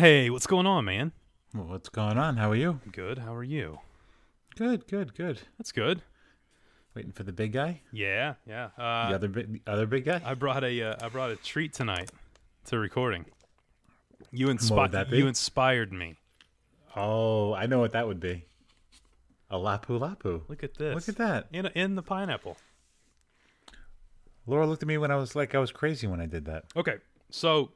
Hey, 0.00 0.28
what's 0.28 0.46
going 0.48 0.66
on, 0.66 0.84
man? 0.86 1.12
Well, 1.54 1.66
what's 1.66 1.88
going 1.88 2.18
on? 2.18 2.36
How 2.36 2.50
are 2.50 2.56
you? 2.56 2.80
Good. 2.90 3.18
How 3.18 3.32
are 3.34 3.44
you? 3.44 3.78
Good, 4.56 4.88
good, 4.88 5.14
good. 5.14 5.40
That's 5.56 5.70
good. 5.70 6.02
Waiting 6.96 7.12
for 7.12 7.22
the 7.22 7.32
big 7.32 7.52
guy. 7.52 7.80
Yeah, 7.92 8.34
yeah. 8.46 8.70
The 8.76 8.82
Uh, 8.82 9.10
other 9.14 9.28
big, 9.28 9.52
the 9.64 9.70
other 9.70 9.86
big 9.86 10.04
guy. 10.04 10.20
I 10.24 10.34
brought 10.34 10.64
a 10.64 10.82
uh, 10.82 10.96
I 11.00 11.08
brought 11.08 11.30
a 11.30 11.36
treat 11.36 11.72
tonight 11.72 12.10
to 12.66 12.78
recording. 12.78 13.26
You 14.32 14.48
inspired 14.48 14.92
that 14.92 15.10
you 15.10 15.26
inspired 15.28 15.92
me. 15.92 16.16
oh, 16.96 17.52
I 17.54 17.66
know 17.66 17.78
what 17.78 17.92
that 17.92 18.06
would 18.08 18.20
be. 18.20 18.44
A 19.50 19.56
lapu 19.56 19.98
lapu. 20.00 20.42
Look 20.48 20.64
at 20.64 20.74
this. 20.74 20.94
Look 20.94 21.08
at 21.08 21.16
that. 21.18 21.46
in 21.52 21.66
in 21.66 21.94
the 21.94 22.02
pineapple. 22.02 22.56
Laura 24.46 24.66
looked 24.66 24.82
at 24.82 24.88
me 24.88 24.98
when 24.98 25.10
I 25.12 25.16
was 25.16 25.36
like 25.36 25.54
I 25.54 25.58
was 25.58 25.70
crazy 25.70 26.06
when 26.08 26.20
I 26.20 26.26
did 26.26 26.46
that. 26.46 26.64
Okay, 26.76 26.96
so 27.30 27.70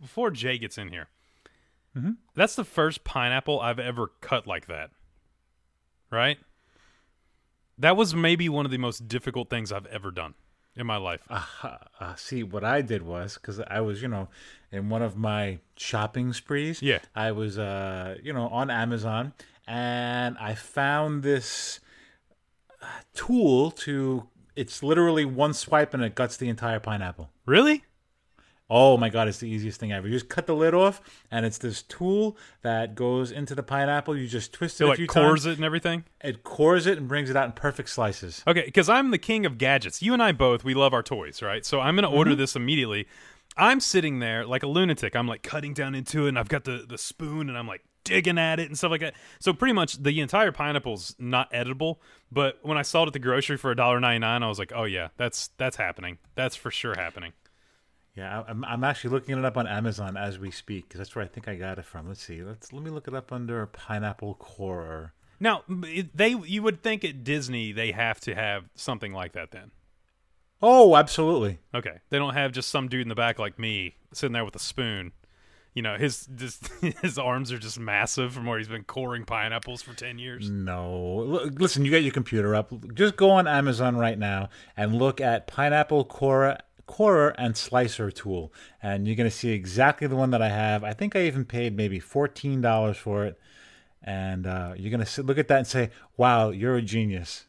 before 0.00 0.30
Jay 0.30 0.58
gets 0.58 0.78
in 0.78 0.88
here, 0.88 1.08
Mm-hmm. 1.96 2.10
that's 2.34 2.54
the 2.56 2.64
first 2.64 3.04
pineapple 3.04 3.58
I've 3.58 3.78
ever 3.78 4.08
cut 4.20 4.46
like 4.46 4.66
that. 4.66 4.90
Right? 6.10 6.38
That 7.78 7.96
was 7.96 8.14
maybe 8.14 8.48
one 8.50 8.66
of 8.66 8.70
the 8.70 8.76
most 8.78 9.08
difficult 9.08 9.48
things 9.48 9.72
I've 9.72 9.86
ever 9.86 10.10
done 10.10 10.34
in 10.76 10.86
my 10.86 10.98
life. 10.98 11.22
Uh, 11.30 11.42
uh, 11.98 12.14
see, 12.16 12.42
what 12.42 12.64
I 12.64 12.82
did 12.82 13.00
was 13.02 13.34
because 13.34 13.60
I 13.60 13.80
was, 13.80 14.02
you 14.02 14.08
know, 14.08 14.28
in 14.70 14.90
one 14.90 15.00
of 15.00 15.16
my 15.16 15.58
shopping 15.76 16.32
sprees. 16.34 16.82
Yeah. 16.82 16.98
I 17.14 17.32
was, 17.32 17.58
uh, 17.58 18.16
you 18.22 18.32
know, 18.34 18.48
on 18.48 18.70
Amazon, 18.70 19.32
and 19.66 20.36
I 20.38 20.54
found 20.54 21.22
this 21.22 21.80
uh, 22.82 22.86
tool 23.14 23.70
to. 23.70 24.28
It's 24.54 24.82
literally 24.82 25.24
one 25.26 25.52
swipe 25.54 25.92
and 25.92 26.02
it 26.02 26.14
guts 26.14 26.36
the 26.38 26.48
entire 26.48 26.80
pineapple. 26.80 27.30
Really? 27.44 27.84
Oh 28.68 28.96
my 28.96 29.08
god, 29.08 29.28
it's 29.28 29.38
the 29.38 29.48
easiest 29.48 29.78
thing 29.78 29.92
ever. 29.92 30.08
You 30.08 30.14
just 30.14 30.28
cut 30.28 30.46
the 30.46 30.54
lid 30.54 30.74
off, 30.74 31.00
and 31.30 31.46
it's 31.46 31.58
this 31.58 31.82
tool 31.82 32.36
that 32.62 32.94
goes 32.94 33.30
into 33.30 33.54
the 33.54 33.62
pineapple. 33.62 34.16
You 34.16 34.26
just 34.26 34.52
twist 34.52 34.80
it 34.80 34.84
It 34.84 34.86
a 34.86 34.88
like 34.90 34.96
few 34.96 35.06
cores 35.06 35.44
times. 35.44 35.46
it 35.46 35.58
and 35.58 35.64
everything? 35.64 36.04
It 36.20 36.42
cores 36.42 36.86
it 36.86 36.98
and 36.98 37.06
brings 37.06 37.30
it 37.30 37.36
out 37.36 37.46
in 37.46 37.52
perfect 37.52 37.90
slices. 37.90 38.42
Okay, 38.46 38.64
because 38.64 38.88
I'm 38.88 39.12
the 39.12 39.18
king 39.18 39.46
of 39.46 39.56
gadgets. 39.56 40.02
You 40.02 40.12
and 40.14 40.22
I 40.22 40.32
both, 40.32 40.64
we 40.64 40.74
love 40.74 40.92
our 40.92 41.02
toys, 41.02 41.42
right? 41.42 41.64
So 41.64 41.80
I'm 41.80 41.94
going 41.94 42.10
to 42.10 42.16
order 42.16 42.32
mm-hmm. 42.32 42.40
this 42.40 42.56
immediately. 42.56 43.06
I'm 43.56 43.80
sitting 43.80 44.18
there 44.18 44.44
like 44.44 44.64
a 44.64 44.66
lunatic. 44.66 45.14
I'm 45.14 45.28
like 45.28 45.42
cutting 45.42 45.72
down 45.72 45.94
into 45.94 46.26
it, 46.26 46.30
and 46.30 46.38
I've 46.38 46.48
got 46.48 46.64
the, 46.64 46.84
the 46.88 46.98
spoon, 46.98 47.48
and 47.48 47.56
I'm 47.56 47.68
like 47.68 47.82
digging 48.02 48.38
at 48.38 48.58
it 48.58 48.68
and 48.68 48.76
stuff 48.76 48.90
like 48.90 49.00
that. 49.00 49.14
So 49.40 49.52
pretty 49.52 49.74
much 49.74 50.02
the 50.02 50.20
entire 50.20 50.52
pineapple's 50.52 51.14
not 51.18 51.48
edible. 51.52 52.00
But 52.32 52.58
when 52.62 52.78
I 52.78 52.82
saw 52.82 53.04
it 53.04 53.08
at 53.08 53.12
the 53.12 53.18
grocery 53.18 53.56
for 53.56 53.74
$1.99, 53.74 54.24
I 54.24 54.48
was 54.48 54.58
like, 54.58 54.72
oh 54.74 54.84
yeah, 54.84 55.08
that's 55.16 55.50
that's 55.56 55.76
happening. 55.76 56.18
That's 56.34 56.56
for 56.56 56.70
sure 56.70 56.94
happening. 56.96 57.32
Yeah, 58.16 58.44
I'm, 58.48 58.64
I'm 58.64 58.82
actually 58.82 59.10
looking 59.10 59.38
it 59.38 59.44
up 59.44 59.56
on 59.58 59.66
Amazon 59.66 60.16
as 60.16 60.38
we 60.38 60.50
speak 60.50 60.88
because 60.88 60.98
that's 60.98 61.14
where 61.14 61.24
I 61.24 61.28
think 61.28 61.48
I 61.48 61.54
got 61.56 61.78
it 61.78 61.84
from. 61.84 62.08
Let's 62.08 62.22
see. 62.22 62.42
Let's 62.42 62.72
let 62.72 62.82
me 62.82 62.90
look 62.90 63.06
it 63.06 63.14
up 63.14 63.30
under 63.30 63.66
pineapple 63.66 64.34
core. 64.36 65.12
Now 65.38 65.64
they, 65.68 66.30
you 66.30 66.62
would 66.62 66.82
think 66.82 67.04
at 67.04 67.22
Disney 67.22 67.72
they 67.72 67.92
have 67.92 68.18
to 68.20 68.34
have 68.34 68.64
something 68.74 69.12
like 69.12 69.32
that. 69.32 69.50
Then 69.50 69.70
Oh, 70.62 70.96
absolutely. 70.96 71.58
okay, 71.74 71.98
they 72.08 72.16
don't 72.18 72.32
have 72.32 72.52
just 72.52 72.70
some 72.70 72.88
dude 72.88 73.02
in 73.02 73.08
the 73.08 73.14
back 73.14 73.38
like 73.38 73.58
me 73.58 73.96
sitting 74.14 74.32
there 74.32 74.44
with 74.46 74.56
a 74.56 74.60
spoon. 74.60 75.12
You 75.74 75.82
know, 75.82 75.98
his 75.98 76.26
just 76.34 76.68
his 77.02 77.18
arms 77.18 77.52
are 77.52 77.58
just 77.58 77.78
massive 77.78 78.32
from 78.32 78.46
where 78.46 78.56
he's 78.56 78.66
been 78.68 78.84
coring 78.84 79.26
pineapples 79.26 79.82
for 79.82 79.92
ten 79.92 80.18
years. 80.18 80.48
No, 80.48 81.16
listen. 81.52 81.84
You 81.84 81.90
got 81.90 82.02
your 82.02 82.14
computer 82.14 82.54
up. 82.54 82.72
Just 82.94 83.16
go 83.16 83.28
on 83.28 83.46
Amazon 83.46 83.94
right 83.98 84.18
now 84.18 84.48
and 84.74 84.94
look 84.94 85.20
at 85.20 85.46
pineapple 85.46 86.04
core 86.06 86.56
corer 86.86 87.34
and 87.38 87.56
slicer 87.56 88.10
tool, 88.10 88.52
and 88.82 89.06
you're 89.06 89.16
going 89.16 89.28
to 89.28 89.36
see 89.36 89.50
exactly 89.50 90.06
the 90.06 90.16
one 90.16 90.30
that 90.30 90.42
I 90.42 90.48
have. 90.48 90.84
I 90.84 90.92
think 90.92 91.16
I 91.16 91.22
even 91.22 91.44
paid 91.44 91.76
maybe 91.76 91.98
fourteen 91.98 92.60
dollars 92.60 92.96
for 92.96 93.24
it, 93.24 93.38
and 94.02 94.46
uh, 94.46 94.74
you're 94.76 94.90
going 94.90 95.04
to 95.04 95.22
look 95.22 95.38
at 95.38 95.48
that 95.48 95.58
and 95.58 95.66
say, 95.66 95.90
"Wow, 96.16 96.50
you're 96.50 96.76
a 96.76 96.82
genius." 96.82 97.46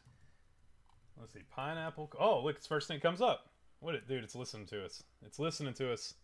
Let's 1.18 1.32
see, 1.32 1.42
pineapple. 1.50 2.10
Oh, 2.18 2.42
look, 2.42 2.56
it's 2.56 2.66
the 2.66 2.74
first 2.74 2.88
thing 2.88 3.00
comes 3.00 3.20
up. 3.20 3.46
What, 3.80 3.94
it, 3.94 4.08
dude? 4.08 4.24
It's 4.24 4.34
listening 4.34 4.66
to 4.66 4.84
us. 4.84 5.02
It's 5.24 5.38
listening 5.38 5.74
to 5.74 5.92
us. 5.92 6.14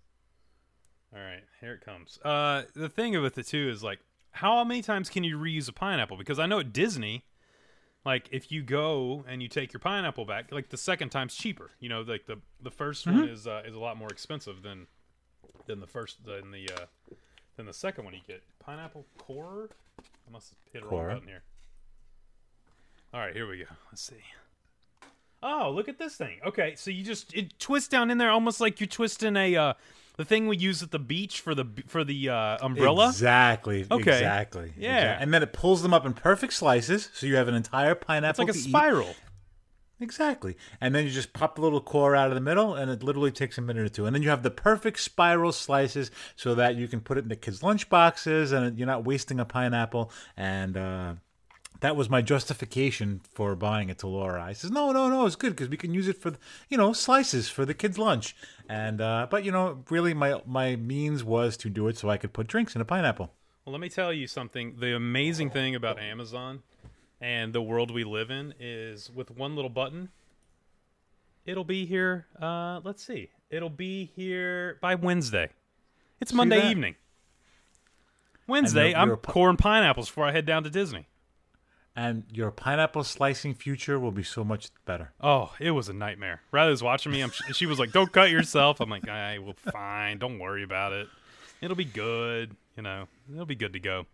All 1.15 1.22
right, 1.22 1.44
here 1.60 1.75
it 1.75 1.84
comes. 1.84 2.19
Uh, 2.25 2.62
the 2.75 2.89
thing 2.89 3.21
with 3.22 3.39
it 3.39 3.47
too 3.47 3.69
is 3.69 3.84
like, 3.84 4.00
how 4.33 4.65
many 4.65 4.83
times 4.83 5.09
can 5.09 5.22
you 5.22 5.39
reuse 5.39 5.69
a 5.69 5.72
pineapple? 5.72 6.16
Because 6.16 6.41
I 6.41 6.47
know 6.47 6.59
at 6.59 6.72
Disney, 6.72 7.25
like 8.04 8.28
if 8.32 8.53
you 8.53 8.62
go 8.62 9.25
and 9.28 9.42
you 9.42 9.48
take 9.48 9.72
your 9.72 9.81
pineapple 9.81 10.25
back, 10.25 10.53
like 10.53 10.69
the 10.69 10.76
second 10.76 11.10
time's 11.10 11.34
cheaper. 11.34 11.70
You 11.81 11.88
know, 11.88 12.03
like 12.03 12.26
the 12.26 12.38
the 12.62 12.70
1st 12.70 13.06
one 13.06 13.28
is 13.28 13.47
uh, 13.47 13.62
is 13.66 13.75
a 13.75 13.78
lot 13.78 13.97
more 13.97 14.09
expensive 14.09 14.62
than 14.62 14.87
than 15.66 15.81
the 15.81 15.87
first 15.87 16.25
than 16.25 16.50
the 16.50 16.69
uh, 16.70 16.87
than 17.56 17.66
the 17.66 17.72
second 17.72 18.04
one 18.04 18.15
you 18.15 18.20
get. 18.26 18.42
Pineapple 18.60 19.06
core. 19.19 19.70
I 19.98 20.31
must 20.31 20.50
have 20.50 20.72
hit 20.72 20.82
a 20.82 20.87
wrong 20.87 21.06
button 21.15 21.28
here. 21.28 21.42
All 23.12 23.20
right, 23.20 23.34
here 23.34 23.48
we 23.48 23.59
go. 23.59 23.65
Let's 23.91 24.03
see. 24.03 24.16
Oh, 25.47 25.71
look 25.71 25.88
at 25.91 25.99
this 25.99 26.16
thing. 26.16 26.38
Okay, 26.47 26.75
so 26.75 26.91
you 26.91 27.05
just 27.05 27.34
it 27.34 27.59
twists 27.59 27.88
down 27.88 28.10
in 28.10 28.16
there 28.19 28.31
almost 28.31 28.60
like 28.60 28.81
you're 28.81 28.87
twisting 28.87 29.37
a 29.37 29.55
uh, 29.56 29.72
the 30.16 30.25
thing 30.25 30.47
we 30.49 30.56
use 30.56 30.82
at 30.82 30.91
the 30.91 30.99
beach 30.99 31.41
for 31.41 31.55
the 31.55 31.66
for 31.87 32.03
the 32.03 32.31
uh, 32.31 32.56
umbrella. 32.62 33.09
Exactly. 33.09 33.87
Okay. 33.91 34.00
Exactly. 34.12 34.72
Yeah. 34.78 34.97
exact- 34.99 35.22
And 35.22 35.34
then 35.34 35.43
it 35.43 35.53
pulls 35.53 35.83
them 35.83 35.93
up 35.93 36.06
in 36.06 36.15
perfect 36.15 36.54
slices, 36.54 37.10
so 37.12 37.27
you 37.27 37.37
have 37.37 37.49
an 37.49 37.54
entire 37.54 37.94
pineapple. 37.94 38.31
It's 38.31 38.38
like 38.38 38.49
a 38.49 38.53
to 38.53 38.59
eat. 38.59 38.71
spiral. 38.71 39.15
Exactly. 40.00 40.56
And 40.81 40.94
then 40.94 41.04
you 41.04 41.10
just 41.10 41.33
pop 41.33 41.54
the 41.54 41.62
little 41.62 41.81
core 41.81 42.16
out 42.16 42.28
of 42.28 42.34
the 42.34 42.41
middle, 42.41 42.75
and 42.75 42.91
it 42.91 43.03
literally 43.03 43.31
takes 43.31 43.59
a 43.59 43.60
minute 43.60 43.84
or 43.84 43.88
two. 43.88 44.06
And 44.06 44.15
then 44.15 44.22
you 44.22 44.28
have 44.28 44.43
the 44.43 44.50
perfect 44.50 44.99
spiral 44.99 45.53
slices 45.53 46.10
so 46.37 46.54
that 46.56 46.75
you 46.75 46.88
can 46.88 47.00
put 47.00 47.16
it 47.16 47.22
in 47.22 47.28
the 47.28 47.37
kids' 47.37 47.62
lunch 47.62 47.88
boxes, 47.88 48.50
and 48.53 48.77
you're 48.77 48.88
not 48.88 49.04
wasting 49.04 49.38
a 49.38 49.44
pineapple. 49.44 50.10
And 50.37 50.77
uh, 50.77 51.15
that 51.84 51.97
was 51.97 52.09
my 52.09 52.22
justification 52.22 53.21
for 53.34 53.55
buying 53.55 53.91
it 53.91 53.99
to 53.99 54.06
Laura. 54.06 54.43
I 54.43 54.55
says, 54.55 54.71
no, 54.71 54.91
no, 54.91 55.11
no, 55.11 55.27
it's 55.27 55.37
good 55.37 55.50
because 55.50 55.69
we 55.69 55.77
can 55.77 55.93
use 55.93 56.09
it 56.09 56.17
for, 56.17 56.33
you 56.71 56.78
know, 56.78 56.95
slices 56.95 57.50
for 57.50 57.67
the 57.67 57.75
kids' 57.75 57.99
lunch. 57.99 58.34
And 58.71 59.03
uh, 59.03 59.27
but 59.28 59.45
you 59.45 59.53
know, 59.53 59.84
really, 59.91 60.15
my 60.15 60.41
my 60.47 60.77
means 60.77 61.22
was 61.22 61.59
to 61.59 61.69
do 61.69 61.87
it 61.89 61.99
so 61.99 62.09
I 62.09 62.17
could 62.17 62.33
put 62.33 62.47
drinks 62.47 62.75
in 62.75 62.81
a 62.81 62.87
pineapple. 62.87 63.34
Well, 63.65 63.72
let 63.75 63.83
me 63.83 63.91
tell 63.91 64.15
you 64.15 64.27
something. 64.27 64.77
The 64.78 64.97
amazing 64.97 65.50
thing 65.50 65.75
about 65.75 66.00
Amazon 66.00 66.62
and 67.21 67.53
the 67.53 67.61
world 67.61 67.91
we 67.91 68.03
live 68.03 68.31
in 68.31 68.55
is 68.59 69.11
with 69.11 69.31
one 69.31 69.55
little 69.55 69.69
button, 69.69 70.09
it'll 71.45 71.65
be 71.65 71.84
here. 71.84 72.25
Uh, 72.41 72.81
let's 72.83 73.05
see. 73.05 73.28
It'll 73.51 73.69
be 73.69 74.06
here 74.16 74.78
by 74.81 74.95
Wednesday. 74.95 75.51
It's 76.19 76.33
Monday 76.33 76.71
evening. 76.71 76.95
Wednesday, 78.47 78.95
I'm 78.95 79.11
a 79.11 79.16
coring 79.19 79.59
pineapples 79.59 80.09
before 80.09 80.25
I 80.25 80.33
head 80.33 80.47
down 80.47 80.65
to 80.65 80.71
Disney. 80.71 81.09
And 81.97 82.25
your 82.32 82.50
pineapple 82.50 83.05
slicing 83.05 83.55
future 83.55 84.00
will 84.00 84.10
be 84.10 84.25
so 84.25 84.43
much 84.43 84.71
better. 84.84 85.12
Oh, 85.21 85.53
it 85.60 85.71
was 85.71 85.88
a 85.88 85.93
nightmare. 85.93 86.41
Riley 86.50 86.71
was 86.72 86.82
watching 86.82 87.12
me. 87.12 87.21
I'm, 87.21 87.31
she 87.53 87.66
was 87.66 87.78
like, 87.78 87.93
"Don't 87.93 88.10
cut 88.10 88.31
yourself." 88.31 88.81
I'm 88.81 88.91
like, 88.91 89.09
"I 89.09 89.38
will 89.38 89.55
fine. 89.55 90.19
Don't 90.19 90.41
worry 90.41 90.65
about 90.65 90.93
it. 90.93 91.06
It'll 91.60 91.77
be 91.77 91.84
good. 91.84 92.56
You 92.77 92.83
know, 92.83 93.06
it'll 93.33 93.47
be 93.47 93.54
good 93.54 93.72
to 93.75 93.81
go." 93.81 94.06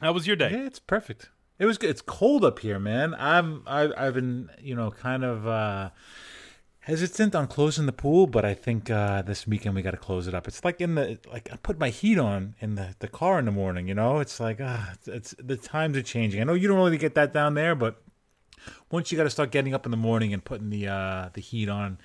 How 0.00 0.12
was 0.12 0.26
your 0.26 0.36
day? 0.36 0.50
Yeah, 0.52 0.66
it's 0.66 0.78
perfect. 0.78 1.30
It 1.58 1.66
was 1.66 1.78
good. 1.78 1.90
It's 1.90 2.02
cold 2.02 2.44
up 2.44 2.60
here, 2.60 2.78
man. 2.78 3.14
I'm 3.18 3.62
I, 3.66 3.90
I've 3.96 4.14
been 4.14 4.50
you 4.60 4.76
know 4.76 4.90
kind 4.90 5.24
of 5.24 5.46
uh, 5.48 5.90
hesitant 6.86 7.34
on 7.34 7.48
closing 7.48 7.86
the 7.86 7.92
pool, 7.92 8.28
but 8.28 8.44
I 8.44 8.54
think 8.54 8.90
uh, 8.90 9.20
this 9.22 9.44
weekend 9.44 9.74
we 9.74 9.82
got 9.82 9.90
to 9.90 9.96
close 9.96 10.28
it 10.28 10.34
up. 10.34 10.46
It's 10.46 10.64
like 10.64 10.80
in 10.80 10.94
the 10.94 11.18
like 11.30 11.48
I 11.52 11.56
put 11.56 11.80
my 11.80 11.90
heat 11.90 12.16
on 12.16 12.54
in 12.60 12.76
the, 12.76 12.94
the 13.00 13.08
car 13.08 13.40
in 13.40 13.44
the 13.44 13.50
morning. 13.50 13.88
You 13.88 13.94
know, 13.94 14.20
it's 14.20 14.38
like 14.38 14.60
ah, 14.62 14.92
it's, 14.94 15.08
it's 15.08 15.34
the 15.42 15.56
times 15.56 15.96
are 15.96 16.02
changing. 16.02 16.40
I 16.40 16.44
know 16.44 16.54
you 16.54 16.68
don't 16.68 16.78
really 16.78 16.96
get 16.96 17.16
that 17.16 17.32
down 17.32 17.54
there, 17.54 17.74
but 17.74 18.00
once 18.90 19.10
you 19.10 19.18
got 19.18 19.24
to 19.24 19.30
start 19.30 19.50
getting 19.50 19.74
up 19.74 19.84
in 19.84 19.90
the 19.90 19.96
morning 19.96 20.32
and 20.32 20.44
putting 20.44 20.70
the 20.70 20.88
uh, 20.88 21.30
the 21.32 21.40
heat 21.40 21.68
on. 21.68 21.98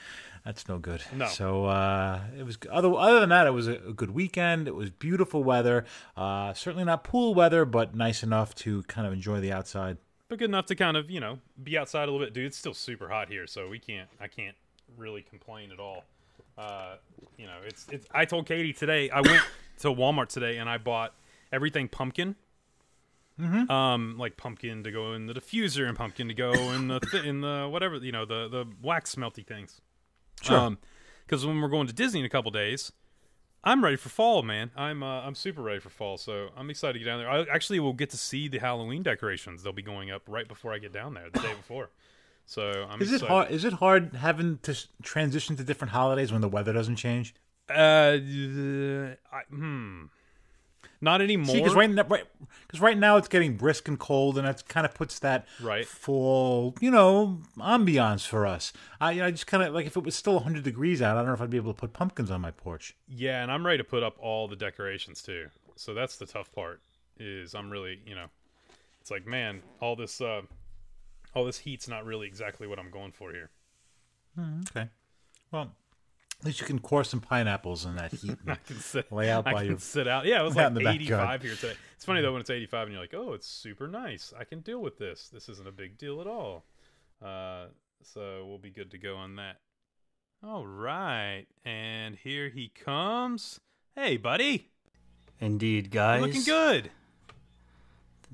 That's 0.43 0.67
no 0.67 0.79
good. 0.79 1.03
No. 1.13 1.27
So 1.27 1.65
uh, 1.65 2.19
it 2.35 2.43
was 2.43 2.57
other 2.71 2.91
other 2.95 3.19
than 3.19 3.29
that, 3.29 3.45
it 3.45 3.51
was 3.51 3.67
a, 3.67 3.73
a 3.73 3.93
good 3.93 4.09
weekend. 4.09 4.67
It 4.67 4.73
was 4.73 4.89
beautiful 4.89 5.43
weather. 5.43 5.85
Uh, 6.17 6.55
certainly 6.55 6.83
not 6.83 7.03
pool 7.03 7.35
weather, 7.35 7.63
but 7.63 7.93
nice 7.93 8.23
enough 8.23 8.55
to 8.55 8.81
kind 8.83 9.05
of 9.05 9.13
enjoy 9.13 9.39
the 9.39 9.51
outside. 9.51 9.97
but 10.29 10.39
good 10.39 10.49
enough 10.49 10.65
to 10.65 10.75
kind 10.75 10.97
of 10.97 11.11
you 11.11 11.19
know 11.19 11.37
be 11.61 11.77
outside 11.77 12.09
a 12.09 12.11
little 12.11 12.25
bit, 12.25 12.33
dude. 12.33 12.47
It's 12.47 12.57
still 12.57 12.73
super 12.73 13.09
hot 13.09 13.29
here, 13.29 13.45
so 13.45 13.69
we 13.69 13.77
can't. 13.77 14.09
I 14.19 14.27
can't 14.27 14.55
really 14.97 15.21
complain 15.21 15.71
at 15.71 15.79
all. 15.79 16.03
Uh, 16.57 16.95
you 17.37 17.45
know, 17.45 17.57
it's 17.65 17.87
it's. 17.91 18.07
I 18.11 18.25
told 18.25 18.45
Katie 18.47 18.73
today. 18.73 19.09
I 19.09 19.21
went 19.21 19.43
to 19.79 19.87
Walmart 19.87 20.27
today 20.27 20.57
and 20.57 20.69
I 20.69 20.77
bought 20.77 21.13
everything 21.51 21.87
pumpkin. 21.87 22.35
Mm-hmm. 23.39 23.71
Um, 23.71 24.17
like 24.19 24.37
pumpkin 24.37 24.83
to 24.83 24.91
go 24.91 25.13
in 25.13 25.25
the 25.25 25.33
diffuser 25.33 25.87
and 25.87 25.97
pumpkin 25.97 26.27
to 26.27 26.33
go 26.33 26.51
in 26.51 26.89
the 26.89 26.99
th- 26.99 27.23
in 27.23 27.41
the 27.41 27.67
whatever 27.71 27.95
you 27.97 28.11
know 28.11 28.25
the 28.25 28.47
the 28.47 28.65
wax 28.81 29.15
melty 29.15 29.45
things. 29.45 29.81
Sure. 30.41 30.75
because 31.25 31.45
when 31.45 31.61
we're 31.61 31.69
going 31.69 31.87
to 31.87 31.93
Disney 31.93 32.19
in 32.19 32.25
a 32.25 32.29
couple 32.29 32.49
days, 32.49 32.91
I'm 33.63 33.83
ready 33.83 33.95
for 33.95 34.09
fall, 34.09 34.41
man. 34.41 34.71
I'm 34.75 35.03
uh, 35.03 35.21
I'm 35.21 35.35
super 35.35 35.61
ready 35.61 35.79
for 35.79 35.89
fall, 35.89 36.17
so 36.17 36.49
I'm 36.57 36.69
excited 36.69 36.93
to 36.93 36.99
get 36.99 37.05
down 37.05 37.19
there. 37.19 37.29
I 37.29 37.41
actually 37.51 37.79
will 37.79 37.93
get 37.93 38.09
to 38.11 38.17
see 38.17 38.47
the 38.47 38.57
Halloween 38.57 39.03
decorations. 39.03 39.61
They'll 39.61 39.73
be 39.73 39.83
going 39.83 40.09
up 40.09 40.23
right 40.27 40.47
before 40.47 40.73
I 40.73 40.79
get 40.79 40.91
down 40.91 41.13
there, 41.13 41.29
the 41.31 41.39
day 41.39 41.53
before. 41.57 41.89
So 42.51 42.85
I'm 42.89 43.01
Is 43.01 43.13
it 43.13 43.15
excited. 43.15 43.29
hard? 43.31 43.51
Is 43.51 43.63
it 43.63 43.71
hard 43.71 44.13
having 44.15 44.57
to 44.63 44.77
transition 45.03 45.55
to 45.55 45.63
different 45.63 45.93
holidays 45.93 46.33
when 46.33 46.41
the 46.41 46.49
weather 46.49 46.73
doesn't 46.73 46.97
change? 46.97 47.33
Uh, 47.69 48.17
I, 49.31 49.43
hmm. 49.49 50.03
Not 50.99 51.21
anymore. 51.21 51.55
Because 51.55 51.73
right, 51.75 51.89
now- 51.89 52.03
right, 52.09 52.25
right 52.77 52.97
now 52.97 53.15
it's 53.15 53.29
getting 53.29 53.55
brisk 53.55 53.87
and 53.87 53.97
cold, 53.97 54.37
and 54.37 54.45
that 54.45 54.67
kind 54.67 54.85
of 54.85 54.93
puts 54.93 55.17
that 55.19 55.47
Right. 55.61 55.87
fall, 55.87 56.75
you 56.81 56.91
know, 56.91 57.39
ambiance 57.57 58.27
for 58.27 58.45
us. 58.45 58.73
I, 58.99 59.21
I 59.23 59.31
just 59.31 59.47
kind 59.47 59.63
of 59.63 59.73
like 59.73 59.85
if 59.85 59.95
it 59.95 60.03
was 60.03 60.15
still 60.15 60.33
100 60.33 60.61
degrees 60.61 61.01
out, 61.01 61.15
I 61.15 61.21
don't 61.21 61.27
know 61.27 61.33
if 61.35 61.41
I'd 61.41 61.49
be 61.49 61.55
able 61.55 61.73
to 61.73 61.79
put 61.79 61.93
pumpkins 61.93 62.29
on 62.29 62.41
my 62.41 62.51
porch. 62.51 62.97
Yeah, 63.07 63.41
and 63.43 63.49
I'm 63.49 63.65
ready 63.65 63.77
to 63.77 63.85
put 63.85 64.03
up 64.03 64.17
all 64.19 64.49
the 64.49 64.57
decorations 64.57 65.21
too. 65.21 65.47
So 65.77 65.93
that's 65.93 66.17
the 66.17 66.25
tough 66.25 66.51
part. 66.51 66.81
Is 67.17 67.55
I'm 67.55 67.69
really, 67.69 68.01
you 68.05 68.13
know, 68.15 68.25
it's 68.99 69.09
like, 69.09 69.25
man, 69.25 69.61
all 69.79 69.95
this, 69.95 70.19
uh, 70.19 70.41
all 71.33 71.45
this 71.45 71.59
heat's 71.59 71.87
not 71.87 72.05
really 72.05 72.27
exactly 72.27 72.67
what 72.67 72.79
I'm 72.79 72.89
going 72.91 73.11
for 73.11 73.31
here. 73.31 73.49
Okay. 74.69 74.89
Well, 75.51 75.71
at 76.39 76.45
least 76.45 76.59
you 76.61 76.65
can 76.65 76.79
core 76.79 77.03
some 77.03 77.19
pineapples 77.19 77.85
in 77.85 77.95
that 77.97 78.11
heat. 78.13 78.37
I 78.47 78.55
can 78.55 78.79
sit, 78.79 79.11
Lay 79.11 79.29
out 79.29 79.45
I 79.47 79.53
by 79.53 79.59
can 79.61 79.69
your- 79.71 79.79
sit 79.79 80.07
out. 80.07 80.25
Yeah, 80.25 80.41
it 80.41 80.43
was 80.43 80.55
like 80.57 80.71
85 80.71 80.83
backyard. 80.99 81.41
here 81.43 81.55
today. 81.55 81.73
It's 81.95 82.05
funny 82.05 82.21
though 82.21 82.31
when 82.33 82.41
it's 82.41 82.49
85 82.49 82.83
and 82.87 82.93
you're 82.93 83.01
like, 83.03 83.13
oh, 83.13 83.33
it's 83.33 83.47
super 83.47 83.87
nice. 83.87 84.33
I 84.37 84.43
can 84.43 84.61
deal 84.61 84.79
with 84.81 84.97
this. 84.97 85.29
This 85.29 85.49
isn't 85.49 85.67
a 85.67 85.71
big 85.71 85.97
deal 85.97 86.19
at 86.21 86.27
all. 86.27 86.65
Uh, 87.23 87.65
so 88.03 88.45
we'll 88.47 88.57
be 88.57 88.71
good 88.71 88.91
to 88.91 88.97
go 88.97 89.15
on 89.17 89.35
that. 89.35 89.57
All 90.43 90.65
right, 90.65 91.45
and 91.63 92.15
here 92.15 92.49
he 92.49 92.69
comes. 92.69 93.59
Hey, 93.95 94.17
buddy, 94.17 94.71
Indeed, 95.39 95.93
You're 95.93 96.01
guys. 96.03 96.21
looking 96.21 96.43
good. 96.43 96.89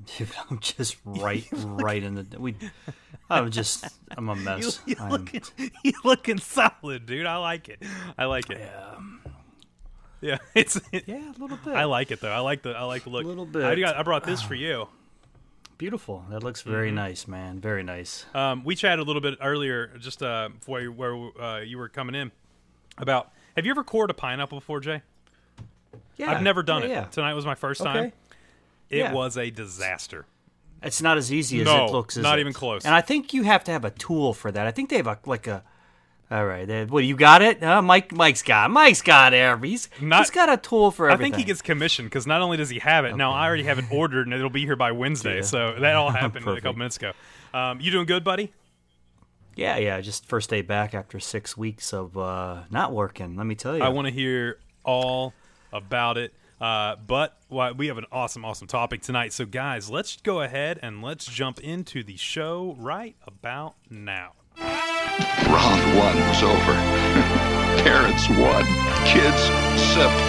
Dude, 0.18 0.30
I'm 0.50 0.60
just 0.60 0.98
right, 1.06 1.46
right 1.54 2.02
in 2.04 2.16
the. 2.16 2.40
We, 2.40 2.56
I'm 3.30 3.50
just, 3.52 3.86
I'm 4.16 4.30
a 4.30 4.36
mess. 4.38 4.80
you 4.86 4.96
I'm- 5.00 5.10
looking, 5.12 5.42
you 5.84 5.94
looking 6.04 6.38
solid, 6.38 7.06
dude. 7.06 7.26
I 7.26 7.38
like 7.38 7.70
it. 7.70 7.82
I 8.18 8.26
like 8.26 8.50
it. 8.50 8.60
yeah, 8.60 8.96
Yeah, 10.22 10.38
it's. 10.56 10.80
It, 10.92 11.06
yeah, 11.08 11.32
a 11.32 11.38
little 11.42 11.58
bit. 11.58 11.74
I 11.76 11.86
like 11.86 12.12
it 12.12 12.22
though. 12.22 12.32
I 12.32 12.40
like 12.40 12.62
the. 12.62 12.72
I 12.72 12.84
like 12.84 13.04
the 13.04 13.10
look. 13.10 13.24
A 13.24 13.28
Little 13.28 13.46
I, 13.48 13.74
bit. 13.76 13.80
got, 13.80 13.98
I 13.98 14.04
brought 14.04 14.24
this 14.24 14.42
for 14.42 14.56
you. 14.56 14.88
Beautiful. 15.78 16.26
That 16.30 16.42
looks 16.44 16.62
Mm-hmm. 16.62 16.72
very 16.72 16.92
nice, 16.92 17.28
man. 17.28 17.60
Very 17.60 17.84
nice. 17.84 18.26
Um, 18.34 18.64
we 18.64 18.76
chatted 18.76 19.00
a 19.00 19.04
little 19.04 19.22
bit 19.22 19.38
earlier, 19.42 19.88
just 20.00 20.24
uh, 20.24 20.50
before 20.58 20.82
you, 20.82 20.92
where 20.92 21.14
uh, 21.42 21.60
you 21.62 21.78
were 21.78 21.90
coming 21.90 22.16
in, 22.16 22.32
about. 22.98 23.32
Have 23.56 23.66
you 23.66 23.72
ever 23.72 23.84
cored 23.84 24.10
a 24.10 24.14
pineapple 24.14 24.60
before, 24.60 24.80
Jay? 24.80 25.02
Yeah, 26.18 26.32
I've 26.32 26.42
never 26.44 26.62
done 26.64 26.82
yeah, 26.84 26.88
it. 26.88 26.92
Yeah. 26.92 27.04
Tonight 27.06 27.34
was 27.34 27.46
my 27.46 27.56
first 27.56 27.82
time. 27.82 28.12
Okay. 28.90 29.00
It 29.00 29.04
Yeah. 29.04 29.14
was 29.14 29.38
a 29.38 29.50
disaster. 29.50 30.26
It's 30.84 31.02
not 31.02 31.18
as 31.18 31.34
easy 31.34 31.60
as 31.62 31.66
No, 31.66 31.86
it 31.86 31.92
looks. 31.92 32.18
Not 32.18 32.38
it? 32.38 32.42
even 32.42 32.54
close. 32.54 32.86
And 32.86 32.94
I 32.94 33.02
think 33.02 33.34
you 33.34 33.44
have 33.44 33.64
to 33.66 33.72
have 33.72 33.84
a 33.84 33.90
tool 33.92 34.34
for 34.34 34.52
that. 34.52 34.68
I 34.68 34.72
think 34.72 34.90
they 34.90 34.98
have 34.98 35.08
a 35.08 35.20
like 35.26 35.48
a. 35.48 35.64
All 36.30 36.46
right, 36.46 36.70
uh, 36.70 36.86
what 36.88 37.06
you 37.06 37.16
got 37.16 37.42
it? 37.42 37.64
Uh, 37.64 37.82
Mike, 37.82 38.12
Mike's 38.12 38.44
got. 38.44 38.70
Mike's 38.70 39.02
got 39.02 39.34
every. 39.34 39.70
He's, 39.70 39.90
Not- 40.02 40.20
he's 40.20 40.30
got 40.30 40.50
a 40.52 40.58
tool 40.58 40.92
for 40.92 41.10
everything. 41.10 41.32
I 41.34 41.38
think 41.38 41.46
he 41.46 41.48
gets 41.48 41.62
commissioned 41.62 42.10
because 42.10 42.28
not 42.28 42.42
only 42.42 42.58
does 42.58 42.70
he 42.70 42.80
have 42.80 43.06
it, 43.06 43.16
now 43.16 43.32
I 43.32 43.46
already 43.48 43.64
have 43.64 43.80
it 43.80 43.86
ordered 43.90 44.28
and 44.28 44.34
it'll 44.36 44.50
be 44.50 44.66
here 44.66 44.76
by 44.76 44.92
Wednesday. 44.92 45.38
Yeah. 45.38 45.42
So 45.44 45.76
that 45.80 45.96
all 45.96 46.10
happened 46.12 46.46
a 46.46 46.56
couple 46.56 46.74
minutes 46.74 46.98
ago. 46.98 47.14
Um, 47.54 47.80
you 47.80 47.92
doing 47.92 48.06
good, 48.06 48.26
buddy? 48.26 48.52
Yeah, 49.56 49.78
yeah. 49.78 50.02
Just 50.02 50.26
first 50.26 50.50
day 50.50 50.62
back 50.62 50.94
after 50.94 51.18
six 51.22 51.56
weeks 51.56 51.94
of 51.94 52.18
uh, 52.18 52.64
not 52.70 52.92
working. 52.92 53.38
Let 53.38 53.46
me 53.48 53.56
tell 53.56 53.78
you. 53.78 53.84
I 53.84 53.88
want 53.90 54.08
to 54.10 54.14
hear 54.14 54.60
all 54.84 55.34
about 55.72 56.18
it. 56.18 56.34
Uh, 56.60 56.96
but 56.96 57.38
why 57.50 57.72
we 57.72 57.88
have 57.88 57.98
an 57.98 58.06
awesome, 58.12 58.44
awesome 58.44 58.68
topic 58.68 59.02
tonight. 59.02 59.34
So, 59.34 59.46
guys, 59.46 59.90
let's 59.90 60.18
go 60.18 60.42
ahead 60.42 60.80
and 60.82 61.02
let's 61.02 61.26
jump 61.26 61.60
into 61.60 62.04
the 62.04 62.18
show 62.18 62.76
right 62.80 63.16
about 63.26 63.76
now. 63.90 64.34
Round 64.60 65.98
one 65.98 66.16
was 66.28 66.44
over. 66.44 66.74
Parents 67.84 68.28
won. 68.30 68.66
Kids 69.06 69.42
sipped. 69.94 70.24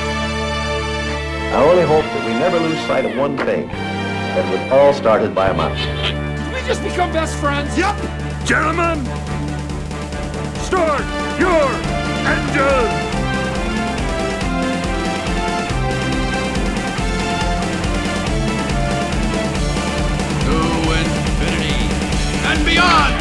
I 1.51 1.65
only 1.65 1.83
hope 1.83 2.05
that 2.05 2.27
we 2.27 2.35
never 2.35 2.59
lose 2.61 2.79
sight 2.87 3.07
of 3.07 3.17
one 3.17 3.37
thing 3.39 3.69
that 3.69 4.45
it 4.45 4.51
was 4.51 4.73
all 4.73 4.93
started 4.93 5.35
by 5.35 5.49
a 5.49 5.55
mouse. 5.55 5.81
we 6.53 6.61
just 6.67 6.83
become 6.83 7.11
best 7.11 7.35
friends? 7.37 7.77
Yep. 7.77 7.97
Gentlemen, 8.45 9.05
start 10.63 11.01
your 11.41 11.73
engine. 12.29 13.08
Beyond! 22.79 23.15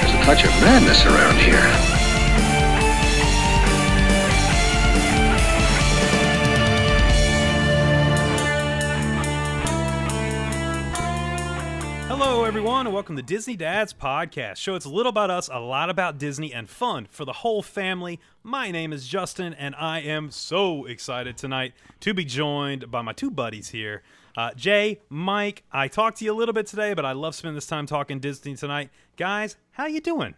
There's 0.00 0.14
a 0.14 0.24
touch 0.24 0.44
of 0.44 0.50
madness 0.60 1.06
around 1.06 1.38
here. 1.38 1.62
Hello, 12.08 12.42
everyone, 12.42 12.86
and 12.86 12.94
welcome 12.94 13.14
to 13.14 13.22
Disney 13.22 13.54
Dads 13.54 13.92
Podcast. 13.92 14.56
Show 14.56 14.74
it's 14.74 14.86
a 14.86 14.90
little 14.90 15.10
about 15.10 15.30
us, 15.30 15.48
a 15.52 15.60
lot 15.60 15.88
about 15.88 16.18
Disney, 16.18 16.52
and 16.52 16.68
fun 16.68 17.06
for 17.08 17.24
the 17.24 17.32
whole 17.32 17.62
family. 17.62 18.18
My 18.42 18.72
name 18.72 18.92
is 18.92 19.06
Justin, 19.06 19.54
and 19.54 19.76
I 19.76 20.00
am 20.00 20.32
so 20.32 20.84
excited 20.86 21.36
tonight 21.36 21.74
to 22.00 22.12
be 22.12 22.24
joined 22.24 22.90
by 22.90 23.02
my 23.02 23.12
two 23.12 23.30
buddies 23.30 23.68
here, 23.68 24.02
uh, 24.38 24.54
Jay, 24.54 25.00
Mike. 25.08 25.64
I 25.72 25.88
talked 25.88 26.18
to 26.18 26.24
you 26.24 26.32
a 26.32 26.38
little 26.38 26.52
bit 26.52 26.68
today, 26.68 26.94
but 26.94 27.04
I 27.04 27.10
love 27.10 27.34
spending 27.34 27.56
this 27.56 27.66
time 27.66 27.86
talking 27.86 28.20
Disney 28.20 28.54
tonight. 28.54 28.90
Guys, 29.16 29.56
how 29.72 29.86
you 29.86 30.00
doing? 30.00 30.36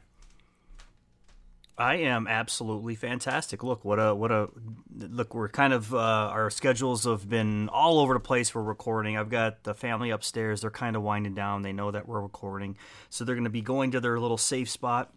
I 1.77 1.97
am 1.97 2.27
absolutely 2.27 2.95
fantastic. 2.95 3.63
Look, 3.63 3.85
what 3.85 3.99
a 3.99 4.15
what 4.15 4.33
a 4.33 4.49
look. 4.97 5.35
We're 5.35 5.51
kind 5.51 5.75
of 5.75 5.95
uh, 5.95 5.99
our 5.99 6.49
schedules 6.49 7.05
have 7.05 7.29
been 7.29 7.69
all 7.69 7.99
over 7.99 8.15
the 8.15 8.21
place 8.21 8.49
for 8.49 8.63
recording. 8.63 9.19
I've 9.19 9.29
got 9.29 9.65
the 9.65 9.75
family 9.75 10.09
upstairs. 10.09 10.63
They're 10.63 10.71
kind 10.71 10.97
of 10.97 11.03
winding 11.03 11.35
down. 11.35 11.61
They 11.61 11.75
know 11.75 11.91
that 11.91 12.09
we're 12.09 12.23
recording, 12.23 12.79
so 13.11 13.27
they're 13.27 13.35
going 13.35 13.45
to 13.45 13.51
be 13.51 13.61
going 13.61 13.91
to 13.91 14.01
their 14.01 14.19
little 14.19 14.39
safe 14.39 14.71
spot 14.71 15.13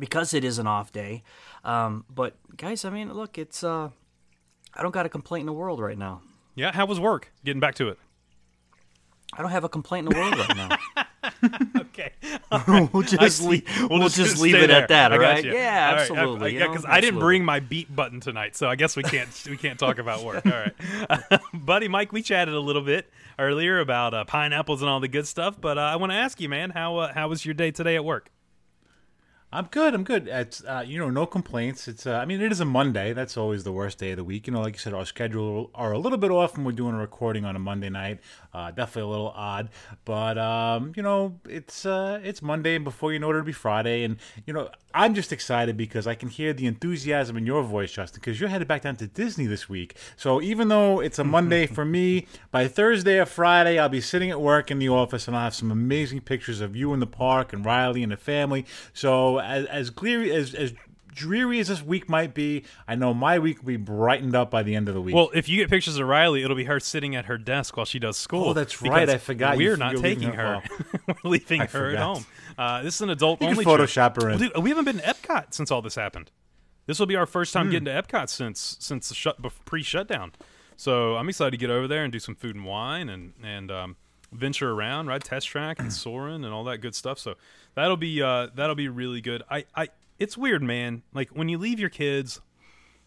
because 0.00 0.34
it 0.34 0.42
is 0.42 0.58
an 0.58 0.66
off 0.66 0.90
day. 0.90 1.22
Um, 1.62 2.04
but 2.12 2.34
guys, 2.56 2.84
I 2.84 2.90
mean, 2.90 3.12
look, 3.12 3.38
it's 3.38 3.62
uh, 3.62 3.90
I 4.74 4.82
don't 4.82 4.92
got 4.92 5.06
a 5.06 5.08
complaint 5.08 5.42
in 5.42 5.46
the 5.46 5.52
world 5.52 5.78
right 5.78 5.98
now. 5.98 6.22
Yeah, 6.56 6.72
how 6.72 6.86
was 6.86 6.98
work? 6.98 7.30
Getting 7.44 7.60
back 7.60 7.76
to 7.76 7.88
it. 7.88 7.98
I 9.34 9.42
don't 9.42 9.50
have 9.50 9.64
a 9.64 9.68
complaint 9.68 10.08
in 10.08 10.14
the 10.14 10.20
world 10.20 10.38
right 10.38 10.56
now. 10.56 11.04
Okay. 11.76 12.12
we'll 12.92 13.02
just 13.02 13.42
leave, 13.42 13.64
we'll, 13.90 14.08
just, 14.08 14.40
leave 14.40 14.54
it 14.54 14.68
there. 14.68 14.82
at 14.82 14.88
that. 14.88 15.12
I 15.12 15.16
All 15.16 15.20
got 15.20 15.28
right? 15.28 15.44
you. 15.44 15.52
Yeah, 15.52 15.88
All 15.88 15.94
right. 15.94 16.00
absolutely. 16.00 16.44
I- 16.44 16.48
you 16.48 16.58
yeah, 16.58 16.64
know? 16.66 16.72
because 16.72 16.86
I 16.88 17.00
didn't 17.00 17.20
bring 17.20 17.44
my 17.44 17.60
beat 17.60 17.94
button 17.94 18.20
tonight, 18.20 18.56
so 18.56 18.68
I 18.68 18.76
guess 18.76 18.96
we 18.96 19.02
can't 19.02 19.28
we 19.48 19.56
can't 19.56 19.78
talk 19.78 19.98
about 19.98 20.24
work. 20.24 20.46
All 20.46 20.52
right, 20.52 21.40
buddy, 21.52 21.88
Mike, 21.88 22.12
we 22.12 22.22
chatted 22.22 22.54
a 22.54 22.60
little 22.60 22.82
bit 22.82 23.10
earlier 23.38 23.80
about 23.80 24.14
uh, 24.14 24.24
pineapples 24.24 24.80
and 24.80 24.88
all 24.88 25.00
the 25.00 25.08
good 25.08 25.26
stuff, 25.26 25.60
but 25.60 25.78
uh, 25.78 25.82
I 25.82 25.96
want 25.96 26.12
to 26.12 26.16
ask 26.16 26.40
you, 26.40 26.48
man, 26.48 26.70
how 26.70 26.96
uh, 26.98 27.12
how 27.12 27.28
was 27.28 27.44
your 27.44 27.54
day 27.54 27.70
today 27.70 27.96
at 27.96 28.04
work? 28.04 28.30
I'm 29.50 29.64
good. 29.70 29.94
I'm 29.94 30.04
good. 30.04 30.28
It's 30.28 30.62
uh, 30.64 30.84
you 30.86 30.98
know 30.98 31.08
no 31.08 31.24
complaints. 31.24 31.88
It's 31.88 32.06
uh, 32.06 32.16
I 32.16 32.26
mean 32.26 32.42
it 32.42 32.52
is 32.52 32.60
a 32.60 32.66
Monday. 32.66 33.14
That's 33.14 33.36
always 33.36 33.64
the 33.64 33.72
worst 33.72 33.98
day 33.98 34.10
of 34.10 34.18
the 34.18 34.24
week. 34.24 34.46
You 34.46 34.52
know, 34.52 34.60
like 34.60 34.74
you 34.74 34.78
said, 34.78 34.92
our 34.92 35.06
schedule 35.06 35.70
are 35.74 35.92
a 35.92 35.98
little 35.98 36.18
bit 36.18 36.30
off 36.30 36.56
when 36.56 36.66
we're 36.66 36.72
doing 36.72 36.94
a 36.94 36.98
recording 36.98 37.46
on 37.46 37.56
a 37.56 37.58
Monday 37.58 37.88
night. 37.88 38.20
Uh, 38.58 38.72
definitely 38.72 39.02
a 39.02 39.06
little 39.06 39.32
odd, 39.36 39.68
but 40.04 40.36
um, 40.36 40.92
you 40.96 41.02
know 41.02 41.38
it's 41.48 41.86
uh, 41.86 42.18
it's 42.24 42.42
Monday, 42.42 42.74
and 42.74 42.84
before 42.84 43.12
you 43.12 43.20
know 43.20 43.28
it, 43.28 43.34
it'll 43.34 43.44
be 43.44 43.52
Friday. 43.52 44.02
And 44.02 44.16
you 44.46 44.52
know 44.52 44.68
I'm 44.92 45.14
just 45.14 45.32
excited 45.32 45.76
because 45.76 46.08
I 46.08 46.16
can 46.16 46.28
hear 46.28 46.52
the 46.52 46.66
enthusiasm 46.66 47.36
in 47.36 47.46
your 47.46 47.62
voice, 47.62 47.92
Justin, 47.92 48.18
because 48.20 48.40
you're 48.40 48.48
headed 48.48 48.66
back 48.66 48.82
down 48.82 48.96
to 48.96 49.06
Disney 49.06 49.46
this 49.46 49.68
week. 49.68 49.94
So 50.16 50.42
even 50.42 50.66
though 50.66 50.98
it's 50.98 51.20
a 51.20 51.24
Monday 51.24 51.66
for 51.66 51.84
me, 51.84 52.26
by 52.50 52.66
Thursday 52.66 53.20
or 53.20 53.26
Friday, 53.26 53.78
I'll 53.78 53.88
be 53.88 54.00
sitting 54.00 54.28
at 54.32 54.40
work 54.40 54.72
in 54.72 54.80
the 54.80 54.88
office, 54.88 55.28
and 55.28 55.36
I'll 55.36 55.44
have 55.44 55.54
some 55.54 55.70
amazing 55.70 56.22
pictures 56.22 56.60
of 56.60 56.74
you 56.74 56.92
in 56.92 56.98
the 56.98 57.06
park 57.06 57.52
and 57.52 57.64
Riley 57.64 58.02
and 58.02 58.10
the 58.10 58.16
family. 58.16 58.66
So 58.92 59.38
as 59.38 59.66
as 59.66 59.90
clear 59.90 60.20
as 60.34 60.52
as 60.52 60.74
dreary 61.18 61.58
as 61.58 61.68
this 61.68 61.82
week 61.82 62.08
might 62.08 62.32
be, 62.34 62.64
I 62.86 62.94
know 62.94 63.12
my 63.12 63.38
week 63.38 63.58
will 63.58 63.66
be 63.66 63.76
brightened 63.76 64.34
up 64.34 64.50
by 64.50 64.62
the 64.62 64.74
end 64.74 64.88
of 64.88 64.94
the 64.94 65.00
week. 65.00 65.14
Well, 65.14 65.30
if 65.34 65.48
you 65.48 65.56
get 65.56 65.68
pictures 65.68 65.98
of 65.98 66.06
Riley, 66.06 66.42
it'll 66.42 66.56
be 66.56 66.64
her 66.64 66.78
sitting 66.80 67.16
at 67.16 67.26
her 67.26 67.36
desk 67.36 67.76
while 67.76 67.86
she 67.86 67.98
does 67.98 68.16
school. 68.16 68.50
Oh, 68.50 68.52
that's 68.52 68.80
right. 68.80 69.08
I 69.08 69.18
forgot 69.18 69.56
We're 69.56 69.76
not 69.76 69.96
taking 69.96 70.32
her. 70.32 70.60
her- 70.60 71.00
we're 71.24 71.30
leaving 71.30 71.62
I 71.62 71.66
her 71.66 71.90
at 71.90 71.98
home. 71.98 72.24
Uh, 72.56 72.82
this 72.82 72.94
is 72.94 73.00
an 73.00 73.10
adult 73.10 73.40
You 73.42 73.48
only 73.48 73.64
can 73.64 73.86
trip. 73.88 74.16
Her 74.22 74.30
in. 74.30 74.38
Well, 74.40 74.50
dude, 74.50 74.62
we 74.62 74.70
haven't 74.70 74.84
been 74.84 74.98
to 74.98 75.02
Epcot 75.02 75.52
since 75.52 75.70
all 75.70 75.82
this 75.82 75.94
happened. 75.96 76.30
This 76.86 76.98
will 76.98 77.06
be 77.06 77.16
our 77.16 77.26
first 77.26 77.52
time 77.52 77.70
getting 77.70 77.84
to 77.84 77.90
Epcot 77.90 78.30
since 78.30 78.76
since 78.80 79.10
the 79.10 79.14
shut 79.14 79.36
pre 79.66 79.82
shutdown. 79.82 80.32
So 80.76 81.16
I'm 81.16 81.28
excited 81.28 81.50
to 81.50 81.56
get 81.58 81.70
over 81.70 81.86
there 81.86 82.04
and 82.04 82.12
do 82.12 82.18
some 82.18 82.34
food 82.34 82.56
and 82.56 82.64
wine 82.64 83.08
and 83.10 83.34
and 83.42 83.70
um, 83.70 83.96
venture 84.32 84.70
around, 84.72 85.06
ride 85.06 85.24
test 85.24 85.48
track 85.48 85.80
and 85.80 85.92
Soarin' 85.92 86.44
and 86.44 86.54
all 86.54 86.64
that 86.64 86.78
good 86.78 86.94
stuff. 86.94 87.18
So 87.18 87.34
that'll 87.74 87.96
be 87.96 88.22
uh, 88.22 88.48
that'll 88.54 88.74
be 88.74 88.88
really 88.88 89.20
good. 89.20 89.42
I, 89.50 89.64
I 89.74 89.88
it's 90.18 90.36
weird, 90.36 90.62
man. 90.62 91.02
Like 91.12 91.30
when 91.30 91.48
you 91.48 91.58
leave 91.58 91.80
your 91.80 91.90
kids, 91.90 92.40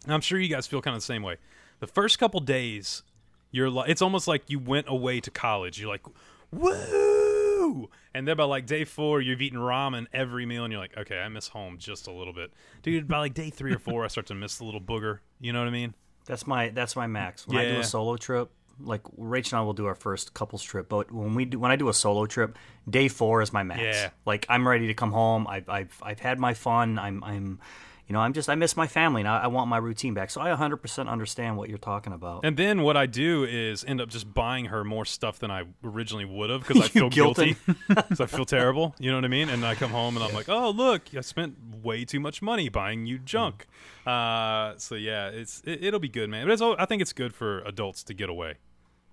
and 0.05 0.13
I'm 0.13 0.21
sure 0.21 0.39
you 0.39 0.49
guys 0.49 0.67
feel 0.67 0.81
kind 0.81 0.95
of 0.95 1.01
the 1.01 1.05
same 1.05 1.23
way. 1.23 1.37
The 1.79 1.87
first 1.87 2.19
couple 2.19 2.39
days, 2.39 3.03
you're 3.51 3.69
like, 3.69 3.89
it's 3.89 4.01
almost 4.01 4.27
like 4.27 4.43
you 4.49 4.59
went 4.59 4.87
away 4.87 5.19
to 5.19 5.31
college. 5.31 5.79
You're 5.79 5.89
like, 5.89 6.05
woo! 6.51 7.89
And 8.13 8.27
then 8.27 8.37
by 8.37 8.43
like 8.43 8.65
day 8.65 8.83
four, 8.83 9.21
you've 9.21 9.41
eaten 9.41 9.59
ramen 9.59 10.07
every 10.13 10.45
meal, 10.45 10.63
and 10.63 10.71
you're 10.71 10.81
like, 10.81 10.97
okay, 10.97 11.19
I 11.19 11.27
miss 11.29 11.47
home 11.49 11.77
just 11.77 12.07
a 12.07 12.11
little 12.11 12.33
bit, 12.33 12.51
dude. 12.83 13.07
By 13.07 13.19
like 13.19 13.33
day 13.33 13.49
three 13.49 13.73
or 13.73 13.79
four, 13.79 14.03
I 14.03 14.07
start 14.07 14.27
to 14.27 14.35
miss 14.35 14.57
the 14.57 14.65
little 14.65 14.81
booger. 14.81 15.19
You 15.39 15.53
know 15.53 15.59
what 15.59 15.67
I 15.67 15.71
mean? 15.71 15.95
That's 16.25 16.45
my 16.45 16.69
that's 16.69 16.95
my 16.95 17.07
max. 17.07 17.47
When 17.47 17.57
I 17.57 17.65
do 17.65 17.79
a 17.79 17.83
solo 17.83 18.15
trip, 18.15 18.51
like 18.83 19.01
Rachel 19.17 19.57
and 19.57 19.63
I 19.63 19.65
will 19.65 19.73
do 19.73 19.85
our 19.85 19.95
first 19.95 20.33
couples 20.33 20.63
trip, 20.63 20.89
but 20.89 21.11
when 21.11 21.35
we 21.35 21.45
do, 21.45 21.59
when 21.59 21.71
I 21.71 21.75
do 21.75 21.89
a 21.89 21.93
solo 21.93 22.25
trip, 22.25 22.57
day 22.89 23.07
four 23.07 23.41
is 23.41 23.53
my 23.53 23.63
max. 23.63 23.81
Yeah. 23.81 24.09
Like 24.25 24.45
I'm 24.49 24.67
ready 24.67 24.87
to 24.87 24.93
come 24.93 25.11
home. 25.11 25.47
I've 25.47 25.69
I've 25.69 25.97
I've 26.01 26.19
had 26.19 26.39
my 26.39 26.53
fun. 26.53 26.99
I'm 26.99 27.23
I'm, 27.23 27.59
you 28.07 28.13
know, 28.13 28.19
I'm 28.19 28.33
just 28.33 28.49
I 28.49 28.55
miss 28.55 28.75
my 28.75 28.87
family 28.87 29.21
and 29.21 29.27
I, 29.27 29.43
I 29.43 29.47
want 29.47 29.69
my 29.69 29.77
routine 29.77 30.13
back. 30.13 30.31
So 30.31 30.41
I 30.41 30.49
100% 30.49 31.07
understand 31.07 31.57
what 31.57 31.69
you're 31.69 31.77
talking 31.77 32.11
about. 32.11 32.43
And 32.43 32.57
then 32.57 32.81
what 32.81 32.97
I 32.97 33.05
do 33.05 33.45
is 33.45 33.85
end 33.85 34.01
up 34.01 34.09
just 34.09 34.33
buying 34.33 34.65
her 34.65 34.83
more 34.83 35.05
stuff 35.05 35.39
than 35.39 35.51
I 35.51 35.63
originally 35.83 36.25
would 36.25 36.49
have 36.49 36.67
because 36.67 36.81
I 36.83 36.87
feel 36.87 37.09
guilty. 37.09 37.55
Because 37.87 38.21
I 38.21 38.25
feel 38.25 38.45
terrible. 38.45 38.95
You 38.99 39.11
know 39.11 39.17
what 39.17 39.25
I 39.25 39.29
mean? 39.29 39.49
And 39.49 39.65
I 39.65 39.75
come 39.75 39.91
home 39.91 40.15
and 40.15 40.25
I'm 40.25 40.33
like, 40.33 40.49
oh 40.49 40.69
look, 40.71 41.03
I 41.15 41.21
spent 41.21 41.55
way 41.81 42.05
too 42.05 42.19
much 42.19 42.41
money 42.41 42.69
buying 42.69 43.05
you 43.05 43.19
junk. 43.19 43.67
Uh, 44.05 44.73
so 44.77 44.95
yeah, 44.95 45.29
it's 45.29 45.61
it, 45.65 45.83
it'll 45.83 45.99
be 45.99 46.09
good, 46.09 46.29
man. 46.29 46.47
But 46.47 46.53
it's, 46.53 46.61
I 46.61 46.85
think 46.85 47.01
it's 47.01 47.13
good 47.13 47.33
for 47.33 47.59
adults 47.61 48.03
to 48.03 48.13
get 48.13 48.29
away. 48.29 48.55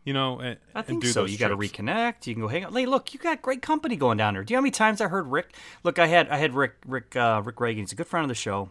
You 0.09 0.15
know, 0.15 0.39
and, 0.41 0.57
I 0.75 0.81
think 0.81 1.05
so. 1.05 1.27
You 1.27 1.37
got 1.37 1.49
to 1.49 1.57
reconnect. 1.59 2.27
You 2.27 2.35
can 2.35 2.41
go 2.41 2.49
hang 2.49 2.65
out. 2.65 2.73
Hey, 2.73 2.87
look, 2.87 3.13
you 3.13 3.21
got 3.21 3.43
great 3.43 3.61
company 3.61 3.95
going 3.95 4.17
down 4.17 4.33
there. 4.33 4.43
Do 4.43 4.53
you 4.53 4.57
know 4.57 4.61
how 4.61 4.63
many 4.63 4.71
times 4.71 5.03
I 5.03 5.09
heard 5.09 5.27
Rick? 5.27 5.55
Look, 5.85 5.99
I 5.99 6.07
had 6.07 6.31
I 6.31 6.39
had 6.39 6.55
Rick 6.55 6.77
Rick 6.87 7.15
uh, 7.15 7.43
Rick 7.45 7.61
Reagan. 7.61 7.83
He's 7.83 7.93
a 7.93 7.95
good 7.95 8.07
friend 8.07 8.25
of 8.25 8.29
the 8.29 8.35
show, 8.35 8.71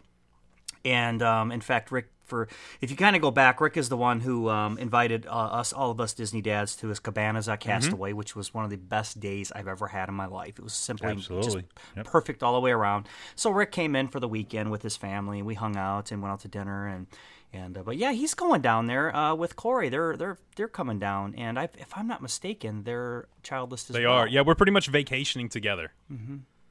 and 0.84 1.22
um, 1.22 1.52
in 1.52 1.62
fact, 1.62 1.92
Rick. 1.92 2.08
For 2.26 2.50
if 2.82 2.90
you 2.92 2.98
kind 2.98 3.16
of 3.16 3.22
go 3.22 3.30
back, 3.32 3.62
Rick 3.62 3.78
is 3.78 3.88
the 3.88 3.96
one 3.96 4.20
who 4.20 4.50
um, 4.50 4.78
invited 4.80 5.28
uh, 5.28 5.30
us, 5.30 5.72
all 5.72 5.92
of 5.92 6.02
us 6.02 6.14
Disney 6.14 6.42
dads, 6.42 6.76
to 6.78 6.88
his 6.90 7.00
cabanas 7.00 7.48
at 7.48 7.60
Mm-hmm. 7.62 7.70
Castaway, 7.70 8.12
which 8.14 8.36
was 8.36 8.52
one 8.54 8.66
of 8.66 8.70
the 8.70 8.76
best 8.76 9.20
days 9.22 9.50
I've 9.56 9.68
ever 9.70 9.88
had 9.88 10.10
in 10.10 10.16
my 10.16 10.26
life. 10.26 10.58
It 10.60 10.64
was 10.64 10.74
simply 10.74 11.12
Absolutely. 11.12 11.62
just 11.62 11.66
Yep. 11.96 12.06
perfect 12.06 12.44
all 12.44 12.54
the 12.56 12.60
way 12.60 12.72
around. 12.72 13.08
So 13.36 13.50
Rick 13.52 13.72
came 13.72 13.96
in 13.96 14.10
for 14.10 14.20
the 14.20 14.28
weekend 14.28 14.72
with 14.72 14.82
his 14.82 14.98
family, 14.98 15.38
and 15.38 15.48
we 15.48 15.54
hung 15.54 15.78
out 15.78 16.12
and 16.12 16.22
went 16.22 16.34
out 16.34 16.40
to 16.42 16.50
dinner 16.50 16.86
and 16.88 17.08
and 17.54 17.78
uh, 17.78 17.84
but 17.84 17.98
yeah, 17.98 18.12
he's 18.12 18.34
going 18.34 18.62
down 18.62 18.88
there 18.88 19.16
uh, 19.16 19.34
with 19.36 19.56
Corey. 19.56 19.90
They're 19.90 20.16
they're 20.18 20.38
they're 20.56 20.68
coming 20.68 21.00
down, 21.00 21.34
and 21.36 21.58
I, 21.58 21.64
if 21.78 21.88
I'm 21.96 22.08
not 22.08 22.22
mistaken, 22.22 22.84
they're 22.84 23.28
childless 23.44 23.90
as 23.90 23.96
They 23.96 24.06
well. 24.06 24.14
are. 24.14 24.28
Yeah, 24.28 24.42
we're 24.42 24.56
pretty 24.56 24.72
much 24.74 24.88
vacationing 24.88 25.50
together. 25.50 25.92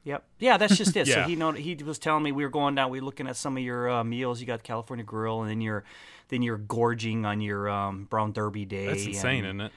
Yep. 0.03 0.23
Yeah, 0.39 0.55
that's 0.57 0.77
just 0.77 0.95
it. 0.95 1.07
So 1.13 1.23
he 1.23 1.35
know 1.35 1.51
he 1.51 1.75
was 1.75 1.99
telling 1.99 2.23
me 2.23 2.31
we 2.31 2.43
were 2.43 2.49
going 2.49 2.75
down. 2.75 2.91
We 2.91 2.99
were 3.01 3.05
looking 3.05 3.27
at 3.27 3.35
some 3.35 3.57
of 3.57 3.63
your 3.63 3.89
uh, 3.89 4.03
meals. 4.03 4.39
You 4.39 4.47
got 4.47 4.63
California 4.63 5.03
Grill, 5.03 5.41
and 5.41 5.49
then 5.49 5.59
you're 5.61 5.83
then 6.29 6.41
you're 6.41 6.57
gorging 6.57 7.25
on 7.25 7.41
your 7.41 7.67
um, 7.69 8.05
Brown 8.09 8.31
Derby 8.31 8.63
day. 8.65 8.85
That's 8.87 9.05
insane, 9.05 9.45
and- 9.45 9.59
isn't 9.61 9.61
it? 9.67 9.71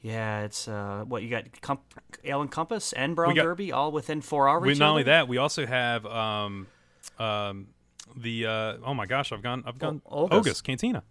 Yeah, 0.00 0.42
it's 0.42 0.68
uh, 0.68 1.02
what 1.08 1.22
you 1.22 1.30
got. 1.30 1.44
Com- 1.62 1.78
Ale 2.24 2.42
and 2.42 2.50
Compass 2.50 2.92
and 2.92 3.16
Brown 3.16 3.34
got- 3.34 3.42
Derby 3.44 3.72
all 3.72 3.90
within 3.90 4.20
four 4.20 4.48
hours. 4.50 4.62
We, 4.62 4.74
not 4.74 4.90
only 4.90 5.04
that, 5.04 5.28
we 5.28 5.38
also 5.38 5.64
have 5.64 6.04
um, 6.04 6.66
um, 7.18 7.68
the 8.16 8.46
uh, 8.46 8.76
oh 8.84 8.94
my 8.94 9.06
gosh, 9.06 9.32
I've 9.32 9.42
gone 9.42 9.64
I've 9.66 9.78
gone 9.78 10.02
O- 10.06 10.24
Oga's. 10.24 10.38
Oga's 10.38 10.60
Cantina. 10.62 11.02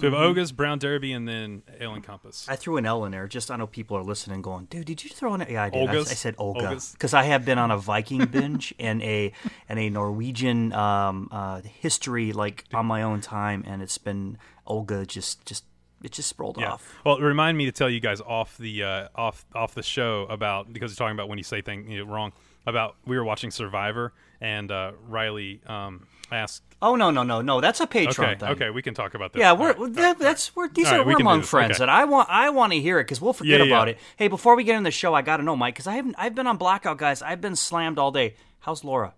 So 0.00 0.08
we 0.08 0.12
have 0.16 0.20
Oga's, 0.26 0.50
Brown 0.50 0.80
Derby, 0.80 1.12
and 1.12 1.28
then 1.28 1.62
Ale 1.78 1.94
and 1.94 2.02
Compass. 2.02 2.48
I 2.48 2.56
threw 2.56 2.78
an 2.78 2.84
L 2.84 3.04
in 3.04 3.12
there. 3.12 3.28
Just 3.28 3.48
I 3.48 3.54
know 3.56 3.68
people 3.68 3.96
are 3.96 4.02
listening, 4.02 4.42
going, 4.42 4.64
"Dude, 4.64 4.86
did 4.86 5.04
you 5.04 5.10
throw 5.10 5.34
an?" 5.34 5.46
Yeah, 5.48 5.62
I 5.62 5.70
did. 5.70 5.88
I, 5.88 5.98
I 6.00 6.02
said 6.02 6.34
Olga 6.36 6.80
because 6.92 7.14
I 7.14 7.22
have 7.22 7.44
been 7.44 7.58
on 7.58 7.70
a 7.70 7.78
Viking 7.78 8.24
binge 8.30 8.74
and 8.80 9.00
a 9.02 9.32
and 9.68 9.78
a 9.78 9.90
Norwegian 9.90 10.72
um, 10.72 11.28
uh, 11.30 11.60
history 11.60 12.32
like 12.32 12.64
on 12.74 12.86
my 12.86 13.02
own 13.02 13.20
time, 13.20 13.62
and 13.68 13.82
it's 13.82 13.98
been 13.98 14.36
Olga 14.66 15.06
just 15.06 15.46
just 15.46 15.64
it 16.02 16.10
just 16.10 16.28
sprawled 16.28 16.58
Yeah. 16.58 16.72
off. 16.72 16.92
Well, 17.06 17.20
remind 17.20 17.56
me 17.56 17.66
to 17.66 17.72
tell 17.72 17.88
you 17.88 18.00
guys 18.00 18.20
off 18.20 18.58
the 18.58 18.82
uh, 18.82 19.08
off 19.14 19.44
off 19.54 19.74
the 19.74 19.82
show 19.84 20.22
about 20.28 20.72
because 20.72 20.90
you're 20.90 20.96
talking 21.06 21.14
about 21.16 21.28
when 21.28 21.38
you 21.38 21.44
say 21.44 21.62
things 21.62 21.88
you 21.88 22.04
know, 22.04 22.12
wrong 22.12 22.32
about 22.66 22.96
we 23.06 23.16
were 23.16 23.24
watching 23.24 23.52
Survivor 23.52 24.12
and 24.40 24.72
uh, 24.72 24.90
Riley 25.06 25.60
um, 25.68 26.08
asked. 26.34 26.62
Oh 26.82 26.96
no 26.96 27.10
no 27.10 27.22
no 27.22 27.40
no! 27.40 27.60
That's 27.60 27.80
a 27.80 27.86
Patreon 27.86 28.18
Okay, 28.32 28.34
thing. 28.40 28.48
okay, 28.50 28.70
we 28.70 28.82
can 28.82 28.92
talk 28.94 29.14
about 29.14 29.32
that. 29.32 29.38
Yeah, 29.38 29.52
we're 29.52 29.72
right, 29.72 29.92
that, 29.94 30.02
right, 30.02 30.18
that's 30.18 30.54
we're 30.54 30.68
these 30.68 30.86
All 30.88 31.00
are 31.00 31.04
we 31.04 31.14
we're 31.14 31.20
among 31.20 31.42
friends, 31.42 31.76
Okay. 31.76 31.84
and 31.84 31.90
I 31.90 32.04
want 32.04 32.28
I 32.28 32.50
want 32.50 32.72
to 32.74 32.80
hear 32.80 32.98
it 33.00 33.04
because 33.04 33.20
we'll 33.20 33.32
forget 33.32 33.60
Yeah, 33.60 33.66
yeah. 33.66 33.74
about 33.74 33.88
it. 33.88 33.98
Hey, 34.16 34.28
before 34.28 34.54
we 34.56 34.64
get 34.64 34.76
in 34.76 34.82
the 34.82 34.90
show, 34.90 35.14
I 35.14 35.22
got 35.22 35.38
to 35.38 35.42
know, 35.42 35.56
Mike, 35.56 35.74
because 35.74 35.86
I 35.86 35.94
haven't 35.94 36.14
I've 36.18 36.34
been 36.34 36.46
on 36.46 36.56
blackout, 36.58 36.98
guys. 36.98 37.22
I've 37.22 37.40
been 37.40 37.56
slammed 37.56 37.98
all 37.98 38.10
day. 38.12 38.34
How's 38.60 38.84
Laura? 38.84 39.14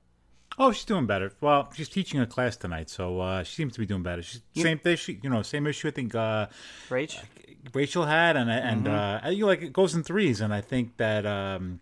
Oh, 0.59 0.73
she's 0.73 0.85
doing 0.87 1.07
better. 1.07 1.33
Well, 1.41 1.71
she's 1.75 1.89
teaching 1.89 2.19
a 2.21 2.27
class 2.27 2.57
tonight, 2.57 2.89
so 2.89 3.21
uh, 3.21 3.43
she 3.43 3.57
seems 3.57 3.75
to 3.75 3.81
be 3.81 3.85
doing 3.87 4.03
better. 4.03 4.23
She's 4.23 4.41
same 4.57 4.81
issue, 4.85 5.19
you 5.23 5.29
know, 5.29 5.43
same 5.43 5.67
issue. 5.67 5.89
I 5.89 5.91
think 5.91 6.15
uh, 6.15 6.47
Rach? 6.89 7.19
Rachel 7.75 8.05
had, 8.05 8.37
and 8.37 8.49
and 8.51 8.85
Mm-hmm. 8.87 9.27
uh, 9.27 9.31
you 9.31 9.41
know, 9.41 9.47
like 9.49 9.63
it 9.63 9.73
goes 9.73 9.95
in 9.95 10.03
threes, 10.05 10.41
and 10.41 10.55
I 10.55 10.61
think 10.61 10.97
that 10.99 11.27
um, 11.27 11.81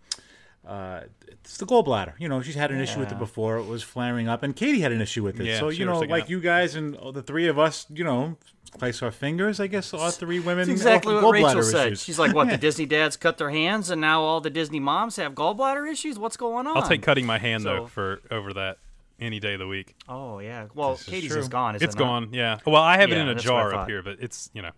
uh, 0.67 1.01
it's 1.45 1.59
the 1.59 1.67
gallbladder. 1.67 2.15
You 2.19 2.29
know, 2.29 2.41
she's 2.41 2.55
had 2.55 2.71
an 2.71 2.81
issue 2.81 2.99
with 3.01 3.13
it 3.13 3.19
before; 3.19 3.59
it 3.59 3.67
was 3.67 3.83
flaring 3.83 4.29
up, 4.29 4.43
and 4.43 4.57
Katie 4.57 4.81
had 4.81 4.93
an 4.93 5.01
issue 5.01 5.23
with 5.23 5.39
it. 5.41 5.47
Yeah, 5.47 5.59
so 5.61 5.69
you 5.69 5.85
know, 5.85 5.99
like 6.01 6.25
out. 6.25 6.31
you 6.31 6.41
guys 6.41 6.75
and 6.75 6.97
the 7.13 7.23
three 7.23 7.49
of 7.49 7.59
us, 7.59 7.87
you 7.93 8.03
know, 8.05 8.37
place 8.79 9.03
our 9.03 9.11
fingers. 9.11 9.61
I 9.61 9.67
guess 9.67 9.93
all 9.93 10.11
three 10.11 10.41
women. 10.41 10.69
That's 10.69 10.81
exactly 10.81 11.15
what 11.15 11.23
gallbladder 11.25 11.33
Rachel 11.33 11.63
said. 11.63 11.87
issues. 11.89 12.03
She's 12.03 12.19
like, 12.19 12.35
"What? 12.35 12.49
The 12.49 12.57
Disney 12.69 12.87
dads 12.87 13.17
cut 13.17 13.39
their 13.39 13.51
hands, 13.51 13.91
and 13.91 14.01
now 14.01 14.23
all 14.23 14.41
the 14.41 14.51
Disney 14.51 14.81
moms 14.81 15.17
have 15.17 15.35
gallbladder 15.35 15.91
issues. 15.91 16.19
What's 16.19 16.37
going 16.37 16.67
on?" 16.67 16.77
I'll 16.77 16.89
take 16.89 17.03
cutting 17.03 17.27
my 17.27 17.39
hand 17.39 17.65
though 17.65 17.87
for 17.87 18.21
over 18.31 18.53
that 18.55 18.79
any 19.21 19.39
day 19.39 19.53
of 19.53 19.59
the 19.61 19.69
week. 19.69 19.95
Oh 20.09 20.39
yeah. 20.39 20.67
Well, 20.75 20.95
is 20.95 21.03
Katie's 21.05 21.31
true. 21.33 21.41
is 21.41 21.49
gone. 21.49 21.77
Is 21.77 21.83
It's 21.83 21.95
it 21.95 21.99
not? 21.99 22.05
gone. 22.05 22.29
Yeah. 22.33 22.59
Well, 22.67 22.83
I 22.83 22.97
have 22.99 23.13
it 23.13 23.19
in 23.19 23.29
a 23.29 23.35
that's 23.35 23.47
what 23.47 23.55
I 23.55 23.61
jar 23.71 23.75
up 23.75 23.89
here, 23.89 24.03
but 24.03 24.17
it's 24.21 24.51
you 24.55 24.63
know. 24.63 24.71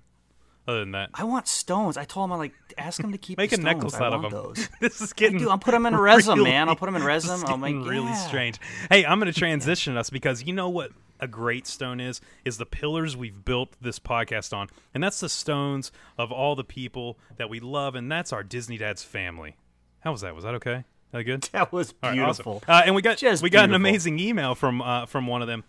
Other 0.68 0.80
than 0.80 0.92
that, 0.92 1.10
I 1.14 1.24
want 1.24 1.46
stones. 1.46 1.96
I 1.96 2.04
told 2.04 2.24
him 2.28 2.32
I 2.32 2.36
like 2.36 2.52
ask 2.76 3.02
him 3.02 3.12
to 3.12 3.18
keep 3.18 3.38
make 3.38 3.50
the 3.50 3.56
a 3.56 3.60
stones. 3.60 3.74
necklace 3.76 3.94
I 3.94 4.04
out 4.06 4.12
of 4.14 4.22
them. 4.22 4.30
Those. 4.32 4.68
this 4.80 5.00
is 5.00 5.12
getting. 5.12 5.38
do. 5.38 5.48
I'll 5.50 5.58
put 5.58 5.70
them 5.72 5.86
in 5.86 5.96
resin, 5.96 6.38
really- 6.38 6.50
man. 6.50 6.68
I'll 6.68 6.76
put 6.76 6.86
them 6.86 6.96
in 6.96 7.04
resin. 7.04 7.42
I'll 7.46 7.56
make- 7.56 7.76
really 7.76 8.06
yeah. 8.06 8.14
strange. 8.26 8.58
Hey, 8.90 9.04
I'm 9.06 9.20
going 9.20 9.32
to 9.32 9.38
transition 9.38 9.96
us 9.96 10.10
because 10.10 10.42
you 10.42 10.52
know 10.52 10.68
what 10.68 10.90
a 11.20 11.28
great 11.28 11.66
stone 11.66 11.98
is 12.00 12.20
is 12.44 12.58
the 12.58 12.66
pillars 12.66 13.16
we've 13.16 13.44
built 13.44 13.74
this 13.80 13.98
podcast 13.98 14.52
on, 14.56 14.68
and 14.92 15.02
that's 15.04 15.20
the 15.20 15.28
stones 15.28 15.92
of 16.18 16.32
all 16.32 16.56
the 16.56 16.64
people 16.64 17.16
that 17.36 17.48
we 17.48 17.60
love, 17.60 17.94
and 17.94 18.10
that's 18.10 18.32
our 18.32 18.42
Disney 18.42 18.76
Dads 18.76 19.02
family. 19.04 19.56
How 20.00 20.10
was 20.12 20.20
that? 20.22 20.34
Was 20.34 20.44
that 20.44 20.54
okay? 20.56 20.84
That 21.12 21.22
good? 21.22 21.42
That 21.52 21.72
was 21.72 21.94
All 22.02 22.10
right, 22.10 22.18
awesome. 22.18 22.44
beautiful. 22.44 22.62
Uh, 22.66 22.82
and 22.84 22.94
we 22.96 23.02
got 23.02 23.18
Just 23.18 23.42
we 23.42 23.50
got 23.50 23.64
an 23.66 23.74
amazing 23.74 24.18
email 24.18 24.54
from 24.56 24.82
uh, 24.82 25.06
from 25.06 25.28
one 25.28 25.42
of 25.42 25.48
them. 25.48 25.62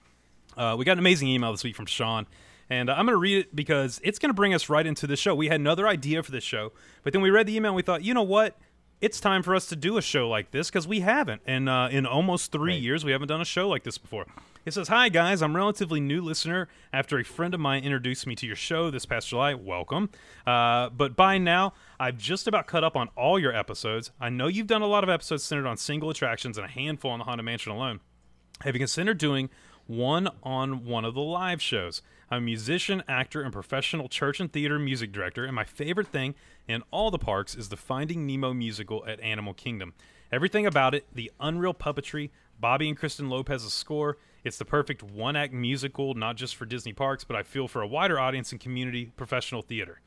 Uh, 0.58 0.75
we 0.77 0.84
got 0.86 0.94
an 0.94 1.00
amazing 1.00 1.27
email 1.27 1.51
this 1.51 1.63
week 1.63 1.75
from 1.75 1.86
Sean, 1.86 2.25
and 2.69 2.89
uh, 2.89 2.93
I'm 2.93 3.05
going 3.05 3.13
to 3.13 3.17
read 3.17 3.39
it 3.39 3.55
because 3.55 4.00
it's 4.03 4.19
going 4.19 4.29
to 4.29 4.33
bring 4.36 4.53
us 4.53 4.69
right 4.69 4.86
into 4.86 5.07
the 5.07 5.15
show. 5.15 5.33
We 5.36 5.47
had 5.47 5.59
another 5.59 5.88
idea 5.88 6.24
for 6.24 6.31
this 6.31 6.43
show, 6.43 6.74
but 7.03 7.13
then 7.13 7.21
we 7.21 7.29
read 7.29 7.47
the 7.47 7.55
email 7.55 7.71
and 7.71 7.75
we 7.75 7.81
thought, 7.81 8.03
you 8.03 8.13
know 8.13 8.24
what? 8.24 8.57
It's 9.00 9.19
time 9.19 9.43
for 9.43 9.53
us 9.53 9.67
to 9.67 9.75
do 9.75 9.97
a 9.97 10.01
show 10.01 10.27
like 10.27 10.50
this 10.50 10.69
because 10.69 10.88
we 10.88 11.01
haven't, 11.01 11.43
and 11.45 11.69
uh, 11.69 11.88
in 11.91 12.07
almost 12.07 12.51
three 12.51 12.75
years 12.75 13.05
we 13.05 13.12
haven't 13.12 13.27
done 13.27 13.41
a 13.41 13.45
show 13.45 13.69
like 13.69 13.83
this 13.83 14.00
before. 14.00 14.25
It 14.65 14.74
says, 14.74 14.88
"Hi 14.88 15.07
guys, 15.09 15.43
I'm 15.43 15.55
a 15.55 15.59
relatively 15.59 16.00
new 16.00 16.19
listener. 16.19 16.67
After 16.91 17.19
a 17.19 17.24
friend 17.24 17.53
of 17.53 17.59
mine 17.59 17.83
introduced 17.83 18.25
me 18.25 18.33
to 18.36 18.47
your 18.47 18.55
show 18.55 18.89
this 18.89 19.05
past 19.05 19.27
July, 19.27 19.53
welcome. 19.53 20.09
Uh, 20.47 20.89
but 20.89 21.15
by 21.15 21.38
now, 21.38 21.74
I've 22.00 22.17
just 22.17 22.47
about 22.47 22.65
cut 22.65 22.83
up 22.83 22.95
on 22.95 23.09
all 23.15 23.38
your 23.38 23.55
episodes. 23.55 24.09
I 24.19 24.29
know 24.29 24.47
you've 24.47 24.65
done 24.65 24.81
a 24.81 24.88
lot 24.88 25.03
of 25.03 25.12
episodes 25.12 25.43
centered 25.43 25.67
on 25.67 25.77
single 25.77 26.09
attractions 26.09 26.57
and 26.57 26.65
a 26.65 26.69
handful 26.69 27.12
on 27.12 27.19
the 27.19 27.25
Haunted 27.25 27.45
Mansion 27.45 27.71
alone. 27.71 28.00
Have 28.62 28.74
you 28.74 28.79
considered 28.79 29.19
doing 29.19 29.51
one 29.86 30.27
on 30.41 30.86
one 30.86 31.05
of 31.05 31.13
the 31.13 31.21
live 31.21 31.62
shows? 31.62 32.01
I'm 32.29 32.39
a 32.39 32.41
musician, 32.41 33.03
actor, 33.07 33.41
and 33.41 33.53
professional 33.53 34.10
church 34.10 34.41
and 34.41 34.51
theater 34.51 34.77
music 34.77 35.13
director, 35.13 35.46
and 35.46 35.55
my 35.55 35.63
favorite 35.63 36.07
thing 36.07 36.36
in 36.67 36.84
all 36.91 37.10
the 37.10 37.17
parks 37.17 37.55
is 37.55 37.69
the 37.69 37.77
Finding 37.77 38.27
Nemo 38.27 38.53
musical 38.53 39.05
at 39.07 39.22
Animal 39.22 39.53
Kingdom. 39.53 39.93
Everything 40.29 40.65
about 40.65 40.93
it, 40.93 41.05
the 41.13 41.31
unreal 41.39 41.74
puppetry, 41.74 42.31
Bobby 42.60 42.89
and 42.89 42.98
Kristen 42.98 43.29
Lopez's 43.29 43.72
score, 43.72 44.17
it's 44.43 44.57
the 44.57 44.65
perfect 44.65 45.03
one 45.03 45.38
act 45.38 45.53
musical, 45.53 46.15
not 46.15 46.36
just 46.36 46.57
for 46.57 46.65
Disney 46.65 46.91
parks, 46.91 47.24
but 47.24 47.38
I 47.38 47.43
feel 47.43 47.69
for 47.69 47.81
a 47.81 47.88
wider 47.88 48.19
audience 48.19 48.51
and 48.51 48.60
community 48.60 49.12
professional 49.15 49.62
theater. 49.62 50.01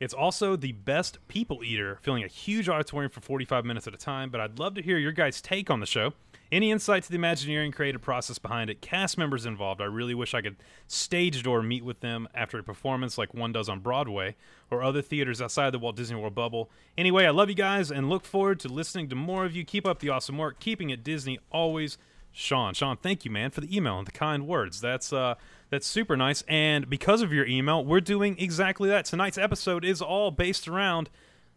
It's 0.00 0.14
also 0.14 0.56
the 0.56 0.72
best 0.72 1.18
people 1.28 1.64
eater, 1.64 1.98
filling 2.02 2.24
a 2.24 2.28
huge 2.28 2.68
auditorium 2.68 3.10
for 3.10 3.20
45 3.20 3.64
minutes 3.64 3.86
at 3.86 3.94
a 3.94 3.98
time. 3.98 4.30
But 4.30 4.40
I'd 4.40 4.58
love 4.58 4.74
to 4.74 4.82
hear 4.82 4.98
your 4.98 5.12
guys' 5.12 5.40
take 5.40 5.70
on 5.70 5.80
the 5.80 5.86
show. 5.86 6.12
Any 6.52 6.70
insight 6.70 7.02
to 7.02 7.08
the 7.08 7.16
Imagineering 7.16 7.72
creative 7.72 8.00
process 8.00 8.38
behind 8.38 8.70
it, 8.70 8.80
cast 8.80 9.18
members 9.18 9.46
involved. 9.46 9.80
I 9.80 9.86
really 9.86 10.14
wish 10.14 10.32
I 10.32 10.42
could 10.42 10.56
stage 10.86 11.42
door 11.42 11.60
meet 11.62 11.84
with 11.84 12.00
them 12.00 12.28
after 12.34 12.58
a 12.58 12.62
performance 12.62 13.18
like 13.18 13.34
one 13.34 13.52
does 13.52 13.68
on 13.68 13.80
Broadway 13.80 14.36
or 14.70 14.82
other 14.82 15.02
theaters 15.02 15.42
outside 15.42 15.70
the 15.70 15.78
Walt 15.78 15.96
Disney 15.96 16.16
World 16.16 16.36
bubble. 16.36 16.70
Anyway, 16.96 17.26
I 17.26 17.30
love 17.30 17.48
you 17.48 17.56
guys 17.56 17.90
and 17.90 18.08
look 18.08 18.24
forward 18.24 18.60
to 18.60 18.68
listening 18.68 19.08
to 19.08 19.16
more 19.16 19.44
of 19.44 19.56
you. 19.56 19.64
Keep 19.64 19.86
up 19.86 19.98
the 19.98 20.08
awesome 20.08 20.38
work, 20.38 20.60
keeping 20.60 20.90
it 20.90 21.02
Disney 21.02 21.38
always. 21.50 21.98
Sean, 22.30 22.74
Sean, 22.74 22.98
thank 22.98 23.24
you, 23.24 23.30
man, 23.30 23.50
for 23.50 23.62
the 23.62 23.74
email 23.74 23.98
and 23.98 24.06
the 24.06 24.12
kind 24.12 24.46
words. 24.46 24.80
That's 24.80 25.10
uh, 25.12 25.36
that's 25.70 25.86
super 25.86 26.16
nice. 26.16 26.44
And 26.46 26.88
because 26.88 27.22
of 27.22 27.32
your 27.32 27.46
email, 27.46 27.84
we're 27.84 28.00
doing 28.00 28.38
exactly 28.38 28.88
that. 28.90 29.06
Tonight's 29.06 29.38
episode 29.38 29.84
is 29.84 30.02
all 30.02 30.30
based 30.30 30.68
around 30.68 31.08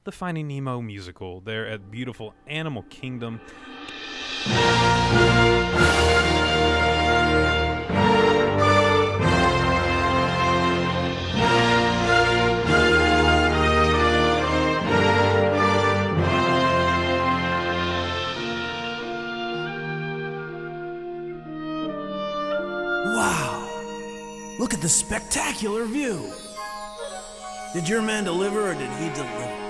the 0.05 0.11
Finding 0.11 0.47
Nemo 0.47 0.81
musical 0.81 1.41
there 1.41 1.67
at 1.67 1.91
beautiful 1.91 2.33
Animal 2.47 2.83
Kingdom. 2.89 3.41
Wow. 23.15 23.67
Look 24.59 24.73
at 24.73 24.79
at 24.79 24.81
the 24.81 24.89
spectacular 24.89 25.85
view. 25.85 26.31
Did 27.73 27.87
your 27.87 28.01
man 28.01 28.23
deliver 28.23 28.71
or 28.71 28.73
did 28.73 28.89
he 28.91 29.09
deliver? 29.09 29.69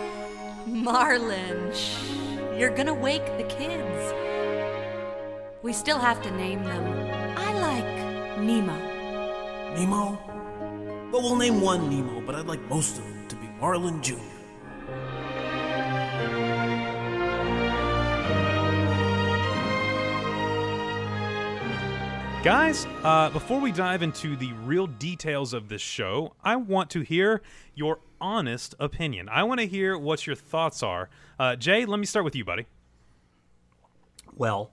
Marlin, 0.68 1.74
shh. 1.74 1.98
You're 2.58 2.76
gonna 2.76 2.94
wake 2.94 3.26
the 3.38 3.44
kids. 3.44 4.29
We 5.62 5.74
still 5.74 6.00
have 6.00 6.22
to 6.22 6.32
name 6.32 6.64
them. 6.64 7.38
I 7.38 7.54
like 7.60 8.40
Nemo. 8.40 8.78
Nemo? 9.76 10.18
Well, 11.12 11.22
we'll 11.22 11.36
name 11.36 11.60
one 11.60 11.90
Nemo, 11.90 12.22
but 12.22 12.34
I'd 12.36 12.46
like 12.46 12.62
most 12.70 12.98
of 12.98 13.04
them 13.04 13.28
to 13.28 13.36
be 13.36 13.48
Marlin 13.60 14.02
Jr. 14.02 14.16
Guys, 22.42 22.88
uh, 23.04 23.30
before 23.32 23.60
we 23.60 23.74
dive 23.74 24.02
into 24.02 24.38
the 24.38 24.54
real 24.64 24.88
details 24.88 25.54
of 25.54 25.68
this 25.68 25.82
show, 25.82 26.36
I 26.42 26.56
want 26.56 26.90
to 26.92 27.02
hear 27.02 27.42
your 27.76 28.00
honest 28.22 28.76
opinion. 28.80 29.28
I 29.28 29.44
want 29.44 29.60
to 29.60 29.68
hear 29.68 29.98
what 29.98 30.26
your 30.26 30.38
thoughts 30.38 30.82
are. 30.82 31.10
Uh, 31.38 31.58
Jay, 31.58 31.84
let 31.84 32.00
me 32.00 32.06
start 32.06 32.24
with 32.24 32.38
you, 32.38 32.46
buddy. 32.46 32.66
Well, 34.34 34.72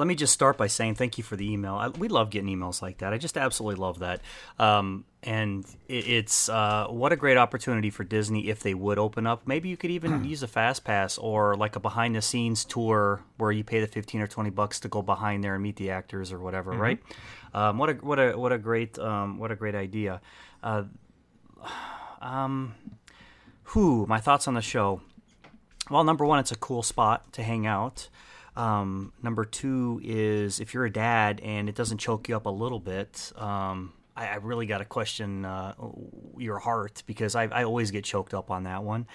let 0.00 0.06
me 0.06 0.14
just 0.14 0.32
start 0.32 0.56
by 0.56 0.66
saying 0.66 0.94
thank 0.94 1.18
you 1.18 1.24
for 1.24 1.36
the 1.36 1.52
email. 1.52 1.74
I, 1.74 1.88
we 1.88 2.08
love 2.08 2.30
getting 2.30 2.48
emails 2.48 2.80
like 2.80 2.98
that. 2.98 3.12
I 3.12 3.18
just 3.18 3.36
absolutely 3.36 3.78
love 3.78 3.98
that. 3.98 4.22
Um, 4.58 5.04
and 5.22 5.62
it, 5.88 6.08
it's 6.08 6.48
uh, 6.48 6.86
what 6.88 7.12
a 7.12 7.16
great 7.16 7.36
opportunity 7.36 7.90
for 7.90 8.02
Disney 8.02 8.48
if 8.48 8.60
they 8.60 8.72
would 8.72 8.98
open 8.98 9.26
up. 9.26 9.46
Maybe 9.46 9.68
you 9.68 9.76
could 9.76 9.90
even 9.90 10.24
use 10.24 10.42
a 10.42 10.48
fast 10.48 10.84
pass 10.84 11.18
or 11.18 11.54
like 11.54 11.76
a 11.76 11.80
behind 11.80 12.16
the 12.16 12.22
scenes 12.22 12.64
tour 12.64 13.22
where 13.36 13.52
you 13.52 13.62
pay 13.62 13.82
the 13.82 13.86
fifteen 13.86 14.22
or 14.22 14.26
twenty 14.26 14.48
bucks 14.48 14.80
to 14.80 14.88
go 14.88 15.02
behind 15.02 15.44
there 15.44 15.52
and 15.52 15.62
meet 15.62 15.76
the 15.76 15.90
actors 15.90 16.32
or 16.32 16.40
whatever. 16.40 16.70
Right? 16.70 16.98
Um, 17.52 17.76
what 17.76 17.90
a 17.90 17.92
what 17.92 18.18
a 18.18 18.32
what 18.38 18.52
a 18.52 18.58
great 18.58 18.98
um, 18.98 19.38
what 19.38 19.50
a 19.52 19.56
great 19.56 19.74
idea. 19.74 20.22
Uh, 20.62 20.84
um, 22.22 22.74
who 23.64 24.06
my 24.06 24.18
thoughts 24.18 24.48
on 24.48 24.54
the 24.54 24.62
show? 24.62 25.02
Well, 25.90 26.04
number 26.04 26.24
one, 26.24 26.38
it's 26.38 26.52
a 26.52 26.56
cool 26.56 26.82
spot 26.82 27.30
to 27.34 27.42
hang 27.42 27.66
out. 27.66 28.08
Um, 28.56 29.12
number 29.22 29.44
two 29.44 30.00
is 30.02 30.60
if 30.60 30.74
you're 30.74 30.84
a 30.84 30.92
dad 30.92 31.40
and 31.42 31.68
it 31.68 31.74
doesn't 31.74 31.98
choke 31.98 32.28
you 32.28 32.36
up 32.36 32.46
a 32.46 32.50
little 32.50 32.80
bit, 32.80 33.32
um, 33.36 33.92
I, 34.16 34.28
I 34.28 34.34
really 34.36 34.66
got 34.66 34.78
to 34.78 34.84
question 34.84 35.44
uh, 35.44 35.74
your 36.36 36.58
heart 36.58 37.02
because 37.06 37.34
I, 37.34 37.44
I 37.44 37.64
always 37.64 37.90
get 37.90 38.04
choked 38.04 38.34
up 38.34 38.50
on 38.50 38.64
that 38.64 38.82
one. 38.82 39.06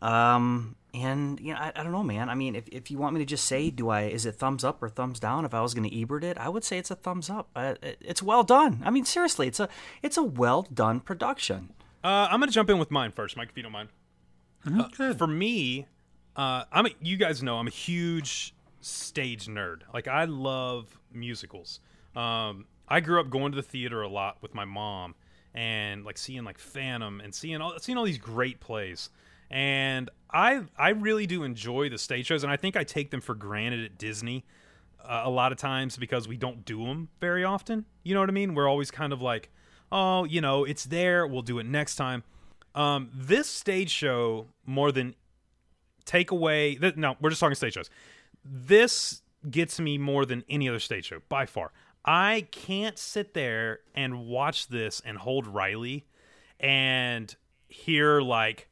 Um, 0.00 0.76
and 0.94 1.40
you 1.40 1.54
know, 1.54 1.58
I, 1.58 1.72
I 1.74 1.82
don't 1.82 1.92
know, 1.92 2.02
man. 2.02 2.28
I 2.28 2.34
mean, 2.34 2.54
if, 2.54 2.68
if 2.68 2.90
you 2.90 2.98
want 2.98 3.14
me 3.14 3.20
to 3.20 3.26
just 3.26 3.46
say, 3.46 3.70
do 3.70 3.88
I 3.88 4.02
is 4.02 4.26
it 4.26 4.32
thumbs 4.32 4.62
up 4.62 4.82
or 4.82 4.88
thumbs 4.88 5.18
down? 5.18 5.44
If 5.44 5.54
I 5.54 5.62
was 5.62 5.74
going 5.74 5.88
to 5.88 6.00
Ebert 6.00 6.24
it, 6.24 6.36
I 6.36 6.48
would 6.48 6.64
say 6.64 6.78
it's 6.78 6.90
a 6.90 6.96
thumbs 6.96 7.30
up. 7.30 7.48
Uh, 7.56 7.74
it's 7.82 8.22
well 8.22 8.42
done. 8.42 8.82
I 8.84 8.90
mean, 8.90 9.04
seriously, 9.04 9.48
it's 9.48 9.60
a 9.60 9.68
it's 10.02 10.16
a 10.16 10.22
well 10.22 10.66
done 10.72 11.00
production. 11.00 11.72
Uh, 12.04 12.28
I'm 12.30 12.40
going 12.40 12.48
to 12.48 12.54
jump 12.54 12.68
in 12.68 12.78
with 12.78 12.90
mine 12.90 13.12
first, 13.12 13.36
Mike, 13.36 13.50
if 13.50 13.56
you 13.56 13.62
don't 13.62 13.72
mind. 13.72 13.88
Uh, 14.66 15.14
for 15.14 15.26
me, 15.26 15.86
uh, 16.36 16.64
I'm 16.70 16.86
a, 16.86 16.90
you 17.00 17.16
guys 17.16 17.42
know 17.42 17.56
I'm 17.58 17.66
a 17.66 17.70
huge 17.70 18.54
stage 18.82 19.46
nerd. 19.46 19.82
Like 19.92 20.08
I 20.08 20.24
love 20.24 20.98
musicals. 21.12 21.80
Um, 22.14 22.66
I 22.88 23.00
grew 23.00 23.20
up 23.20 23.30
going 23.30 23.52
to 23.52 23.56
the 23.56 23.62
theater 23.62 24.02
a 24.02 24.08
lot 24.08 24.38
with 24.42 24.54
my 24.54 24.64
mom 24.64 25.14
and 25.54 26.04
like 26.04 26.18
seeing 26.18 26.44
like 26.44 26.58
Phantom 26.58 27.20
and 27.20 27.34
seeing 27.34 27.60
all 27.60 27.74
seeing 27.78 27.96
all 27.98 28.04
these 28.04 28.18
great 28.18 28.60
plays. 28.60 29.10
And 29.50 30.10
I 30.30 30.62
I 30.76 30.90
really 30.90 31.26
do 31.26 31.42
enjoy 31.42 31.88
the 31.88 31.98
stage 31.98 32.26
shows, 32.26 32.42
and 32.42 32.52
I 32.52 32.56
think 32.56 32.76
I 32.76 32.84
take 32.84 33.10
them 33.10 33.20
for 33.20 33.34
granted 33.34 33.84
at 33.84 33.98
Disney 33.98 34.44
uh, 35.04 35.22
a 35.24 35.30
lot 35.30 35.52
of 35.52 35.58
times 35.58 35.96
because 35.96 36.28
we 36.28 36.36
don't 36.36 36.64
do 36.64 36.84
them 36.84 37.08
very 37.20 37.44
often. 37.44 37.84
You 38.02 38.14
know 38.14 38.20
what 38.20 38.28
I 38.28 38.32
mean? 38.32 38.54
We're 38.54 38.68
always 38.68 38.90
kind 38.90 39.12
of 39.12 39.20
like, 39.20 39.50
oh, 39.90 40.24
you 40.24 40.40
know, 40.40 40.64
it's 40.64 40.84
there. 40.84 41.26
We'll 41.26 41.42
do 41.42 41.58
it 41.58 41.66
next 41.66 41.96
time. 41.96 42.24
Um, 42.74 43.10
this 43.14 43.48
stage 43.48 43.90
show 43.90 44.46
more 44.64 44.90
than 44.92 45.14
take 46.04 46.30
away. 46.30 46.76
Th- 46.76 46.96
no, 46.96 47.16
we're 47.20 47.30
just 47.30 47.40
talking 47.40 47.54
stage 47.54 47.74
shows. 47.74 47.90
This 48.44 49.22
gets 49.50 49.80
me 49.80 49.98
more 49.98 50.24
than 50.24 50.44
any 50.48 50.68
other 50.68 50.80
stage 50.80 51.06
show 51.06 51.20
by 51.28 51.46
far. 51.46 51.72
I 52.04 52.46
can't 52.50 52.98
sit 52.98 53.34
there 53.34 53.80
and 53.94 54.26
watch 54.26 54.68
this 54.68 55.00
and 55.04 55.18
hold 55.18 55.46
Riley 55.46 56.04
and 56.58 57.34
hear 57.68 58.20
like 58.20 58.68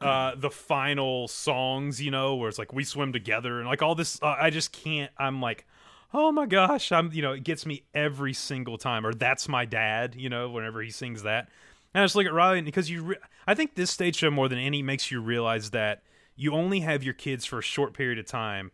uh 0.00 0.34
the 0.34 0.50
final 0.50 1.28
songs 1.28 2.00
you 2.00 2.10
know 2.10 2.36
where 2.36 2.48
it's 2.48 2.58
like 2.58 2.72
we 2.72 2.84
swim 2.84 3.12
together 3.12 3.58
and 3.58 3.68
like 3.68 3.82
all 3.82 3.94
this 3.94 4.18
uh, 4.22 4.36
i 4.38 4.50
just 4.50 4.72
can't 4.72 5.12
i'm 5.18 5.40
like 5.40 5.66
oh 6.14 6.32
my 6.32 6.46
gosh 6.46 6.90
i'm 6.90 7.12
you 7.12 7.22
know 7.22 7.32
it 7.32 7.44
gets 7.44 7.66
me 7.66 7.82
every 7.94 8.32
single 8.32 8.78
time 8.78 9.06
or 9.06 9.12
that's 9.12 9.48
my 9.48 9.64
dad 9.64 10.14
you 10.16 10.28
know 10.28 10.50
whenever 10.50 10.80
he 10.80 10.90
sings 10.90 11.22
that 11.22 11.48
and 11.94 12.02
i 12.02 12.04
just 12.04 12.16
look 12.16 12.26
at 12.26 12.32
riley 12.32 12.62
because 12.62 12.88
you 12.88 13.02
re- 13.02 13.16
i 13.46 13.54
think 13.54 13.74
this 13.74 13.90
stage 13.90 14.16
show 14.16 14.30
more 14.30 14.48
than 14.48 14.58
any 14.58 14.82
makes 14.82 15.10
you 15.10 15.20
realize 15.20 15.70
that 15.70 16.02
you 16.34 16.52
only 16.52 16.80
have 16.80 17.04
your 17.04 17.14
kids 17.14 17.44
for 17.44 17.58
a 17.58 17.62
short 17.62 17.92
period 17.92 18.18
of 18.18 18.26
time 18.26 18.70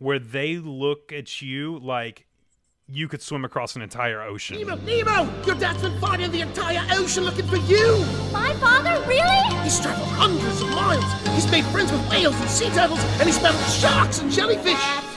where 0.00 0.18
they 0.18 0.56
look 0.56 1.12
at 1.12 1.40
you 1.42 1.78
like 1.78 2.26
you 2.88 3.06
could 3.06 3.22
swim 3.22 3.44
across 3.44 3.76
an 3.76 3.82
entire 3.82 4.20
ocean 4.22 4.58
Nemo, 4.58 4.74
Nemo! 4.76 5.44
Your 5.44 5.54
dad's 5.54 5.82
been 5.82 6.00
finding 6.00 6.32
the 6.32 6.40
entire 6.40 6.84
ocean 6.98 7.22
looking 7.24 7.46
for 7.46 7.58
you! 7.58 7.98
My 8.32 8.52
father, 8.54 9.00
really? 9.06 9.62
He's 9.62 9.78
traveled 9.78 10.08
hundreds 10.08 10.60
of 10.62 10.70
miles. 10.70 11.04
He's 11.34 11.48
made 11.50 11.64
friends 11.66 11.92
with 11.92 12.10
whales 12.10 12.34
and 12.40 12.50
sea 12.50 12.70
turtles, 12.70 12.98
and 13.20 13.24
he's 13.24 13.40
met 13.40 13.54
sharks 13.70 14.20
and 14.20 14.32
jellyfish. 14.32 15.09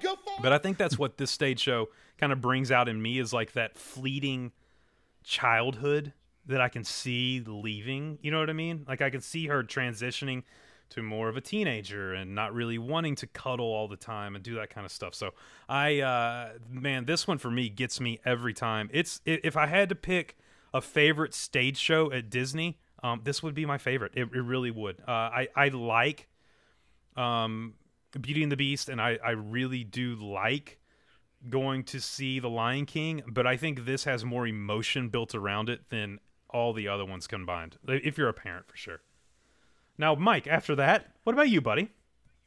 Go 0.00 0.16
for 0.16 0.42
But 0.42 0.52
I 0.52 0.58
think 0.58 0.78
that's 0.78 0.98
what 0.98 1.18
this 1.18 1.30
stage 1.30 1.60
show 1.60 1.88
kind 2.18 2.32
of 2.32 2.40
brings 2.40 2.70
out 2.70 2.88
in 2.88 3.00
me 3.00 3.18
is 3.18 3.32
like 3.32 3.52
that 3.52 3.76
fleeting 3.76 4.52
childhood 5.24 6.12
that 6.46 6.60
I 6.60 6.68
can 6.68 6.84
see 6.84 7.42
leaving. 7.46 8.18
You 8.22 8.30
know 8.30 8.40
what 8.40 8.50
I 8.50 8.54
mean? 8.54 8.84
Like 8.88 9.02
I 9.02 9.10
can 9.10 9.20
see 9.20 9.46
her 9.46 9.62
transitioning 9.62 10.42
to 10.90 11.02
more 11.02 11.28
of 11.28 11.36
a 11.36 11.40
teenager 11.40 12.12
and 12.12 12.34
not 12.34 12.52
really 12.52 12.78
wanting 12.78 13.14
to 13.16 13.26
cuddle 13.28 13.66
all 13.66 13.86
the 13.88 13.96
time 13.96 14.34
and 14.34 14.44
do 14.44 14.56
that 14.56 14.70
kind 14.70 14.84
of 14.84 14.90
stuff. 14.90 15.14
So 15.14 15.30
I, 15.68 16.00
uh, 16.00 16.50
man, 16.68 17.04
this 17.04 17.28
one 17.28 17.38
for 17.38 17.50
me 17.50 17.68
gets 17.68 18.00
me 18.00 18.18
every 18.24 18.52
time. 18.52 18.90
It's 18.92 19.20
if 19.24 19.56
I 19.56 19.66
had 19.66 19.88
to 19.90 19.94
pick 19.94 20.36
a 20.74 20.80
favorite 20.80 21.34
stage 21.34 21.76
show 21.76 22.10
at 22.12 22.28
Disney, 22.28 22.78
um, 23.02 23.20
this 23.24 23.42
would 23.42 23.54
be 23.54 23.64
my 23.64 23.78
favorite. 23.78 24.12
It, 24.14 24.28
it 24.34 24.42
really 24.42 24.70
would. 24.70 25.00
Uh, 25.06 25.12
I 25.12 25.48
I 25.54 25.68
like 25.68 26.28
um, 27.16 27.74
Beauty 28.18 28.42
and 28.42 28.50
the 28.50 28.56
Beast, 28.56 28.88
and 28.88 29.00
I, 29.00 29.18
I 29.24 29.30
really 29.30 29.84
do 29.84 30.14
like 30.14 30.78
going 31.48 31.84
to 31.84 32.00
see 32.00 32.38
The 32.38 32.50
Lion 32.50 32.86
King, 32.86 33.22
but 33.26 33.46
I 33.46 33.56
think 33.56 33.84
this 33.84 34.04
has 34.04 34.24
more 34.24 34.46
emotion 34.46 35.08
built 35.08 35.34
around 35.34 35.68
it 35.68 35.88
than 35.90 36.18
all 36.50 36.72
the 36.72 36.88
other 36.88 37.04
ones 37.04 37.26
combined. 37.26 37.78
If 37.86 38.18
you're 38.18 38.28
a 38.28 38.34
parent, 38.34 38.66
for 38.68 38.76
sure. 38.76 39.00
Now, 39.96 40.14
Mike, 40.14 40.46
after 40.46 40.74
that, 40.76 41.12
what 41.24 41.32
about 41.32 41.48
you, 41.48 41.60
buddy? 41.60 41.90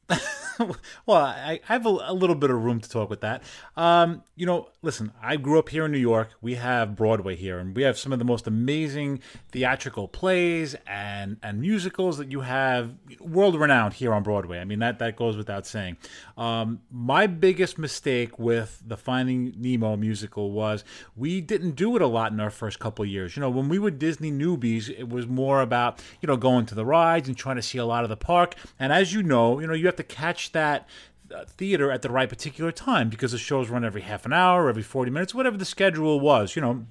well, 1.06 1.18
I, 1.18 1.60
I 1.68 1.74
have 1.74 1.86
a, 1.86 1.90
a 1.90 2.14
little 2.14 2.36
bit 2.36 2.50
of 2.50 2.64
room 2.64 2.80
to 2.80 2.90
talk 2.90 3.10
with 3.10 3.22
that. 3.22 3.44
Um, 3.76 4.24
you 4.36 4.46
know, 4.46 4.70
listen, 4.82 5.12
I 5.22 5.38
grew 5.38 5.60
up 5.60 5.70
here 5.70 5.86
in 5.86 5.92
New 5.92 5.98
York. 5.98 6.30
We 6.42 6.56
have 6.56 6.96
Broadway 6.96 7.36
here, 7.36 7.60
and 7.60 7.76
we 7.76 7.84
have 7.84 7.98
some 7.98 8.12
of 8.12 8.20
the 8.20 8.26
most 8.26 8.48
amazing 8.48 9.22
theatrical 9.52 10.08
plays 10.08 10.76
and 10.88 11.38
and 11.44 11.62
musicals 11.62 12.18
that 12.18 12.32
you 12.32 12.42
have 12.42 12.96
world 13.20 13.60
renowned 13.60 13.94
here 13.94 14.14
on 14.14 14.24
Broadway. 14.24 14.60
I 14.60 14.66
mean, 14.66 14.80
that 14.80 15.00
that 15.00 15.16
goes 15.16 15.38
without 15.38 15.66
saying. 15.66 15.98
Um, 16.38 16.82
my 16.92 17.28
biggest 17.28 17.78
mistake 17.78 18.38
with 18.40 18.82
the 18.86 18.98
Finding 18.98 19.54
Nemo 19.58 19.96
musical 19.96 20.52
was 20.52 20.84
we 21.16 21.42
didn't 21.42 21.72
do 21.72 21.96
it 21.96 22.02
a 22.02 22.08
lot 22.08 22.32
in 22.32 22.40
our 22.40 22.50
first 22.50 22.80
couple 22.80 23.06
years. 23.06 23.36
You 23.36 23.42
know, 23.42 23.50
when 23.50 23.70
we 23.70 23.80
were 23.80 23.92
Disney 23.92 24.32
newbies, 24.32 24.90
it 24.90 25.10
was 25.10 25.28
more 25.28 25.62
about 25.62 26.02
you 26.22 26.28
know 26.28 26.38
going 26.38 26.66
to 26.68 26.76
the 26.76 26.86
rides 26.86 27.28
and 27.28 27.38
trying 27.38 27.58
to 27.58 27.62
see 27.62 27.78
a 27.78 27.86
lot 27.86 28.04
of 28.04 28.10
the 28.10 28.18
park. 28.18 28.56
And 28.80 28.92
as 28.92 29.14
you 29.14 29.24
know, 29.24 29.60
you 29.60 29.68
know 29.68 29.74
you 29.74 29.86
have 29.86 29.96
to 29.98 30.04
catch 30.04 30.43
that 30.52 30.88
uh, 31.34 31.46
theater 31.46 31.92
at 31.92 32.02
the 32.02 32.10
right 32.10 32.30
particular 32.30 32.72
time 32.72 33.10
because 33.10 33.32
the 33.32 33.38
shows 33.38 33.70
run 33.70 33.86
every 33.86 34.02
half 34.02 34.26
an 34.26 34.34
hour, 34.34 34.70
every 34.70 34.84
40 34.84 35.12
minutes, 35.12 35.34
whatever 35.34 35.58
the 35.58 35.66
schedule 35.66 36.20
was, 36.20 36.56
you 36.56 36.62
know. 36.62 36.86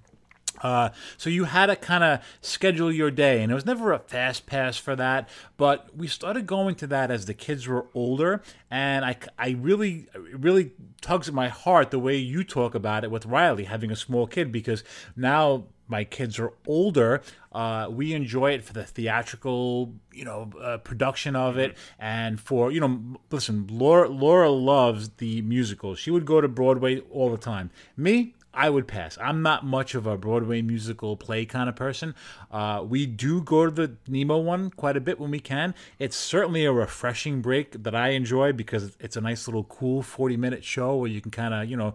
Uh, 0.62 0.90
so 1.16 1.30
you 1.30 1.44
had 1.44 1.66
to 1.66 1.76
kind 1.76 2.04
of 2.04 2.20
schedule 2.40 2.92
your 2.92 3.10
day, 3.10 3.42
and 3.42 3.50
it 3.50 3.54
was 3.54 3.66
never 3.66 3.92
a 3.92 3.98
fast 3.98 4.46
pass 4.46 4.76
for 4.76 4.96
that. 4.96 5.28
But 5.56 5.96
we 5.96 6.06
started 6.06 6.46
going 6.46 6.74
to 6.76 6.86
that 6.88 7.10
as 7.10 7.26
the 7.26 7.34
kids 7.34 7.66
were 7.66 7.86
older, 7.94 8.42
and 8.70 9.04
I, 9.04 9.16
I 9.38 9.50
really, 9.50 10.08
really 10.34 10.72
tugs 11.00 11.28
at 11.28 11.34
my 11.34 11.48
heart 11.48 11.90
the 11.90 11.98
way 11.98 12.16
you 12.16 12.44
talk 12.44 12.74
about 12.74 13.04
it 13.04 13.10
with 13.10 13.26
Riley 13.26 13.64
having 13.64 13.90
a 13.90 13.96
small 13.96 14.26
kid 14.26 14.52
because 14.52 14.84
now 15.16 15.64
my 15.88 16.04
kids 16.04 16.38
are 16.38 16.52
older. 16.66 17.22
Uh, 17.52 17.86
we 17.90 18.14
enjoy 18.14 18.52
it 18.52 18.64
for 18.64 18.72
the 18.72 18.84
theatrical, 18.84 19.92
you 20.12 20.24
know, 20.24 20.50
uh, 20.60 20.78
production 20.78 21.36
of 21.36 21.58
it, 21.58 21.76
and 21.98 22.40
for 22.40 22.72
you 22.72 22.80
know, 22.80 23.20
listen, 23.30 23.66
Laura 23.70 24.08
Laura 24.08 24.50
loves 24.50 25.10
the 25.18 25.42
musicals. 25.42 25.98
She 25.98 26.10
would 26.10 26.24
go 26.24 26.40
to 26.40 26.48
Broadway 26.48 27.00
all 27.10 27.30
the 27.30 27.36
time. 27.36 27.70
Me, 27.96 28.34
I 28.54 28.68
would 28.68 28.86
pass. 28.86 29.16
I'm 29.18 29.42
not 29.42 29.64
much 29.64 29.94
of 29.94 30.06
a 30.06 30.18
Broadway 30.18 30.60
musical 30.60 31.16
play 31.16 31.46
kind 31.46 31.68
of 31.68 31.76
person. 31.76 32.14
Uh, 32.50 32.84
we 32.86 33.06
do 33.06 33.42
go 33.42 33.66
to 33.66 33.70
the 33.70 33.96
Nemo 34.06 34.38
one 34.38 34.70
quite 34.70 34.96
a 34.96 35.00
bit 35.00 35.18
when 35.18 35.30
we 35.30 35.40
can. 35.40 35.74
It's 35.98 36.16
certainly 36.16 36.64
a 36.64 36.72
refreshing 36.72 37.40
break 37.40 37.82
that 37.82 37.94
I 37.94 38.10
enjoy 38.10 38.52
because 38.52 38.96
it's 39.00 39.16
a 39.16 39.20
nice 39.20 39.48
little 39.48 39.64
cool 39.64 40.02
40 40.02 40.36
minute 40.36 40.64
show 40.64 40.96
where 40.96 41.08
you 41.08 41.20
can 41.20 41.30
kind 41.30 41.54
of, 41.54 41.70
you 41.70 41.76
know, 41.76 41.94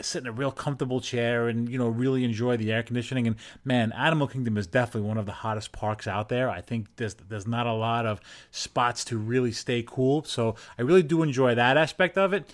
sit 0.00 0.22
in 0.22 0.28
a 0.28 0.32
real 0.32 0.52
comfortable 0.52 1.00
chair 1.00 1.48
and, 1.48 1.68
you 1.68 1.76
know, 1.76 1.88
really 1.88 2.24
enjoy 2.24 2.56
the 2.56 2.72
air 2.72 2.82
conditioning. 2.82 3.26
And 3.26 3.36
man, 3.64 3.92
Animal 3.92 4.28
Kingdom 4.28 4.56
is 4.56 4.66
definitely 4.66 5.08
one 5.08 5.18
of 5.18 5.26
the 5.26 5.32
hottest 5.32 5.72
parks 5.72 6.06
out 6.06 6.28
there. 6.28 6.48
I 6.48 6.60
think 6.60 6.86
there's, 6.96 7.14
there's 7.14 7.46
not 7.46 7.66
a 7.66 7.72
lot 7.72 8.06
of 8.06 8.20
spots 8.50 9.04
to 9.06 9.18
really 9.18 9.52
stay 9.52 9.84
cool. 9.86 10.24
So 10.24 10.54
I 10.78 10.82
really 10.82 11.02
do 11.02 11.22
enjoy 11.22 11.54
that 11.54 11.76
aspect 11.76 12.16
of 12.16 12.32
it. 12.32 12.50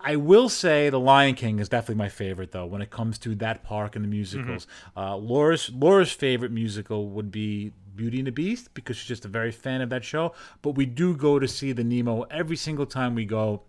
I 0.00 0.16
will 0.16 0.48
say 0.48 0.90
the 0.90 1.00
Lion 1.00 1.34
King 1.34 1.58
is 1.58 1.68
definitely 1.68 1.96
my 1.96 2.08
favorite 2.08 2.52
though 2.52 2.66
when 2.66 2.82
it 2.82 2.90
comes 2.90 3.18
to 3.18 3.34
that 3.36 3.62
park 3.62 3.96
and 3.96 4.04
the 4.04 4.08
musicals. 4.08 4.66
Uh, 4.96 5.16
Laura's 5.16 5.70
Laura's 5.70 6.12
favorite 6.12 6.52
musical 6.52 7.08
would 7.08 7.30
be 7.30 7.72
Beauty 7.94 8.18
and 8.18 8.26
the 8.26 8.32
Beast 8.32 8.72
because 8.74 8.96
she's 8.96 9.08
just 9.08 9.24
a 9.24 9.28
very 9.28 9.52
fan 9.52 9.80
of 9.80 9.90
that 9.90 10.04
show. 10.04 10.34
But 10.62 10.72
we 10.72 10.86
do 10.86 11.16
go 11.16 11.38
to 11.38 11.46
see 11.48 11.72
the 11.72 11.84
Nemo 11.84 12.22
every 12.22 12.56
single 12.56 12.86
time 12.86 13.14
we 13.14 13.24
go. 13.24 13.62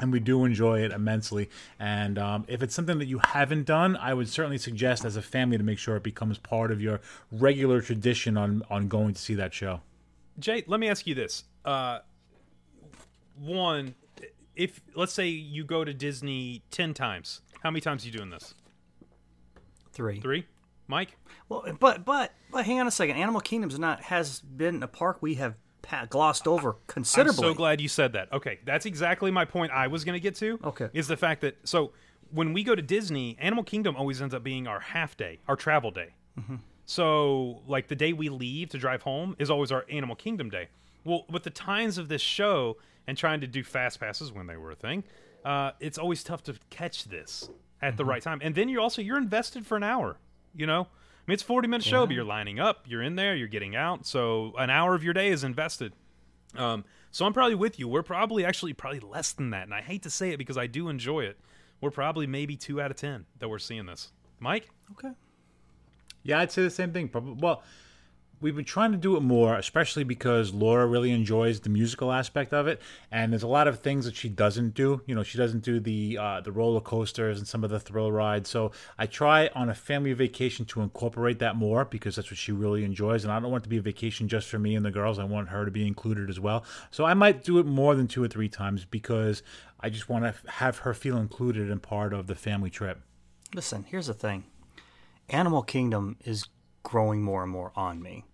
And 0.00 0.12
we 0.12 0.20
do 0.20 0.44
enjoy 0.44 0.84
it 0.84 0.92
immensely. 0.92 1.50
And 1.80 2.20
um, 2.20 2.44
if 2.46 2.62
it's 2.62 2.72
something 2.72 3.00
that 3.00 3.06
you 3.06 3.18
haven't 3.18 3.66
done, 3.66 3.96
I 3.96 4.14
would 4.14 4.28
certainly 4.28 4.56
suggest 4.58 5.04
as 5.04 5.16
a 5.16 5.22
family 5.22 5.58
to 5.58 5.64
make 5.64 5.78
sure 5.78 5.96
it 5.96 6.04
becomes 6.04 6.38
part 6.38 6.70
of 6.70 6.80
your 6.80 7.00
regular 7.32 7.80
tradition 7.80 8.36
on, 8.36 8.62
on 8.70 8.86
going 8.86 9.14
to 9.14 9.20
see 9.20 9.34
that 9.34 9.52
show. 9.52 9.80
Jay, 10.38 10.62
let 10.68 10.78
me 10.78 10.88
ask 10.88 11.04
you 11.04 11.16
this. 11.16 11.42
Uh, 11.64 11.98
one, 13.40 13.96
if 14.58 14.80
let's 14.94 15.12
say 15.12 15.28
you 15.28 15.64
go 15.64 15.84
to 15.84 15.94
Disney 15.94 16.62
ten 16.70 16.92
times, 16.92 17.40
how 17.62 17.70
many 17.70 17.80
times 17.80 18.04
are 18.04 18.08
you 18.08 18.12
doing 18.12 18.28
this? 18.28 18.54
Three. 19.92 20.20
Three. 20.20 20.46
Mike. 20.88 21.16
Well, 21.48 21.64
but 21.78 22.04
but 22.04 22.32
but 22.50 22.66
hang 22.66 22.80
on 22.80 22.86
a 22.86 22.90
second. 22.90 23.16
Animal 23.16 23.40
Kingdom's 23.40 23.78
not 23.78 24.02
has 24.02 24.40
been 24.40 24.82
a 24.82 24.88
park 24.88 25.18
we 25.20 25.34
have 25.34 25.54
glossed 26.10 26.46
over 26.46 26.76
considerably. 26.86 27.46
I'm 27.46 27.52
so 27.52 27.54
glad 27.54 27.80
you 27.80 27.88
said 27.88 28.12
that. 28.12 28.32
Okay, 28.32 28.58
that's 28.64 28.84
exactly 28.84 29.30
my 29.30 29.44
point. 29.44 29.72
I 29.72 29.86
was 29.86 30.04
going 30.04 30.14
to 30.14 30.20
get 30.20 30.34
to. 30.36 30.58
Okay. 30.64 30.88
is 30.92 31.08
the 31.08 31.16
fact 31.16 31.40
that 31.42 31.56
so 31.64 31.92
when 32.30 32.52
we 32.52 32.62
go 32.62 32.74
to 32.74 32.82
Disney, 32.82 33.36
Animal 33.40 33.64
Kingdom 33.64 33.96
always 33.96 34.20
ends 34.20 34.34
up 34.34 34.42
being 34.42 34.66
our 34.66 34.80
half 34.80 35.16
day, 35.16 35.38
our 35.46 35.56
travel 35.56 35.90
day. 35.90 36.14
Mm-hmm. 36.38 36.56
So 36.84 37.62
like 37.66 37.88
the 37.88 37.96
day 37.96 38.12
we 38.12 38.28
leave 38.28 38.70
to 38.70 38.78
drive 38.78 39.02
home 39.02 39.36
is 39.38 39.50
always 39.50 39.70
our 39.72 39.84
Animal 39.90 40.16
Kingdom 40.16 40.50
day. 40.50 40.68
Well, 41.04 41.24
with 41.30 41.44
the 41.44 41.50
times 41.50 41.98
of 41.98 42.08
this 42.08 42.22
show 42.22 42.76
and 43.06 43.16
trying 43.16 43.40
to 43.40 43.46
do 43.46 43.64
fast 43.64 44.00
passes 44.00 44.32
when 44.32 44.46
they 44.46 44.56
were 44.56 44.70
a 44.70 44.76
thing, 44.76 45.04
uh, 45.44 45.72
it's 45.80 45.98
always 45.98 46.22
tough 46.22 46.42
to 46.44 46.54
catch 46.70 47.04
this 47.04 47.48
at 47.80 47.96
the 47.96 48.04
right 48.04 48.22
time. 48.22 48.40
And 48.42 48.54
then 48.54 48.68
you're 48.68 48.80
also 48.80 49.02
you're 49.02 49.18
invested 49.18 49.66
for 49.66 49.76
an 49.76 49.82
hour. 49.82 50.18
You 50.54 50.66
know, 50.66 50.82
I 50.82 51.22
mean 51.26 51.34
it's 51.34 51.42
a 51.42 51.46
40 51.46 51.68
minute 51.68 51.84
show, 51.84 52.06
but 52.06 52.14
you're 52.14 52.24
lining 52.24 52.58
up, 52.58 52.84
you're 52.86 53.02
in 53.02 53.16
there, 53.16 53.34
you're 53.34 53.48
getting 53.48 53.76
out. 53.76 54.06
So 54.06 54.52
an 54.58 54.70
hour 54.70 54.94
of 54.94 55.04
your 55.04 55.14
day 55.14 55.28
is 55.28 55.44
invested. 55.44 55.92
Um, 56.56 56.84
so 57.10 57.24
I'm 57.24 57.32
probably 57.32 57.54
with 57.54 57.78
you. 57.78 57.88
We're 57.88 58.02
probably 58.02 58.44
actually 58.44 58.72
probably 58.72 59.00
less 59.00 59.32
than 59.32 59.50
that, 59.50 59.64
and 59.64 59.74
I 59.74 59.80
hate 59.80 60.02
to 60.02 60.10
say 60.10 60.30
it 60.30 60.38
because 60.38 60.56
I 60.58 60.66
do 60.66 60.88
enjoy 60.88 61.24
it. 61.24 61.38
We're 61.80 61.90
probably 61.90 62.26
maybe 62.26 62.56
two 62.56 62.80
out 62.80 62.90
of 62.90 62.96
ten 62.96 63.26
that 63.38 63.48
we're 63.48 63.58
seeing 63.58 63.86
this. 63.86 64.12
Mike, 64.40 64.68
okay. 64.92 65.14
Yeah, 66.22 66.40
I'd 66.40 66.52
say 66.52 66.62
the 66.62 66.70
same 66.70 66.92
thing. 66.92 67.08
Probably. 67.08 67.34
Well, 67.40 67.62
we've 68.40 68.56
been 68.56 68.64
trying 68.64 68.92
to 68.92 68.98
do 68.98 69.16
it 69.16 69.20
more, 69.20 69.56
especially 69.56 70.04
because 70.04 70.52
Laura 70.52 70.86
really 70.86 71.10
enjoys 71.10 71.60
the 71.60 71.68
musical 71.68 72.12
aspect 72.12 72.52
of 72.52 72.66
it, 72.66 72.80
and 73.10 73.32
there's 73.32 73.42
a 73.42 73.48
lot 73.48 73.68
of 73.68 73.80
things 73.80 74.04
that 74.04 74.16
she 74.16 74.28
doesn't 74.28 74.74
do. 74.74 75.00
You 75.06 75.14
know, 75.14 75.22
she 75.22 75.38
doesn't 75.38 75.62
do 75.64 75.80
the 75.80 76.18
uh, 76.18 76.40
the 76.40 76.52
roller 76.52 76.80
coasters 76.80 77.38
and 77.38 77.46
some 77.46 77.64
of 77.64 77.70
the 77.70 77.80
thrill 77.80 78.12
rides. 78.12 78.48
So 78.48 78.72
I 78.98 79.06
try 79.06 79.50
on 79.54 79.68
a 79.68 79.74
family 79.74 80.12
vacation 80.12 80.64
to 80.66 80.82
incorporate 80.82 81.38
that 81.40 81.56
more 81.56 81.84
because 81.84 82.16
that's 82.16 82.30
what 82.30 82.38
she 82.38 82.52
really 82.52 82.84
enjoys, 82.84 83.24
and 83.24 83.32
I 83.32 83.40
don't 83.40 83.50
want 83.50 83.62
it 83.62 83.66
to 83.66 83.70
be 83.70 83.78
a 83.78 83.82
vacation 83.82 84.28
just 84.28 84.48
for 84.48 84.58
me 84.58 84.74
and 84.76 84.84
the 84.84 84.90
girls. 84.90 85.18
I 85.18 85.24
want 85.24 85.48
her 85.48 85.64
to 85.64 85.70
be 85.70 85.86
included 85.86 86.30
as 86.30 86.40
well. 86.40 86.64
So 86.90 87.04
I 87.04 87.14
might 87.14 87.44
do 87.44 87.58
it 87.58 87.66
more 87.66 87.94
than 87.94 88.08
two 88.08 88.22
or 88.22 88.28
three 88.28 88.48
times 88.48 88.84
because 88.84 89.42
I 89.80 89.90
just 89.90 90.08
want 90.08 90.24
to 90.24 90.50
have 90.50 90.78
her 90.78 90.94
feel 90.94 91.16
included 91.16 91.70
and 91.70 91.82
part 91.82 92.12
of 92.12 92.26
the 92.26 92.34
family 92.34 92.70
trip. 92.70 93.00
Listen, 93.54 93.84
here's 93.88 94.08
the 94.08 94.14
thing. 94.14 94.44
Animal 95.30 95.62
Kingdom 95.62 96.16
is 96.24 96.46
growing 96.82 97.22
more 97.22 97.42
and 97.42 97.52
more 97.52 97.72
on 97.76 98.02
me. 98.02 98.24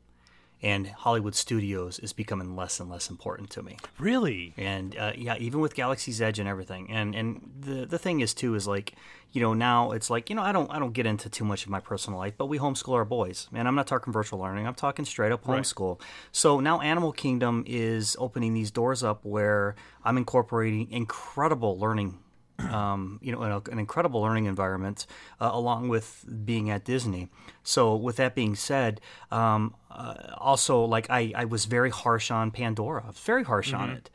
And 0.64 0.86
Hollywood 0.88 1.34
Studios 1.34 1.98
is 1.98 2.12
becoming 2.12 2.56
less 2.56 2.80
and 2.80 2.88
less 2.90 3.10
important 3.10 3.50
to 3.50 3.62
me. 3.62 3.76
really? 3.98 4.54
and 4.56 4.96
uh, 4.96 5.12
yeah, 5.16 5.36
even 5.38 5.60
with 5.60 5.74
Galaxy's 5.74 6.20
Edge 6.22 6.38
and 6.38 6.48
everything. 6.48 6.90
And 6.90 7.14
and 7.14 7.50
the 7.60 7.84
the 7.86 7.98
thing 7.98 8.20
is 8.20 8.32
too 8.34 8.54
is 8.54 8.66
like 8.66 8.94
you 9.32 9.40
know 9.42 9.52
now 9.52 9.92
it's 9.92 10.08
like 10.10 10.30
you 10.30 10.36
know 10.36 10.42
I 10.42 10.52
don't 10.52 10.70
I 10.70 10.78
don't 10.78 10.92
get 10.94 11.06
into 11.06 11.28
too 11.28 11.44
much 11.44 11.64
of 11.64 11.70
my 11.70 11.80
personal 11.80 12.18
life, 12.18 12.34
but 12.38 12.46
we 12.46 12.58
homeschool 12.58 12.94
our 12.94 13.04
boys, 13.04 13.48
and 13.52 13.68
I'm 13.68 13.74
not 13.74 13.86
talking 13.86 14.12
virtual 14.12 14.38
learning. 14.40 14.66
I'm 14.66 14.74
talking 14.74 15.04
straight 15.04 15.32
up 15.32 15.46
Right. 15.46 15.60
homeschool. 15.62 16.00
So 16.32 16.60
now 16.60 16.80
Animal 16.80 17.12
Kingdom 17.12 17.64
is 17.66 18.16
opening 18.18 18.54
these 18.54 18.70
doors 18.70 19.02
up 19.04 19.24
where 19.24 19.74
I'm 20.04 20.16
incorporating 20.16 20.90
incredible 20.90 21.78
learning. 21.78 22.18
Um, 22.58 23.18
you 23.20 23.32
know, 23.32 23.42
an, 23.42 23.62
an 23.72 23.78
incredible 23.80 24.20
learning 24.20 24.44
environment, 24.44 25.06
uh, 25.40 25.50
along 25.52 25.88
with 25.88 26.24
being 26.44 26.70
at 26.70 26.84
Disney. 26.84 27.28
So, 27.64 27.96
with 27.96 28.16
that 28.16 28.36
being 28.36 28.54
said, 28.54 29.00
um, 29.32 29.74
uh, 29.90 30.14
also 30.38 30.84
like 30.84 31.10
I, 31.10 31.32
I 31.34 31.46
was 31.46 31.64
very 31.64 31.90
harsh 31.90 32.30
on 32.30 32.52
Pandora. 32.52 33.10
Very 33.12 33.42
harsh 33.42 33.72
on 33.72 33.90
it. 33.90 34.10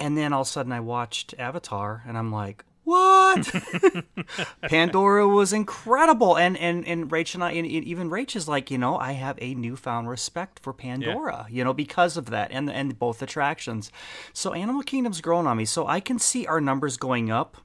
And 0.00 0.16
then 0.16 0.32
all 0.32 0.42
of 0.42 0.46
a 0.46 0.50
sudden 0.50 0.72
I 0.72 0.80
watched 0.80 1.34
Avatar 1.38 2.02
and 2.06 2.18
I'm 2.18 2.32
like, 2.32 2.64
what? 2.84 3.50
Pandora 4.68 5.26
was 5.26 5.52
incredible. 5.52 6.36
And, 6.36 6.56
and, 6.58 6.86
and 6.86 7.10
Rach 7.10 7.34
and 7.34 7.42
I, 7.42 7.52
and 7.52 7.66
even 7.66 8.10
Rach 8.10 8.36
is 8.36 8.46
like, 8.46 8.70
you 8.70 8.78
know, 8.78 8.98
I 8.98 9.12
have 9.12 9.38
a 9.40 9.54
newfound 9.54 10.08
respect 10.08 10.58
for 10.60 10.72
Pandora, 10.72 11.46
you 11.50 11.64
know, 11.64 11.72
because 11.72 12.16
of 12.16 12.26
that 12.26 12.50
and, 12.52 12.70
and 12.70 12.98
both 12.98 13.22
attractions. 13.22 13.90
So 14.32 14.52
Animal 14.52 14.82
Kingdom's 14.82 15.22
grown 15.22 15.46
on 15.46 15.56
me. 15.56 15.64
So 15.64 15.86
I 15.86 16.00
can 16.00 16.18
see 16.18 16.46
our 16.46 16.60
numbers 16.60 16.96
going 16.96 17.30
up. 17.30 17.56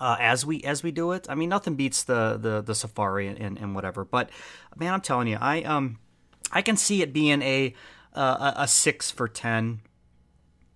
Uh, 0.00 0.16
as 0.20 0.46
we 0.46 0.62
as 0.62 0.84
we 0.84 0.92
do 0.92 1.10
it, 1.10 1.26
I 1.28 1.34
mean, 1.34 1.48
nothing 1.48 1.74
beats 1.74 2.04
the 2.04 2.38
the, 2.40 2.60
the 2.60 2.74
safari 2.74 3.26
and, 3.26 3.36
and, 3.36 3.58
and 3.58 3.74
whatever. 3.74 4.04
But 4.04 4.30
man, 4.76 4.94
I'm 4.94 5.00
telling 5.00 5.26
you, 5.26 5.38
I 5.40 5.62
um, 5.62 5.98
I 6.52 6.62
can 6.62 6.76
see 6.76 7.02
it 7.02 7.12
being 7.12 7.42
a 7.42 7.74
uh, 8.14 8.52
a 8.56 8.62
a 8.62 8.68
six 8.68 9.10
for 9.10 9.26
ten 9.26 9.80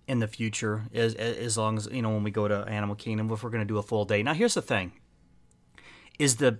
in 0.07 0.19
the 0.19 0.27
future 0.27 0.83
as 0.93 1.13
as 1.15 1.57
long 1.57 1.77
as 1.77 1.87
you 1.91 2.01
know 2.01 2.09
when 2.09 2.23
we 2.23 2.31
go 2.31 2.47
to 2.47 2.65
Animal 2.67 2.95
Kingdom 2.95 3.31
if 3.31 3.43
we're 3.43 3.49
going 3.49 3.61
to 3.61 3.65
do 3.73 3.77
a 3.77 3.83
full 3.83 4.05
day. 4.05 4.21
Now 4.23 4.33
here's 4.33 4.53
the 4.53 4.61
thing: 4.61 4.91
is 6.19 6.37
the 6.37 6.59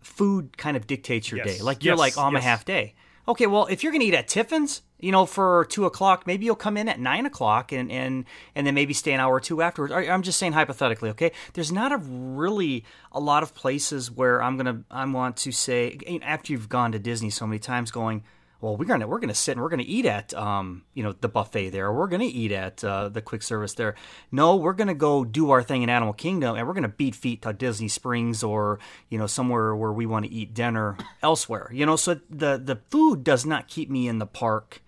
food 0.00 0.56
kind 0.56 0.76
of 0.76 0.86
dictates 0.86 1.30
your 1.30 1.38
Yes. 1.38 1.56
day. 1.58 1.62
Like 1.62 1.82
you're 1.84 1.94
Yes. 1.94 1.98
like, 1.98 2.18
oh, 2.18 2.22
I'm 2.22 2.34
Yes. 2.34 2.42
a 2.42 2.46
half 2.46 2.64
day. 2.64 2.94
Okay, 3.28 3.46
well 3.46 3.66
if 3.66 3.82
you're 3.82 3.90
going 3.92 4.00
to 4.02 4.06
eat 4.06 4.14
at 4.14 4.28
Tiffin's, 4.28 4.82
you 5.00 5.10
know, 5.10 5.26
for 5.26 5.66
two 5.68 5.84
o'clock, 5.84 6.26
maybe 6.28 6.44
you'll 6.46 6.54
come 6.54 6.76
in 6.76 6.88
at 6.88 7.00
nine 7.00 7.26
o'clock 7.26 7.72
and 7.72 7.90
and 7.90 8.24
and 8.54 8.66
then 8.66 8.74
maybe 8.74 8.92
stay 8.94 9.12
an 9.12 9.20
hour 9.20 9.34
or 9.34 9.40
two 9.40 9.60
afterwards. 9.62 9.92
I'm 9.92 10.22
just 10.22 10.38
saying 10.38 10.52
hypothetically. 10.52 11.10
Okay, 11.10 11.32
there's 11.54 11.72
not 11.72 11.90
a 11.92 11.96
really 11.98 12.84
a 13.10 13.18
lot 13.18 13.42
of 13.42 13.52
places 13.54 14.10
where 14.12 14.40
I'm 14.42 14.56
gonna 14.56 14.84
I 14.90 15.04
want 15.06 15.36
to 15.38 15.50
say 15.50 15.98
after 16.22 16.52
you've 16.52 16.68
gone 16.68 16.92
to 16.92 16.98
Disney 17.00 17.30
so 17.30 17.46
many 17.46 17.58
times, 17.58 17.90
going 17.90 18.22
well, 18.60 18.76
we're 18.76 18.86
gonna 18.86 19.06
we're 19.06 19.18
gonna 19.18 19.34
sit 19.34 19.52
and 19.52 19.60
we're 19.62 19.68
gonna 19.68 19.84
eat 19.86 20.06
at 20.06 20.32
um 20.34 20.82
you 20.94 21.02
know 21.02 21.12
the 21.20 21.28
buffet 21.28 21.70
there. 21.70 21.92
We're 21.92 22.06
gonna 22.06 22.24
eat 22.24 22.52
at 22.52 22.82
uh, 22.82 23.08
the 23.08 23.20
quick 23.22 23.42
service 23.42 23.74
there. 23.74 23.94
No, 24.32 24.56
we're 24.56 24.72
gonna 24.72 24.94
go 24.94 25.24
do 25.24 25.50
our 25.50 25.62
thing 25.62 25.82
in 25.82 25.90
Animal 25.90 26.14
Kingdom, 26.14 26.56
and 26.56 26.66
we're 26.66 26.74
gonna 26.74 26.88
beat 26.88 27.14
feet 27.14 27.42
to 27.42 27.52
Disney 27.52 27.88
Springs 27.88 28.42
or 28.42 28.78
you 29.10 29.18
know 29.18 29.26
somewhere 29.26 29.76
where 29.76 29.92
we 29.92 30.06
want 30.06 30.24
to 30.26 30.32
eat 30.32 30.54
dinner 30.54 30.96
elsewhere. 31.22 31.70
You 31.72 31.86
know, 31.86 31.96
so 31.96 32.20
the 32.30 32.56
the 32.62 32.80
food 32.90 33.24
does 33.24 33.44
not 33.44 33.68
keep 33.68 33.90
me 33.90 34.08
in 34.08 34.18
the 34.18 34.26
park. 34.26 34.82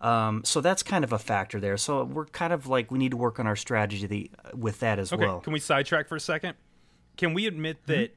Um, 0.00 0.44
so 0.44 0.60
that's 0.60 0.84
kind 0.84 1.02
of 1.02 1.12
a 1.12 1.18
factor 1.18 1.58
there. 1.58 1.76
So 1.76 2.04
we're 2.04 2.26
kind 2.26 2.52
of 2.52 2.68
like 2.68 2.90
we 2.92 2.98
need 2.98 3.10
to 3.10 3.16
work 3.16 3.40
on 3.40 3.48
our 3.48 3.56
strategy 3.56 4.30
with 4.54 4.78
that 4.78 5.00
as 5.00 5.12
Okay, 5.12 5.24
well. 5.26 5.40
can 5.40 5.52
we 5.52 5.58
sidetrack 5.58 6.06
for 6.08 6.14
a 6.14 6.20
second? 6.20 6.54
Can 7.16 7.34
we 7.34 7.48
admit 7.48 7.78
that 7.86 8.10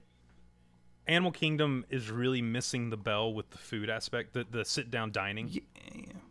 Animal 1.12 1.32
Kingdom 1.32 1.86
is 1.90 2.10
really 2.10 2.42
missing 2.42 2.90
the 2.90 2.98
bell 2.98 3.34
with 3.34 3.50
the 3.52 3.58
food 3.58 3.90
aspect, 3.90 4.34
the 4.34 4.46
the 4.50 4.64
sit 4.66 4.90
down 4.90 5.12
dining. 5.12 5.62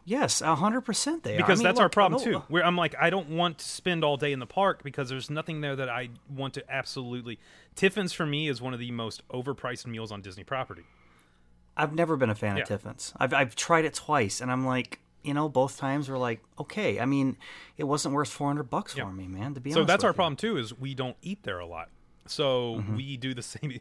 Yes, 0.05 0.41
hundred 0.41 0.81
percent. 0.81 1.23
They 1.23 1.33
are. 1.33 1.35
I 1.35 1.37
because 1.39 1.59
mean, 1.59 1.65
that's 1.65 1.79
our 1.81 1.89
problem 1.89 2.23
too. 2.23 2.39
Where 2.49 2.65
I'm 2.65 2.77
like, 2.77 2.95
I 3.01 3.11
don't 3.11 3.31
want 3.31 3.59
to 3.59 3.65
spend 3.65 4.03
all 4.03 4.17
day 4.17 4.33
in 4.33 4.39
the 4.39 4.47
park 4.47 4.83
because 4.83 5.09
there's 5.09 5.31
nothing 5.31 5.61
there 5.61 5.77
that 5.77 5.89
I 5.89 6.09
want 6.29 6.55
to 6.55 6.65
absolutely. 6.73 7.39
Tiffin's 7.77 8.13
for 8.13 8.27
me 8.27 8.49
is 8.49 8.61
one 8.61 8.73
of 8.75 8.81
the 8.81 8.91
most 8.91 9.27
overpriced 9.29 9.87
meals 9.87 10.11
on 10.11 10.23
Disney 10.23 10.43
property. 10.45 10.83
I've 11.77 11.95
never 11.95 12.17
been 12.17 12.31
a 12.31 12.35
fan 12.35 12.57
Yeah. 12.57 12.63
of 12.63 12.69
Tiffin's. 12.69 13.13
I've 13.19 13.33
I've 13.33 13.55
tried 13.55 13.85
it 13.85 13.95
twice, 13.95 14.41
and 14.41 14.51
I'm 14.51 14.67
like, 14.67 14.99
you 15.23 15.35
know, 15.35 15.49
both 15.49 15.77
times 15.79 16.09
were 16.09 16.19
like, 16.19 16.41
okay. 16.59 16.99
I 16.99 17.05
mean, 17.05 17.37
it 17.77 17.85
wasn't 17.85 18.15
worth 18.15 18.31
four 18.31 18.49
hundred 18.49 18.71
bucks 18.71 18.97
Yeah. 18.97 19.05
for 19.05 19.13
me, 19.13 19.29
man. 19.29 19.55
To 19.55 19.61
be 19.61 19.71
So 19.71 19.81
honest, 19.81 19.89
that's 19.89 19.99
with 20.03 20.05
our 20.07 20.11
you. 20.11 20.15
problem 20.15 20.37
too. 20.37 20.57
Is 20.57 20.77
we 20.77 20.95
don't 20.95 21.17
eat 21.23 21.43
there 21.45 21.59
a 21.61 21.67
lot. 21.67 21.89
So 22.27 22.77
Mm-hmm. 22.77 22.97
we 22.97 23.17
do 23.17 23.35
the 23.35 23.43
same. 23.55 23.79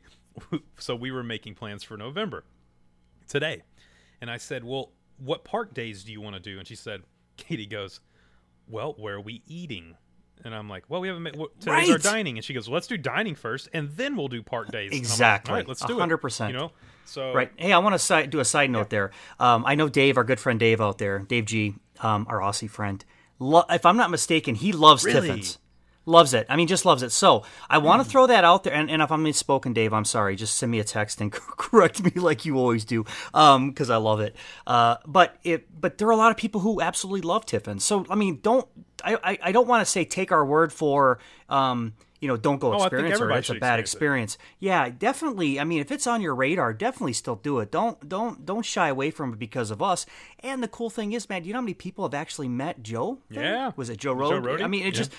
So 0.79 0.95
we 0.95 1.11
were 1.11 1.23
making 1.23 1.55
plans 1.55 1.83
for 1.83 1.97
November 1.97 2.43
today, 3.27 3.63
and 4.21 4.29
I 4.31 4.37
said, 4.37 4.63
"Well, 4.63 4.91
what 5.17 5.43
park 5.43 5.73
days 5.73 6.03
do 6.03 6.11
you 6.11 6.21
want 6.21 6.35
to 6.35 6.39
do?" 6.41 6.57
And 6.57 6.67
she 6.67 6.75
said, 6.75 7.03
"Katie 7.37 7.65
goes, 7.65 7.99
well, 8.67 8.95
where 8.97 9.15
are 9.15 9.21
we 9.21 9.41
eating?" 9.47 9.95
And 10.45 10.55
I'm 10.55 10.69
like, 10.69 10.85
"Well, 10.87 11.01
we 11.01 11.09
haven't. 11.09 11.23
Made, 11.23 11.35
today's 11.59 11.89
our 11.89 11.97
dining." 11.97 12.37
And 12.37 12.45
she 12.45 12.53
goes, 12.53 12.69
well, 12.69 12.75
"Let's 12.75 12.87
do 12.87 12.97
dining 12.97 13.35
first, 13.35 13.67
and 13.73 13.89
then 13.91 14.15
we'll 14.15 14.29
do 14.29 14.41
park 14.41 14.71
days." 14.71 14.91
And 14.91 14.99
I'm 14.99 15.01
like, 15.01 15.11
Exactly. 15.11 15.51
All 15.51 15.57
right, 15.57 15.67
let's 15.67 15.83
do 15.85 15.99
it. 15.99 16.03
100%. 16.07 16.47
You 16.47 16.53
know. 16.53 16.71
So 17.05 17.33
Right. 17.33 17.51
Hey, 17.57 17.73
I 17.73 17.79
want 17.79 17.95
to 17.95 17.99
si- 17.99 18.27
do 18.27 18.39
a 18.39 18.45
side 18.45 18.69
note 18.69 18.89
there. 18.89 19.11
Um, 19.39 19.63
I 19.65 19.75
know 19.75 19.89
Dave, 19.89 20.15
our 20.17 20.23
good 20.23 20.39
friend 20.39 20.59
Dave 20.59 20.79
out 20.79 20.97
there, 20.97 21.19
Dave 21.19 21.45
G, 21.45 21.75
um, 21.99 22.25
our 22.29 22.39
Aussie 22.39 22.69
friend. 22.69 23.03
Lo- 23.39 23.65
if 23.69 23.85
I'm 23.85 23.97
not 23.97 24.11
mistaken, 24.11 24.55
he 24.55 24.71
loves 24.71 25.03
Really? 25.03 25.27
Tiffin's. 25.27 25.59
Loves 26.09 26.33
it. 26.33 26.47
I 26.49 26.55
mean, 26.55 26.67
just 26.67 26.85
loves 26.85 27.03
it. 27.03 27.11
So 27.11 27.43
I 27.69 27.77
want 27.77 27.99
to 27.99 28.03
Hmm. 28.03 28.09
throw 28.09 28.27
that 28.27 28.43
out 28.43 28.63
there. 28.63 28.73
And, 28.73 28.89
and 28.89 28.99
if 29.01 29.11
I'm 29.11 29.23
misspoken, 29.23 29.75
Dave, 29.75 29.93
I'm 29.93 30.05
sorry. 30.05 30.35
Just 30.35 30.57
send 30.57 30.71
me 30.71 30.79
a 30.79 30.83
text 30.83 31.21
and 31.21 31.31
correct 31.57 32.03
me 32.03 32.11
like 32.19 32.45
you 32.45 32.57
always 32.57 32.83
do, 32.83 33.03
because 33.31 33.91
I 33.91 33.97
love 33.97 34.19
it. 34.19 34.35
Uh, 34.65 34.95
but 35.05 35.35
it, 35.43 35.67
but 35.79 35.99
there 35.99 36.07
are 36.07 36.11
a 36.11 36.17
lot 36.17 36.31
of 36.31 36.37
people 36.37 36.61
who 36.61 36.81
absolutely 36.81 37.21
love 37.21 37.45
Tiffin's. 37.45 37.83
So 37.85 38.07
I 38.09 38.15
mean, 38.15 38.39
don't 38.41 38.67
I? 39.03 39.17
I, 39.23 39.37
I 39.43 39.51
don't 39.51 39.67
want 39.67 39.81
to 39.85 39.85
say 39.85 40.03
take 40.03 40.31
our 40.31 40.43
word 40.45 40.73
for. 40.73 41.19
Um, 41.47 41.93
you 42.19 42.27
know, 42.27 42.35
don't 42.37 42.59
go 42.59 42.73
Oh, 42.73 42.83
experience 42.83 43.19
or 43.21 43.31
it's 43.31 43.49
a 43.49 43.55
bad 43.55 43.79
experience 43.79 44.35
it. 44.35 44.41
Yeah, 44.59 44.89
definitely. 44.89 45.59
I 45.59 45.63
mean, 45.63 45.79
if 45.79 45.91
it's 45.91 46.05
on 46.07 46.21
your 46.21 46.35
radar, 46.35 46.73
definitely 46.73 47.13
still 47.13 47.35
do 47.37 47.59
it. 47.59 47.71
Don't 47.71 48.07
don't 48.09 48.45
don't 48.45 48.65
shy 48.65 48.89
away 48.89 49.11
from 49.11 49.33
it 49.33 49.39
because 49.39 49.71
of 49.71 49.81
us. 49.81 50.05
And 50.39 50.61
the 50.61 50.67
cool 50.67 50.89
thing 50.89 51.13
is, 51.13 51.29
man, 51.29 51.41
do 51.43 51.47
you 51.47 51.53
know 51.53 51.59
how 51.59 51.63
many 51.63 51.73
people 51.73 52.03
have 52.05 52.13
actually 52.13 52.47
met 52.49 52.83
Joe? 52.83 53.19
there? 53.29 53.43
Yeah. 53.43 53.71
was 53.75 53.89
it 53.89 53.97
Joe 53.97 54.13
Joe? 54.15 54.41
Rohde? 54.41 54.61
I 54.63 54.67
mean, 54.67 54.81
it 54.83 54.87
Yeah. 54.87 54.91
just 54.91 55.11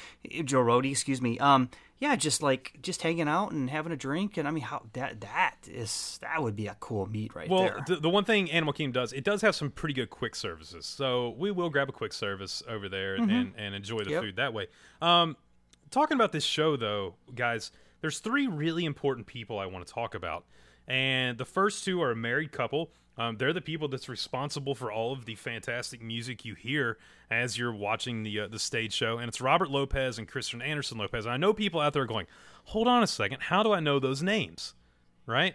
Joe 0.47 0.63
Rohde, 0.63 0.91
excuse 0.91 1.21
me. 1.23 1.39
Um, 1.39 1.71
yeah, 1.99 2.17
just 2.17 2.43
like 2.43 2.79
just 2.81 3.03
hanging 3.03 3.29
out 3.29 3.53
and 3.53 3.69
having 3.69 3.93
a 3.93 3.97
drink, 3.97 4.39
and 4.39 4.49
I 4.49 4.51
mean, 4.53 4.65
how 4.65 4.83
that 4.95 5.21
that 5.21 5.57
is 5.69 6.19
that 6.23 6.43
would 6.43 6.57
be 6.57 6.67
a 6.67 6.75
cool 6.81 7.05
meet 7.07 7.35
right 7.35 7.49
Well, 7.49 7.63
there. 7.65 7.85
the, 7.87 7.97
the 7.97 8.09
one 8.09 8.25
thing 8.25 8.51
Animal 8.51 8.73
Kingdom 8.73 8.93
does, 9.03 9.13
it 9.13 9.23
does 9.23 9.43
have 9.43 9.55
some 9.55 9.71
pretty 9.71 9.93
good 9.93 10.09
quick 10.09 10.35
services. 10.35 10.87
So 10.87 11.35
we 11.39 11.51
will 11.51 11.69
grab 11.69 11.91
a 11.91 11.93
quick 11.93 12.15
service 12.15 12.63
over 12.67 12.89
there 12.89 13.17
and, 13.17 13.53
and 13.57 13.75
enjoy 13.75 13.99
the 13.99 14.05
Mm-hmm. 14.05 14.13
Yep. 14.13 14.23
food 14.23 14.37
that 14.37 14.55
way. 14.55 14.69
Um, 15.03 15.37
talking 15.91 16.15
about 16.15 16.33
this 16.33 16.45
show, 16.45 16.77
though, 16.77 17.15
guys, 17.35 17.71
there's 18.01 18.19
three 18.19 18.47
really 18.47 18.85
important 18.85 19.27
people 19.27 19.59
I 19.59 19.67
want 19.67 19.87
to 19.87 19.93
talk 19.93 20.15
about. 20.15 20.45
And 20.89 21.39
the 21.39 21.45
first 21.45 21.85
two 21.85 22.03
are 22.03 22.11
a 22.11 22.17
married 22.17 22.53
couple. 22.53 22.91
Um, 23.17 23.37
they're 23.37 23.53
the 23.53 23.61
people 23.61 23.87
that's 23.89 24.09
responsible 24.09 24.75
for 24.75 24.91
all 24.91 25.13
of 25.13 25.27
the 25.27 25.35
fantastic 25.35 26.01
music 26.03 26.45
you 26.45 26.55
hear 26.55 26.97
as 27.31 27.59
you're 27.59 27.73
watching 27.73 28.23
the 28.23 28.41
uh, 28.41 28.49
the 28.49 28.59
stage 28.59 28.95
show, 28.95 29.19
and 29.19 29.29
it's 29.29 29.41
Robert 29.41 29.71
Lopez 29.71 30.19
and 30.19 30.27
Kristen 30.27 30.63
Anderson 30.63 30.97
Lopez. 30.97 31.27
And 31.27 31.35
I 31.35 31.37
know 31.37 31.53
people 31.53 31.81
out 31.81 31.93
there 31.93 32.05
are 32.05 32.07
going, 32.07 32.27
"Hold 32.65 32.89
on 32.89 33.03
a 33.03 33.07
second, 33.07 33.43
how 33.43 33.63
do 33.63 33.73
I 33.73 33.81
know 33.81 33.99
those 33.99 34.23
names?" 34.23 34.75
Right? 35.27 35.55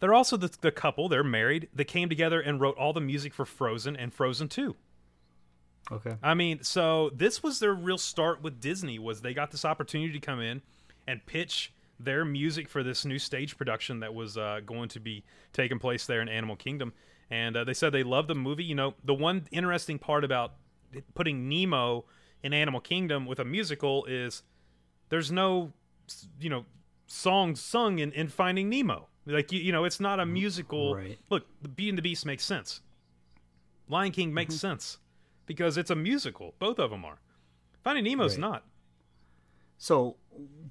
They're 0.00 0.14
also 0.14 0.36
the, 0.36 0.50
the 0.60 0.70
couple. 0.70 1.08
They're 1.08 1.24
married. 1.24 1.68
They 1.74 1.84
came 1.84 2.08
together 2.08 2.40
and 2.40 2.60
wrote 2.60 2.76
all 2.76 2.92
the 2.92 3.00
music 3.00 3.34
for 3.34 3.44
Frozen 3.44 3.96
and 3.96 4.12
Frozen 4.12 4.48
Two. 4.48 4.76
Okay. 5.90 6.16
I 6.22 6.34
mean, 6.34 6.62
so 6.62 7.10
this 7.14 7.42
was 7.42 7.58
their 7.58 7.74
real 7.74 7.98
start 7.98 8.42
with 8.42 8.60
Disney. 8.60 8.98
Was 8.98 9.20
they 9.20 9.34
got 9.34 9.50
this 9.50 9.64
opportunity 9.64 10.12
to 10.12 10.20
come 10.20 10.40
in 10.40 10.62
and 11.06 11.24
pitch 11.26 11.72
their 11.98 12.24
music 12.24 12.68
for 12.68 12.82
this 12.82 13.04
new 13.04 13.18
stage 13.18 13.56
production 13.56 14.00
that 14.00 14.14
was 14.14 14.36
uh, 14.36 14.60
going 14.66 14.88
to 14.90 15.00
be 15.00 15.24
taking 15.52 15.78
place 15.78 16.06
there 16.06 16.20
in 16.20 16.28
Animal 16.28 16.56
Kingdom, 16.56 16.92
and 17.30 17.56
uh, 17.56 17.64
they 17.64 17.74
said 17.74 17.92
they 17.92 18.02
loved 18.02 18.28
the 18.28 18.34
movie. 18.34 18.64
You 18.64 18.74
know, 18.74 18.94
the 19.04 19.14
one 19.14 19.46
interesting 19.50 19.98
part 19.98 20.24
about 20.24 20.54
putting 21.14 21.48
Nemo 21.48 22.04
in 22.42 22.52
Animal 22.52 22.80
Kingdom 22.80 23.26
with 23.26 23.38
a 23.40 23.44
musical 23.44 24.04
is 24.04 24.42
there's 25.08 25.32
no, 25.32 25.72
you 26.40 26.50
know, 26.50 26.64
songs 27.06 27.60
sung 27.60 27.98
in, 27.98 28.12
in 28.12 28.28
Finding 28.28 28.68
Nemo. 28.68 29.08
Like 29.24 29.50
you, 29.50 29.60
you 29.60 29.72
know, 29.72 29.84
it's 29.84 29.98
not 30.00 30.20
a 30.20 30.26
musical. 30.26 30.94
Right. 30.96 31.18
Look, 31.30 31.46
the 31.62 31.68
Beauty 31.68 31.88
and 31.90 31.98
the 31.98 32.02
Beast 32.02 32.24
makes 32.26 32.44
sense. 32.44 32.80
Lion 33.88 34.12
King 34.12 34.34
makes 34.34 34.54
Mm-hmm. 34.54 34.60
sense 34.72 34.98
because 35.46 35.76
it's 35.76 35.90
a 35.90 35.96
musical. 35.96 36.54
Both 36.58 36.78
of 36.78 36.90
them 36.90 37.04
are. 37.04 37.18
Finding 37.82 38.04
Nemo's 38.04 38.32
Right. 38.32 38.40
not. 38.40 38.64
So 39.78 40.16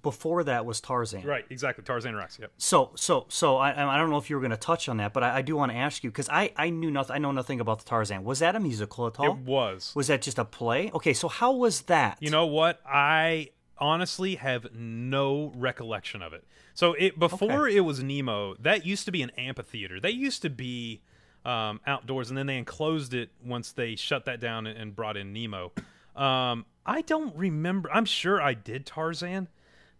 before 0.02 0.44
that 0.44 0.66
was 0.66 0.80
Tarzan. 0.82 1.24
Right, 1.24 1.46
exactly. 1.50 1.84
Tarzan 1.84 2.16
Rocks. 2.16 2.38
Yep. 2.40 2.52
So, 2.58 2.92
so, 2.96 3.26
so 3.30 3.58
I, 3.58 3.70
I 3.72 3.98
don't 3.98 4.10
know 4.10 4.18
if 4.18 4.30
you 4.30 4.36
were 4.36 4.42
going 4.42 4.52
to 4.52 4.58
touch 4.58 4.90
on 4.90 4.98
that, 4.98 5.14
but 5.14 5.24
I, 5.24 5.38
I 5.38 5.42
do 5.42 5.56
want 5.56 5.72
to 5.72 5.78
ask 5.78 6.04
you 6.04 6.10
because 6.12 6.30
I, 6.30 6.52
I 6.56 6.70
knew 6.70 6.92
nothing. 6.92 7.16
I 7.16 7.20
know 7.20 7.32
nothing 7.32 7.60
about 7.60 7.80
the 7.80 7.86
Tarzan. 7.86 8.24
Was 8.24 8.40
that 8.40 8.56
a 8.56 8.60
musical 8.60 9.08
at 9.08 9.20
all? 9.20 9.32
It 9.32 9.38
was. 9.38 9.94
Was 9.96 10.08
that 10.08 10.22
just 10.22 10.38
a 10.40 10.46
play? 10.46 10.92
Okay, 10.94 11.14
so 11.14 11.28
how 11.28 11.52
was 11.52 11.82
that? 11.84 12.18
You 12.20 12.30
know 12.30 12.46
what? 12.46 12.82
I 12.86 13.50
honestly 13.78 14.36
have 14.36 14.74
no 14.74 15.52
recollection 15.56 16.22
of 16.22 16.34
it. 16.34 16.44
So 16.74 16.94
it 16.94 17.18
before 17.18 17.68
it 17.68 17.82
was 17.82 18.04
Nemo, 18.04 18.56
that 18.60 18.86
used 18.86 19.06
to 19.06 19.12
be 19.12 19.22
an 19.22 19.32
amphitheater. 19.38 20.00
That 20.00 20.14
used 20.14 20.42
to 20.44 20.50
be 20.50 21.02
um, 21.46 21.80
outdoors, 21.86 22.30
and 22.30 22.38
then 22.38 22.48
they 22.48 22.58
enclosed 22.58 23.14
it 23.14 23.30
once 23.44 23.72
they 23.72 23.96
shut 23.96 24.26
that 24.26 24.40
down 24.40 24.66
and, 24.68 24.78
and 24.78 24.96
brought 24.96 25.16
in 25.18 25.32
Nemo. 25.34 25.72
Um, 26.16 26.66
I 26.86 27.02
don't 27.02 27.36
remember. 27.36 27.90
I'm 27.92 28.06
sure 28.06 28.42
I 28.42 28.54
did 28.54 28.86
Tarzan, 28.86 29.48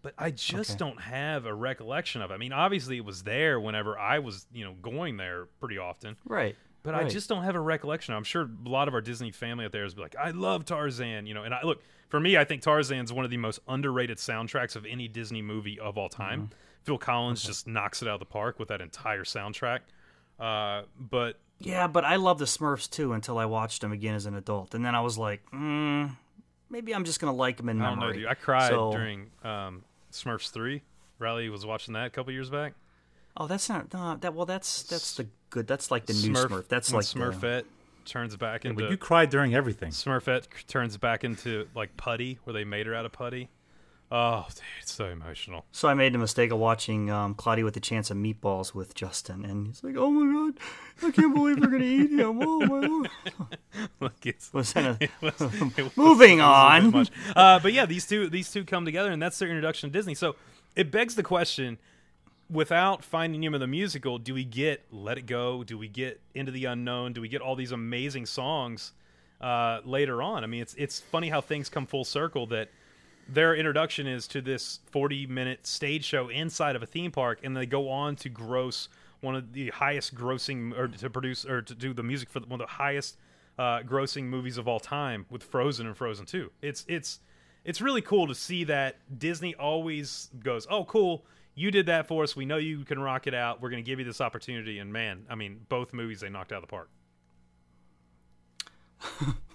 but 0.02 0.14
I 0.18 0.30
just 0.30 0.70
Okay. 0.72 0.78
don't 0.78 1.00
have 1.00 1.46
a 1.46 1.54
recollection 1.54 2.22
of 2.22 2.30
it. 2.30 2.34
I 2.34 2.36
mean, 2.36 2.52
obviously 2.52 2.96
it 2.96 3.04
was 3.04 3.22
there 3.22 3.60
whenever 3.60 3.98
I 3.98 4.18
was, 4.20 4.46
you 4.52 4.64
know, 4.64 4.74
going 4.82 5.16
there 5.16 5.46
pretty 5.60 5.78
often. 5.78 6.16
right. 6.26 6.56
But 6.82 6.94
I 6.94 7.02
just 7.08 7.28
don't 7.28 7.42
have 7.42 7.56
a 7.56 7.60
recollection. 7.60 8.14
I'm 8.14 8.22
sure 8.22 8.42
a 8.64 8.68
lot 8.68 8.86
of 8.86 8.94
our 8.94 9.00
Disney 9.00 9.32
family 9.32 9.64
out 9.64 9.72
there 9.72 9.84
is 9.84 9.98
like, 9.98 10.14
I 10.14 10.30
love 10.30 10.64
Tarzan, 10.64 11.26
you 11.26 11.34
know. 11.34 11.42
And 11.42 11.52
I 11.52 11.64
look 11.64 11.82
for 12.08 12.20
me, 12.20 12.36
I 12.36 12.44
think 12.44 12.62
Tarzan's 12.62 13.12
one 13.12 13.24
of 13.24 13.30
the 13.32 13.36
most 13.38 13.58
underrated 13.66 14.18
soundtracks 14.18 14.76
of 14.76 14.86
any 14.86 15.08
Disney 15.08 15.42
movie 15.42 15.80
of 15.80 15.98
all 15.98 16.08
time. 16.08 16.42
Mm-hmm. 16.42 16.52
Phil 16.84 16.98
Collins 16.98 17.42
just 17.42 17.66
knocks 17.66 18.02
it 18.02 18.08
out 18.08 18.14
of 18.14 18.20
the 18.20 18.24
park 18.26 18.60
with 18.60 18.68
that 18.68 18.80
entire 18.80 19.24
soundtrack. 19.24 19.80
Uh, 20.38 20.82
but 20.98 21.38
Yeah, 21.58 21.86
but 21.86 22.04
I 22.04 22.16
love 22.16 22.38
the 22.38 22.44
Smurfs 22.44 22.90
too 22.90 23.12
until 23.12 23.38
I 23.38 23.46
watched 23.46 23.80
them 23.80 23.92
again 23.92 24.14
as 24.14 24.26
an 24.26 24.34
adult, 24.34 24.74
and 24.74 24.84
then 24.84 24.94
I 24.94 25.00
was 25.00 25.16
like, 25.18 25.42
mm, 25.52 26.14
maybe 26.70 26.94
I'm 26.94 27.04
just 27.04 27.20
gonna 27.20 27.32
like 27.34 27.56
them 27.56 27.68
in 27.68 27.80
I 27.80 27.88
don't 27.90 27.98
memory. 27.98 28.14
know, 28.16 28.20
dude. 28.20 28.28
I 28.28 28.34
cried 28.34 28.68
So- 28.70 28.92
during 28.92 29.30
um, 29.44 29.84
Smurfs 30.12 30.50
three. 30.50 30.82
Riley 31.18 31.48
was 31.48 31.64
watching 31.64 31.94
that 31.94 32.06
a 32.06 32.10
couple 32.10 32.32
years 32.32 32.50
back. 32.50 32.74
Oh, 33.38 33.46
that's 33.46 33.68
not 33.70 33.92
no, 33.94 34.16
that. 34.20 34.34
Well, 34.34 34.44
that's 34.46 34.82
that's 34.82 35.14
the 35.16 35.26
good. 35.50 35.66
That's 35.66 35.90
like 35.90 36.04
the 36.06 36.12
new 36.12 36.34
Smurf. 36.34 36.68
That's 36.68 36.90
when 36.92 36.98
like 37.00 37.06
the- 37.06 37.18
Smurfette 37.18 37.64
turns 38.04 38.36
back 38.36 38.64
into 38.66 38.82
But 38.82 38.90
you 38.90 38.96
cried 38.98 39.30
during 39.30 39.54
everything. 39.54 39.90
Smurfette 39.92 40.46
turns 40.68 40.96
back 40.98 41.24
into 41.24 41.66
like 41.74 41.96
putty, 41.96 42.38
where 42.44 42.52
they 42.54 42.64
made 42.64 42.86
her 42.86 42.94
out 42.94 43.04
of 43.06 43.12
putty. 43.12 43.48
Oh, 44.08 44.46
dude, 44.54 44.62
it's 44.80 44.92
so 44.92 45.06
emotional. 45.06 45.64
So 45.72 45.88
I 45.88 45.94
made 45.94 46.14
the 46.14 46.18
mistake 46.18 46.52
of 46.52 46.58
watching 46.58 47.10
um, 47.10 47.34
Cloudy 47.34 47.64
with 47.64 47.76
a 47.76 47.80
Chance 47.80 48.10
of 48.12 48.16
Meatballs 48.16 48.72
with 48.72 48.94
Justin, 48.94 49.44
and 49.44 49.66
he's 49.66 49.82
like, 49.82 49.96
"Oh 49.96 50.10
my 50.10 50.50
god, 50.52 50.60
I 51.08 51.10
can't 51.10 51.34
believe 51.34 51.60
they're 51.60 51.68
gonna 51.70 51.84
eat 51.84 52.10
him!" 52.12 52.38
Oh 52.40 52.60
my 52.60 52.86
lord. 52.86 53.10
Like 54.00 54.24
it's, 54.24 54.52
Was 54.54 54.74
a- 54.76 54.96
it 55.00 55.10
was- 55.20 55.40
it 55.40 55.76
was- 55.82 55.96
Moving 55.96 56.38
it 56.38 56.42
was 56.42 56.84
a 56.86 56.90
bit 56.92 57.26
on. 57.34 57.34
Uh, 57.36 57.58
but 57.58 57.72
yeah, 57.72 57.84
these 57.84 58.06
two 58.06 58.28
these 58.30 58.50
two 58.50 58.64
come 58.64 58.84
together, 58.84 59.10
and 59.10 59.20
that's 59.20 59.38
their 59.38 59.48
introduction 59.48 59.90
to 59.90 59.92
Disney. 59.98 60.14
So 60.14 60.36
it 60.76 60.90
begs 60.92 61.16
the 61.16 61.22
question: 61.24 61.76
without 62.48 63.02
Finding 63.04 63.40
Nemo 63.40 63.58
the 63.58 63.66
musical, 63.66 64.18
do 64.18 64.34
we 64.34 64.44
get 64.44 64.84
Let 64.92 65.18
It 65.18 65.26
Go? 65.26 65.64
Do 65.64 65.76
we 65.76 65.88
get 65.88 66.20
Into 66.34 66.52
the 66.52 66.66
Unknown? 66.66 67.12
Do 67.12 67.20
we 67.20 67.28
get 67.28 67.40
all 67.40 67.56
these 67.56 67.72
amazing 67.72 68.26
songs 68.26 68.92
uh, 69.40 69.80
later 69.84 70.22
on? 70.22 70.44
I 70.44 70.46
mean, 70.46 70.62
it's 70.62 70.74
it's 70.74 71.00
funny 71.00 71.28
how 71.28 71.40
things 71.40 71.68
come 71.68 71.86
full 71.86 72.04
circle. 72.04 72.46
That 72.46 72.68
their 73.28 73.54
introduction 73.54 74.06
is 74.06 74.26
to 74.28 74.40
this 74.40 74.80
40 74.90 75.26
minute 75.26 75.66
stage 75.66 76.04
show 76.04 76.28
inside 76.28 76.76
of 76.76 76.82
a 76.82 76.86
theme 76.86 77.10
park, 77.10 77.40
and 77.42 77.56
they 77.56 77.66
go 77.66 77.88
on 77.88 78.16
to 78.16 78.28
gross 78.28 78.88
one 79.20 79.34
of 79.34 79.52
the 79.52 79.70
highest 79.70 80.14
grossing, 80.14 80.76
or 80.76 80.88
to 80.88 81.10
produce, 81.10 81.44
or 81.44 81.62
to 81.62 81.74
do 81.74 81.92
the 81.92 82.02
music 82.02 82.28
for 82.28 82.40
one 82.40 82.60
of 82.60 82.66
the 82.66 82.72
highest 82.74 83.16
uh, 83.58 83.80
grossing 83.80 84.24
movies 84.24 84.58
of 84.58 84.68
all 84.68 84.80
time 84.80 85.26
with 85.30 85.42
Frozen 85.42 85.86
and 85.86 85.96
Frozen 85.96 86.26
2. 86.26 86.50
It's 86.62 86.84
it's 86.88 87.20
it's 87.64 87.80
really 87.80 88.02
cool 88.02 88.26
to 88.28 88.34
see 88.34 88.64
that 88.64 88.96
Disney 89.18 89.54
always 89.54 90.30
goes, 90.42 90.66
"Oh, 90.70 90.84
cool, 90.84 91.24
you 91.54 91.70
did 91.70 91.86
that 91.86 92.06
for 92.06 92.22
us. 92.22 92.36
We 92.36 92.44
know 92.44 92.58
you 92.58 92.84
can 92.84 93.00
rock 93.00 93.26
it 93.26 93.34
out. 93.34 93.60
We're 93.60 93.70
going 93.70 93.82
to 93.82 93.90
give 93.90 93.98
you 93.98 94.04
this 94.04 94.20
opportunity." 94.20 94.78
And 94.78 94.92
man, 94.92 95.26
I 95.28 95.34
mean, 95.34 95.60
both 95.68 95.92
movies 95.92 96.20
they 96.20 96.28
knocked 96.28 96.52
out 96.52 96.62
of 96.62 96.68
the 96.68 96.68
park. 96.68 96.90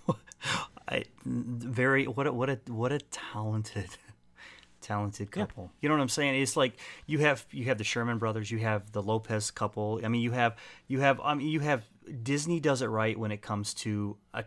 I 0.92 1.04
very 1.26 2.06
what 2.08 2.28
a, 2.28 2.34
what 2.34 2.50
a 2.50 2.60
what 2.68 2.92
a 2.92 3.00
talented 3.00 3.90
talented 4.82 5.32
couple. 5.32 5.72
You 5.80 5.90
know 5.90 5.96
what 5.96 6.02
I'm 6.02 6.10
saying? 6.10 6.42
It's 6.42 6.58
like 6.58 6.74
you 7.06 7.20
have 7.20 7.46
you 7.52 7.66
have 7.66 7.78
the 7.78 7.84
Sherman 7.84 8.18
brothers, 8.18 8.52
you 8.52 8.60
have 8.60 8.92
the 8.92 9.02
Lopez 9.02 9.52
couple. 9.52 10.02
I 10.04 10.08
mean, 10.10 10.22
you 10.22 10.32
have 10.32 10.56
you 10.88 11.00
have 11.00 11.20
I 11.24 11.34
mean, 11.36 11.48
you 11.48 11.62
have 11.62 11.86
Disney 12.24 12.60
does 12.60 12.82
it 12.82 12.88
right 12.88 13.18
when 13.18 13.32
it 13.32 13.42
comes 13.42 13.74
to 13.76 14.18
a 14.34 14.44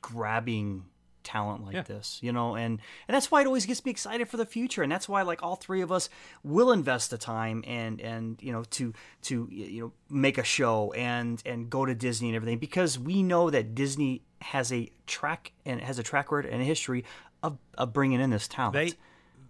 grabbing 0.00 0.84
talent 1.22 1.64
like 1.64 1.74
Yeah. 1.74 1.82
this, 1.82 2.18
you 2.22 2.32
know, 2.32 2.54
and 2.54 2.80
and 3.08 3.14
that's 3.14 3.30
why 3.30 3.40
it 3.40 3.46
always 3.46 3.64
gets 3.66 3.84
me 3.84 3.90
excited 3.90 4.28
for 4.28 4.36
the 4.36 4.44
future, 4.46 4.82
and 4.82 4.92
that's 4.92 5.08
why 5.08 5.22
like 5.22 5.42
all 5.42 5.56
three 5.56 5.80
of 5.80 5.90
us 5.90 6.08
will 6.42 6.70
invest 6.70 7.10
the 7.10 7.18
time 7.18 7.64
and 7.66 8.00
and 8.00 8.40
you 8.42 8.52
know 8.52 8.62
to 8.64 8.92
to 9.22 9.48
you 9.50 9.80
know 9.82 9.92
make 10.08 10.38
a 10.38 10.44
show 10.44 10.92
and 10.92 11.42
and 11.46 11.70
go 11.70 11.84
to 11.86 11.94
Disney 11.94 12.28
and 12.28 12.36
everything 12.36 12.58
because 12.58 12.98
we 12.98 13.22
know 13.22 13.50
that 13.50 13.74
Disney 13.74 14.22
has 14.44 14.70
a 14.72 14.90
track 15.06 15.52
and 15.64 15.80
has 15.80 15.98
a 15.98 16.02
track 16.02 16.30
record 16.30 16.46
and 16.46 16.60
a 16.60 16.64
history 16.64 17.04
of 17.42 17.58
of 17.78 17.92
bringing 17.92 18.20
in 18.20 18.30
this 18.30 18.46
talent. 18.46 18.74
They, 18.74 18.92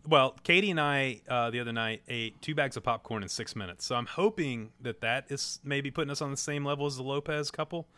well, 0.07 0.37
Katie 0.45 0.71
and 0.71 0.81
I 0.81 1.21
uh, 1.29 1.51
the 1.51 1.61
other 1.61 1.73
night 1.73 2.03
ate 2.09 2.41
two 2.41 2.55
bags 2.55 2.77
of 2.77 2.85
popcorn 2.85 3.23
in 3.23 3.29
six 3.29 3.57
minutes. 3.57 3.85
So 3.85 3.97
I'm 3.97 4.07
hoping 4.07 4.71
that 4.81 5.01
that 5.01 5.27
is 5.29 5.61
maybe 5.65 5.91
putting 5.91 6.11
us 6.11 6.23
on 6.23 6.31
the 6.31 6.37
same 6.37 6.65
level 6.65 6.87
as 6.87 6.97
the 6.97 7.03
Lopez 7.03 7.51
couple. 7.51 7.89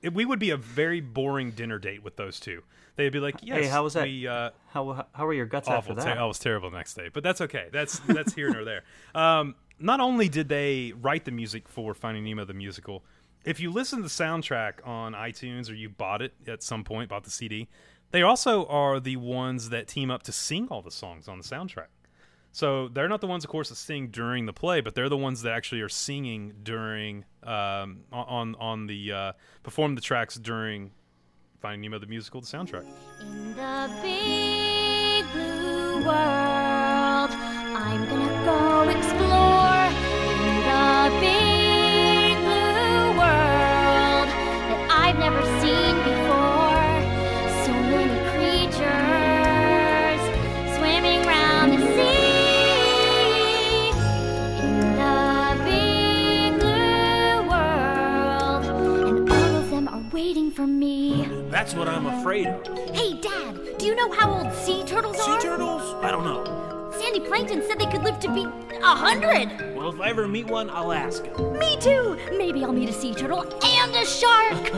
It, 0.00 0.12
we 0.12 0.24
would 0.24 0.38
be 0.38 0.50
a 0.50 0.56
very 0.56 1.00
boring 1.00 1.52
dinner 1.52 1.78
date 1.78 2.02
with 2.02 2.16
those 2.16 2.38
two. 2.38 2.62
They'd 2.96 3.12
be 3.12 3.20
like, 3.20 3.36
"Yes, 3.42 3.64
hey, 3.64 3.66
how 3.66 3.82
was 3.82 3.94
that? 3.94 4.04
We, 4.04 4.28
uh, 4.28 4.50
how 4.68 5.06
how 5.12 5.26
were 5.26 5.34
your 5.34 5.46
guts 5.46 5.66
awful. 5.66 5.92
after 5.92 5.94
that? 5.94 6.14
Ter- 6.14 6.20
I 6.20 6.24
was 6.24 6.38
terrible 6.38 6.70
the 6.70 6.76
next 6.76 6.94
day, 6.94 7.08
but 7.12 7.24
that's 7.24 7.40
okay. 7.40 7.68
That's 7.72 7.98
that's 8.00 8.34
here 8.34 8.50
nor 8.50 8.64
there. 8.64 8.84
Um, 9.14 9.56
not 9.80 10.00
only 10.00 10.28
did 10.28 10.48
they 10.48 10.92
write 11.00 11.24
the 11.24 11.32
music 11.32 11.68
for 11.68 11.94
Finding 11.94 12.24
Nemo 12.24 12.44
the 12.44 12.54
musical, 12.54 13.04
if 13.44 13.60
you 13.60 13.70
listen 13.70 13.98
to 13.98 14.02
the 14.02 14.08
soundtrack 14.08 14.86
on 14.86 15.12
iTunes 15.12 15.70
or 15.70 15.74
you 15.74 15.88
bought 15.88 16.22
it 16.22 16.32
at 16.46 16.62
some 16.62 16.84
point, 16.84 17.10
bought 17.10 17.24
the 17.24 17.30
CD, 17.30 17.68
they 18.10 18.22
also 18.22 18.64
are 18.66 19.00
the 19.00 19.16
ones 19.16 19.70
that 19.70 19.88
team 19.88 20.10
up 20.10 20.22
to 20.24 20.32
sing 20.32 20.68
all 20.70 20.82
the 20.82 20.90
songs 20.90 21.28
on 21.28 21.38
the 21.38 21.44
soundtrack. 21.44 21.88
So 22.52 22.86
they're 22.86 23.08
not 23.08 23.20
the 23.20 23.26
ones, 23.26 23.42
of 23.44 23.50
course, 23.50 23.68
that 23.70 23.74
sing 23.74 24.08
during 24.08 24.46
the 24.46 24.52
play, 24.52 24.80
but 24.80 24.94
they're 24.94 25.08
the 25.08 25.16
ones 25.16 25.42
that 25.42 25.52
actually 25.52 25.80
are 25.80 25.88
singing 25.88 26.54
during 26.62 27.24
um, 27.42 28.04
on 28.12 28.54
on 28.60 28.86
the 28.86 29.12
uh, 29.12 29.32
perform 29.64 29.96
the 29.96 30.00
tracks 30.00 30.36
during 30.36 30.92
Finding 31.60 31.80
Nemo 31.80 31.98
the 31.98 32.06
musical, 32.06 32.40
the 32.40 32.46
soundtrack. 32.46 32.84
In 33.20 33.56
the 33.56 33.90
big 34.00 35.24
blue 35.32 35.96
world, 36.06 37.30
I'm 37.32 38.08
gonna 38.08 38.44
go 38.44 38.88
explore. 38.88 39.13
That's 61.54 61.72
what 61.72 61.86
I'm 61.86 62.06
afraid 62.06 62.48
of. 62.48 62.66
Hey, 62.96 63.14
Dad, 63.20 63.78
do 63.78 63.86
you 63.86 63.94
know 63.94 64.10
how 64.10 64.28
old 64.28 64.52
sea 64.52 64.82
turtles 64.82 65.16
Sea 65.24 65.30
are? 65.30 65.40
Sea 65.40 65.46
turtles? 65.46 65.82
I 66.02 66.10
don't 66.10 66.24
know. 66.24 66.90
Sandy 66.98 67.20
Plankton 67.20 67.62
said 67.62 67.78
they 67.78 67.86
could 67.86 68.02
live 68.02 68.18
to 68.18 68.34
be 68.34 68.42
a 68.42 68.86
hundred. 68.86 69.76
Well, 69.76 69.94
if 69.94 70.00
I 70.00 70.08
ever 70.08 70.26
meet 70.26 70.48
one, 70.48 70.68
I'll 70.68 70.90
ask 70.90 71.24
him. 71.24 71.56
Me 71.56 71.76
too. 71.78 72.18
Maybe 72.36 72.64
I'll 72.64 72.72
meet 72.72 72.88
a 72.88 72.92
sea 72.92 73.14
turtle 73.14 73.42
and 73.64 73.94
a 73.94 74.04
shark. 74.04 74.72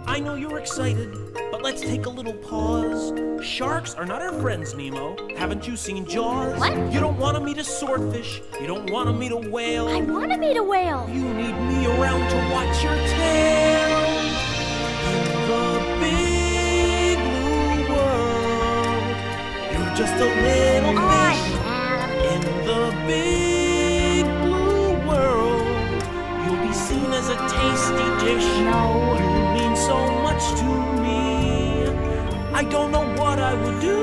I 0.06 0.18
know 0.18 0.36
you're 0.36 0.58
excited, 0.58 1.14
but 1.50 1.60
let's 1.60 1.82
take 1.82 2.06
a 2.06 2.10
little 2.10 2.32
pause. 2.32 3.12
Sharks 3.44 3.94
are 3.94 4.06
not 4.06 4.22
our 4.22 4.32
friends, 4.40 4.74
Nemo. 4.74 5.18
Haven't 5.36 5.68
you 5.68 5.76
seen 5.76 6.06
Jaws? 6.06 6.58
What? 6.58 6.94
You 6.94 6.98
don't 6.98 7.18
want 7.18 7.36
to 7.36 7.44
meet 7.44 7.58
a 7.58 7.64
swordfish. 7.64 8.40
You 8.58 8.66
don't 8.66 8.90
want 8.90 9.08
to 9.08 9.12
meet 9.12 9.32
a 9.32 9.36
whale. 9.36 9.86
I 9.88 10.00
want 10.00 10.32
to 10.32 10.38
meet 10.38 10.56
a 10.56 10.62
whale. 10.62 11.06
You 11.12 11.24
need 11.34 11.52
me 11.52 11.86
around 11.88 12.26
to 12.30 12.54
watch 12.54 12.82
your 12.82 12.94
tail. 12.94 14.45
Just 19.96 20.14
a 20.14 20.26
little 20.26 20.94
fish. 21.10 21.42
In 22.32 22.40
the 22.66 22.82
big 23.06 24.24
blue 24.42 25.08
world, 25.08 25.62
you'll 26.44 26.62
be 26.66 26.72
seen 26.74 27.10
as 27.12 27.28
a 27.28 27.36
tasty 27.36 28.08
dish. 28.24 28.44
No. 28.70 29.16
You 29.18 29.60
mean 29.60 29.76
so 29.76 29.96
much 30.22 30.44
to 30.60 30.68
me. 31.02 31.86
I 32.54 32.62
don't 32.64 32.90
know 32.92 33.06
what 33.22 33.38
I 33.38 33.54
would 33.54 33.80
do 33.80 34.02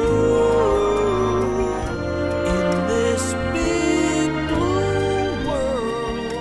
in 2.53 2.87
this 2.87 3.33
big 3.53 4.29
blue 4.49 5.47
world 5.47 6.33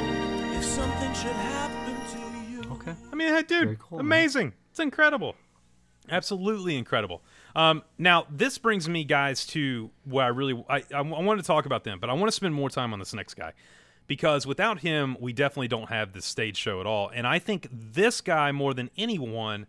if 0.56 0.64
something 0.64 1.12
should 1.14 1.36
happen 1.54 1.94
to 2.12 2.20
you. 2.50 2.72
okay. 2.74 2.94
I 3.12 3.14
mean, 3.16 3.34
dude, 3.34 3.48
Very 3.48 3.76
cool, 3.80 3.98
man. 3.98 4.06
amazing. 4.06 4.52
It's 4.70 4.80
incredible. 4.80 5.34
Absolutely 6.10 6.76
incredible. 6.76 7.22
Um, 7.54 7.82
now, 7.98 8.26
this 8.30 8.58
brings 8.58 8.88
me, 8.88 9.04
guys, 9.04 9.46
to 9.48 9.90
where 10.04 10.24
I 10.24 10.28
really 10.28 10.64
I, 10.68 10.82
I, 10.94 11.02
want 11.02 11.38
to 11.38 11.46
talk 11.46 11.66
about 11.66 11.84
them, 11.84 11.98
but 12.00 12.08
I 12.08 12.14
want 12.14 12.28
to 12.28 12.32
spend 12.32 12.54
more 12.54 12.70
time 12.70 12.92
on 12.92 12.98
this 12.98 13.12
next 13.12 13.34
guy 13.34 13.52
because 14.06 14.46
without 14.46 14.80
him, 14.80 15.16
we 15.20 15.32
definitely 15.32 15.68
don't 15.68 15.88
have 15.88 16.12
this 16.12 16.24
stage 16.24 16.56
show 16.56 16.80
at 16.80 16.86
all. 16.86 17.10
And 17.14 17.26
I 17.26 17.38
think 17.38 17.68
this 17.70 18.20
guy, 18.20 18.52
more 18.52 18.74
than 18.74 18.90
anyone, 18.96 19.66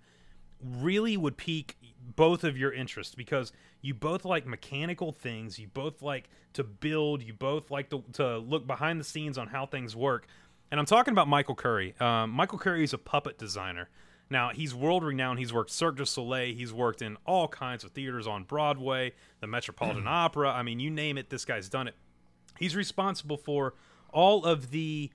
really 0.62 1.18
would 1.18 1.38
pique 1.38 1.78
both 2.16 2.44
of 2.44 2.58
your 2.58 2.72
interests 2.72 3.16
because 3.16 3.52
you 3.82 3.94
both 3.94 4.26
like 4.26 4.46
mechanical 4.46 5.12
things, 5.12 5.60
you 5.60 5.68
both 5.68 6.02
like 6.02 6.30
to 6.54 6.64
build, 6.64 7.22
you 7.22 7.34
both 7.34 7.70
like 7.70 7.90
to, 7.90 8.04
to 8.14 8.38
look 8.38 8.66
behind 8.66 9.00
the 9.00 9.04
scenes 9.04 9.38
on 9.38 9.48
how 9.48 9.66
things 9.66 9.96
work. 9.96 10.28
And 10.72 10.80
I'm 10.80 10.86
talking 10.86 11.12
about 11.12 11.28
Michael 11.28 11.56
Curry. 11.56 11.94
Um, 12.00 12.32
Michael 12.32 12.58
Curry 12.58 12.84
is 12.84 12.94
a 12.94 12.98
puppet 12.98 13.38
designer. 13.38 13.90
Now, 14.30 14.50
he's 14.50 14.74
world 14.74 15.04
renowned. 15.04 15.40
He's 15.40 15.54
worked 15.54 15.70
Cirque 15.72 15.98
du 15.98 16.06
Soleil. 16.06 16.56
He's 16.56 16.74
worked 16.74 17.02
in 17.02 17.18
all 17.26 17.48
kinds 17.48 17.84
of 17.84 17.92
theaters 17.92 18.26
on 18.26 18.44
Broadway, 18.44 19.14
the 19.42 19.48
Metropolitan 19.48 20.08
Opera. 20.08 20.52
I 20.52 20.64
mean, 20.64 20.80
you 20.80 20.90
name 20.90 21.18
it, 21.18 21.30
this 21.30 21.46
guy's 21.46 21.70
done 21.70 21.88
it. 21.88 21.96
He's 22.58 22.76
responsible 22.76 23.38
for 23.38 23.74
all 24.12 24.46
of 24.46 24.72
the 24.72 25.12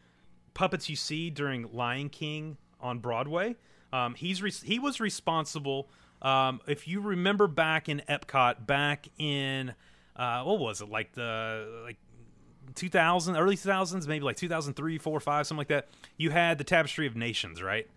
puppets 0.55 0.89
you 0.89 0.97
see 0.97 1.31
during 1.31 1.73
Lion 1.73 2.09
King 2.09 2.57
on 2.81 2.99
Broadway. 2.99 3.57
Um, 3.93 4.15
he's 4.15 4.43
re- 4.43 4.51
he 4.51 4.79
was 4.79 5.01
responsible. 5.01 5.89
Um, 6.21 6.61
if 6.67 6.87
you 6.87 7.01
remember 7.01 7.47
back 7.47 7.89
in 7.89 8.03
Epcot, 8.09 8.67
back 8.67 9.09
in 9.19 9.75
uh, 10.17 10.43
what 10.43 10.59
was 10.59 10.81
it 10.81 10.91
like 10.91 11.13
the 11.13 11.83
like 11.85 11.97
2000 12.75 13.37
early 13.37 13.57
2000s 13.57 14.07
maybe 14.07 14.25
like 14.25 14.37
2003 14.37 14.99
4 14.99 15.21
5 15.21 15.47
something 15.47 15.59
like 15.59 15.69
that 15.69 15.89
you 16.19 16.31
had 16.31 16.59
the 16.59 16.65
tapestry 16.65 17.07
of 17.07 17.17
nations 17.17 17.63
right 17.63 17.89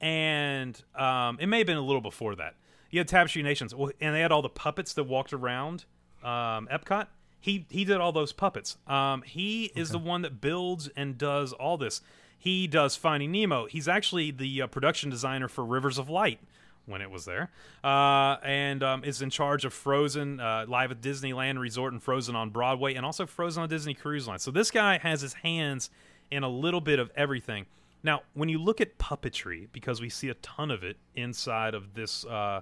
and 0.00 0.82
um, 0.94 1.38
it 1.40 1.46
may 1.46 1.58
have 1.58 1.66
been 1.66 1.76
a 1.76 1.82
little 1.82 2.00
before 2.00 2.34
that. 2.36 2.54
You 2.90 3.00
had 3.00 3.08
tapestry 3.08 3.42
nations 3.42 3.72
and 3.72 4.14
they 4.14 4.20
had 4.20 4.32
all 4.32 4.42
the 4.42 4.48
puppets 4.48 4.94
that 4.94 5.04
walked 5.04 5.32
around 5.32 5.84
um, 6.22 6.68
epcot. 6.70 7.08
He 7.40 7.66
he 7.70 7.84
did 7.84 7.98
all 7.98 8.12
those 8.12 8.32
puppets. 8.32 8.76
Um, 8.86 9.22
he 9.22 9.66
is 9.74 9.90
the 9.90 9.98
one 9.98 10.22
that 10.22 10.40
builds 10.40 10.88
and 10.96 11.16
does 11.18 11.52
all 11.52 11.76
this. 11.76 12.00
He 12.38 12.66
does 12.66 12.96
finding 12.96 13.32
nemo. 13.32 13.66
He's 13.66 13.88
actually 13.88 14.30
the 14.30 14.62
uh, 14.62 14.66
production 14.66 15.10
designer 15.10 15.48
for 15.48 15.64
rivers 15.64 15.98
of 15.98 16.08
light 16.08 16.40
when 16.86 17.02
it 17.02 17.10
was 17.10 17.24
there, 17.24 17.50
uh, 17.82 18.36
and 18.44 18.82
um, 18.82 19.02
is 19.04 19.20
in 19.20 19.28
charge 19.28 19.64
of 19.64 19.72
Frozen 19.72 20.38
uh, 20.38 20.64
live 20.68 20.92
at 20.92 21.00
Disneyland 21.00 21.58
Resort 21.58 21.92
and 21.92 22.02
Frozen 22.02 22.36
on 22.36 22.50
Broadway, 22.50 22.94
and 22.94 23.04
also 23.04 23.26
Frozen 23.26 23.64
on 23.64 23.68
Disney 23.68 23.94
Cruise 23.94 24.28
Line. 24.28 24.38
So 24.38 24.50
this 24.52 24.70
guy 24.70 24.98
has 24.98 25.20
his 25.20 25.34
hands 25.34 25.90
in 26.30 26.42
a 26.42 26.48
little 26.48 26.80
bit 26.80 26.98
of 26.98 27.10
everything. 27.16 27.66
Now, 28.06 28.22
when 28.34 28.48
you 28.48 28.58
look 28.58 28.80
at 28.80 28.98
puppetry, 28.98 29.66
because 29.72 30.00
we 30.00 30.08
see 30.08 30.28
a 30.28 30.34
ton 30.34 30.70
of 30.70 30.84
it 30.84 30.96
inside 31.16 31.74
of 31.74 31.94
this 31.94 32.24
uh, 32.24 32.60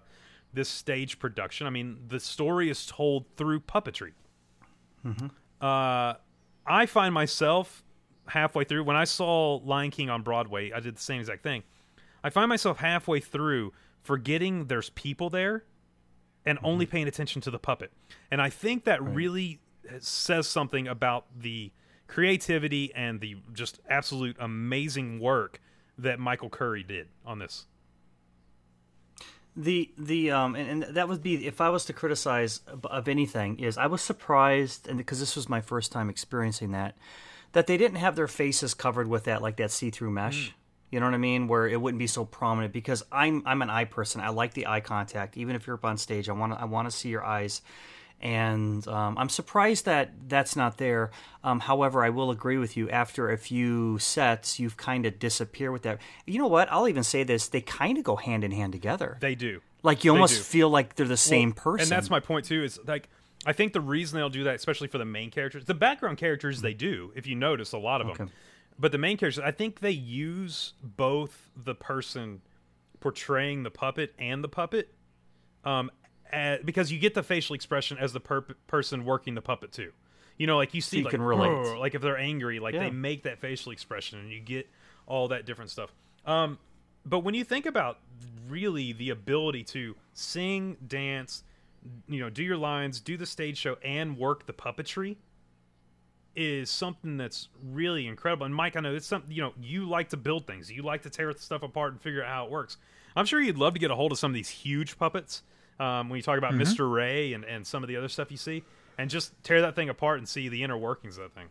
this 0.54 0.70
stage 0.70 1.18
production, 1.18 1.66
I 1.66 1.70
mean, 1.70 1.98
the 2.08 2.18
story 2.18 2.70
is 2.70 2.86
told 2.86 3.26
through 3.36 3.60
puppetry. 3.60 4.12
Uh, 5.60 6.14
I 6.66 6.86
find 6.86 7.12
myself 7.12 7.84
halfway 8.28 8.64
through 8.64 8.84
when 8.84 8.96
I 8.96 9.04
saw 9.04 9.56
Lion 9.62 9.90
King 9.90 10.08
on 10.08 10.22
Broadway, 10.22 10.72
I 10.72 10.80
did 10.80 10.96
the 10.96 11.02
same 11.02 11.20
exact 11.20 11.42
thing. 11.42 11.62
I 12.22 12.30
find 12.30 12.48
myself 12.48 12.78
halfway 12.78 13.20
through 13.20 13.74
forgetting 14.00 14.68
there's 14.68 14.88
people 14.90 15.28
there 15.28 15.64
and 16.46 16.58
only 16.62 16.86
paying 16.86 17.06
attention 17.06 17.42
to 17.42 17.50
the 17.50 17.58
puppet. 17.58 17.92
And 18.30 18.40
I 18.40 18.48
think 18.48 18.84
that 18.84 19.02
really 19.02 19.60
says 19.98 20.46
something 20.46 20.88
about 20.88 21.26
the 21.38 21.70
creativity 22.06 22.94
and 22.94 23.20
the 23.20 23.36
just 23.52 23.80
absolute 23.88 24.36
amazing 24.38 25.20
work 25.20 25.60
that 25.98 26.18
Michael 26.18 26.50
Curry 26.50 26.82
did 26.82 27.08
on 27.24 27.38
this. 27.38 27.66
The 29.56 29.92
the 29.96 30.32
um 30.32 30.56
and, 30.56 30.82
and 30.82 30.96
that 30.96 31.08
would 31.08 31.22
be 31.22 31.46
if 31.46 31.60
I 31.60 31.68
was 31.68 31.84
to 31.84 31.92
criticize 31.92 32.60
of- 32.66 32.84
of 32.86 33.08
anything 33.08 33.60
is 33.60 33.78
I 33.78 33.86
was 33.86 34.02
surprised 34.02 34.88
and 34.88 34.98
because 34.98 35.20
this 35.20 35.36
was 35.36 35.48
my 35.48 35.60
first 35.60 35.92
time 35.92 36.10
experiencing 36.10 36.72
that 36.72 36.96
that 37.52 37.68
they 37.68 37.76
didn't 37.76 37.98
have 37.98 38.16
their 38.16 38.26
faces 38.26 38.74
covered 38.74 39.06
with 39.06 39.24
that 39.24 39.42
like 39.42 39.56
that 39.56 39.70
see-through 39.70 40.10
mesh. 40.10 40.52
You 40.90 41.00
know 41.00 41.06
what 41.06 41.14
I 41.14 41.18
mean? 41.18 41.48
Where 41.48 41.66
it 41.68 41.80
wouldn't 41.80 41.98
be 41.98 42.06
so 42.06 42.24
prominent 42.24 42.72
because 42.72 43.04
I'm 43.10 43.42
I'm 43.46 43.62
an 43.62 43.70
eye 43.70 43.84
person. 43.84 44.20
I 44.20 44.28
like 44.28 44.54
the 44.54 44.66
eye 44.66 44.80
contact. 44.80 45.36
Even 45.36 45.56
if 45.56 45.66
you're 45.66 45.74
up 45.74 45.84
on 45.84 45.98
stage, 45.98 46.28
I 46.28 46.32
want 46.32 46.52
I 46.52 46.66
want 46.66 46.90
to 46.90 46.96
see 46.96 47.08
your 47.08 47.24
eyes. 47.24 47.62
And 48.20 48.86
um, 48.88 49.18
I'm 49.18 49.28
surprised 49.28 49.84
that 49.84 50.10
that's 50.28 50.56
not 50.56 50.78
there. 50.78 51.10
Um, 51.42 51.60
however, 51.60 52.02
I 52.04 52.10
will 52.10 52.30
agree 52.30 52.56
with 52.58 52.76
you. 52.76 52.88
After 52.88 53.30
a 53.30 53.36
few 53.36 53.98
sets, 53.98 54.58
you've 54.58 54.76
kind 54.76 55.04
of 55.04 55.18
disappear 55.18 55.70
with 55.72 55.82
that. 55.82 55.98
You 56.26 56.38
know 56.38 56.46
what? 56.46 56.70
I'll 56.72 56.88
even 56.88 57.04
say 57.04 57.22
this: 57.22 57.48
they 57.48 57.60
kind 57.60 57.98
of 57.98 58.04
go 58.04 58.16
hand 58.16 58.44
in 58.44 58.50
hand 58.52 58.72
together. 58.72 59.18
They 59.20 59.34
do. 59.34 59.60
like 59.82 60.04
you 60.04 60.12
They 60.12 60.16
almost 60.16 60.36
do. 60.36 60.42
feel 60.42 60.70
like 60.70 60.94
they're 60.96 61.06
the 61.06 61.16
same 61.16 61.50
Well, 61.50 61.62
person. 61.64 61.82
And 61.84 61.90
that's 61.90 62.08
my 62.10 62.20
point 62.20 62.46
too. 62.46 62.64
Is 62.64 62.78
like 62.86 63.08
I 63.46 63.52
think 63.52 63.74
the 63.74 63.80
reason 63.82 64.16
they'll 64.18 64.30
do 64.30 64.44
that, 64.44 64.54
especially 64.54 64.88
for 64.88 64.96
the 64.98 65.04
main 65.04 65.30
characters, 65.30 65.66
the 65.66 65.74
background 65.74 66.16
characters 66.16 66.62
they 66.62 66.72
do. 66.74 67.12
If 67.14 67.26
you 67.26 67.34
notice, 67.34 67.72
a 67.72 67.78
lot 67.78 68.00
of 68.00 68.16
them. 68.16 68.30
But 68.78 68.90
the 68.90 68.98
main 68.98 69.18
characters, 69.18 69.44
I 69.44 69.50
think 69.50 69.80
they 69.80 69.90
use 69.92 70.72
both 70.82 71.50
the 71.54 71.74
person 71.74 72.40
portraying 73.00 73.62
the 73.64 73.70
puppet 73.70 74.14
and 74.18 74.42
the 74.42 74.48
puppet, 74.48 74.92
um, 75.64 75.90
because 76.64 76.90
you 76.90 76.98
get 76.98 77.14
the 77.14 77.22
facial 77.22 77.54
expression 77.54 77.98
as 77.98 78.12
the 78.12 78.20
per- 78.20 78.42
person 78.66 79.04
working 79.04 79.34
the 79.34 79.42
puppet 79.42 79.72
too. 79.72 79.92
You 80.36 80.46
know, 80.46 80.56
like 80.56 80.74
you 80.74 80.80
see, 80.80 80.98
you 80.98 81.04
like, 81.04 81.12
can 81.12 81.22
relate. 81.22 81.78
Like 81.78 81.94
if 81.94 82.02
they're 82.02 82.18
angry, 82.18 82.58
like 82.58 82.74
Yeah. 82.74 82.80
they 82.84 82.90
make 82.90 83.22
that 83.22 83.38
facial 83.40 83.70
expression, 83.72 84.18
and 84.18 84.30
you 84.30 84.40
get 84.40 84.68
all 85.06 85.28
that 85.28 85.46
different 85.46 85.70
stuff. 85.70 85.92
Um, 86.26 86.58
but 87.06 87.20
when 87.20 87.34
you 87.34 87.44
think 87.44 87.66
about 87.66 87.98
really 88.48 88.92
the 88.92 89.10
ability 89.10 89.62
to 89.64 89.94
sing, 90.12 90.76
dance, 90.86 91.44
you 92.08 92.18
know, 92.18 92.30
do 92.30 92.42
your 92.42 92.56
lines, 92.56 92.98
do 93.00 93.16
the 93.16 93.26
stage 93.26 93.58
show, 93.58 93.76
and 93.84 94.16
work 94.18 94.46
the 94.46 94.52
puppetry, 94.52 95.16
is 96.34 96.68
something 96.68 97.16
that's 97.16 97.48
really 97.62 98.06
incredible. 98.08 98.44
And 98.46 98.54
Mike, 98.54 98.76
I 98.76 98.80
know 98.80 98.94
it's 98.94 99.06
something 99.06 99.30
you 99.30 99.42
know 99.42 99.52
you 99.60 99.88
like 99.88 100.08
to 100.10 100.16
build 100.16 100.46
things, 100.46 100.70
you 100.70 100.82
like 100.82 101.02
to 101.02 101.10
tear 101.10 101.32
stuff 101.36 101.62
apart 101.62 101.92
and 101.92 102.00
figure 102.00 102.24
out 102.24 102.28
how 102.28 102.44
it 102.46 102.50
works. 102.50 102.76
I'm 103.14 103.26
sure 103.26 103.40
you'd 103.40 103.58
love 103.58 103.74
to 103.74 103.78
get 103.78 103.92
a 103.92 103.94
hold 103.94 104.10
of 104.10 104.18
some 104.18 104.32
of 104.32 104.34
these 104.34 104.48
huge 104.48 104.98
puppets. 104.98 105.42
Um, 105.80 106.08
when 106.08 106.16
you 106.16 106.22
talk 106.22 106.38
about 106.38 106.52
Mm-hmm. 106.52 106.62
Mr. 106.62 106.90
Ray 106.90 107.32
and, 107.32 107.44
and 107.44 107.66
some 107.66 107.82
of 107.82 107.88
the 107.88 107.96
other 107.96 108.08
stuff 108.08 108.30
you 108.30 108.36
see, 108.36 108.62
and 108.96 109.10
just 109.10 109.32
tear 109.42 109.60
that 109.62 109.74
thing 109.74 109.88
apart 109.88 110.18
and 110.18 110.28
see 110.28 110.48
the 110.48 110.62
inner 110.62 110.76
workings 110.78 111.18
of 111.18 111.24
that 111.24 111.34
thing. 111.34 111.48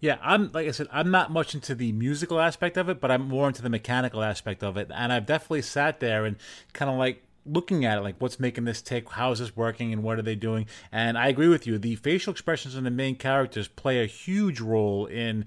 Yeah, 0.00 0.16
I'm 0.22 0.50
like 0.52 0.66
I 0.66 0.70
said, 0.70 0.88
I'm 0.90 1.10
not 1.10 1.30
much 1.30 1.54
into 1.54 1.74
the 1.74 1.92
musical 1.92 2.40
aspect 2.40 2.76
of 2.78 2.88
it, 2.88 3.00
but 3.00 3.10
I'm 3.10 3.28
more 3.28 3.48
into 3.48 3.60
the 3.60 3.68
mechanical 3.68 4.22
aspect 4.22 4.62
of 4.62 4.76
it. 4.78 4.90
And 4.94 5.12
I've 5.12 5.26
definitely 5.26 5.62
sat 5.62 6.00
there 6.00 6.24
and 6.24 6.36
kind 6.72 6.90
of 6.90 6.96
like 6.96 7.22
looking 7.46 7.84
at 7.84 7.98
it, 7.98 8.02
like 8.02 8.16
what's 8.18 8.38
making 8.38 8.64
this 8.64 8.82
tick, 8.82 9.10
how 9.10 9.32
is 9.32 9.38
this 9.38 9.56
working, 9.56 9.92
and 9.92 10.02
what 10.02 10.18
are 10.18 10.22
they 10.22 10.34
doing? 10.34 10.66
And 10.92 11.16
I 11.18 11.28
agree 11.28 11.48
with 11.48 11.66
you. 11.66 11.78
The 11.78 11.96
facial 11.96 12.32
expressions 12.32 12.74
in 12.74 12.84
the 12.84 12.90
main 12.90 13.16
characters 13.16 13.68
play 13.68 14.02
a 14.02 14.06
huge 14.06 14.60
role 14.60 15.06
in 15.06 15.46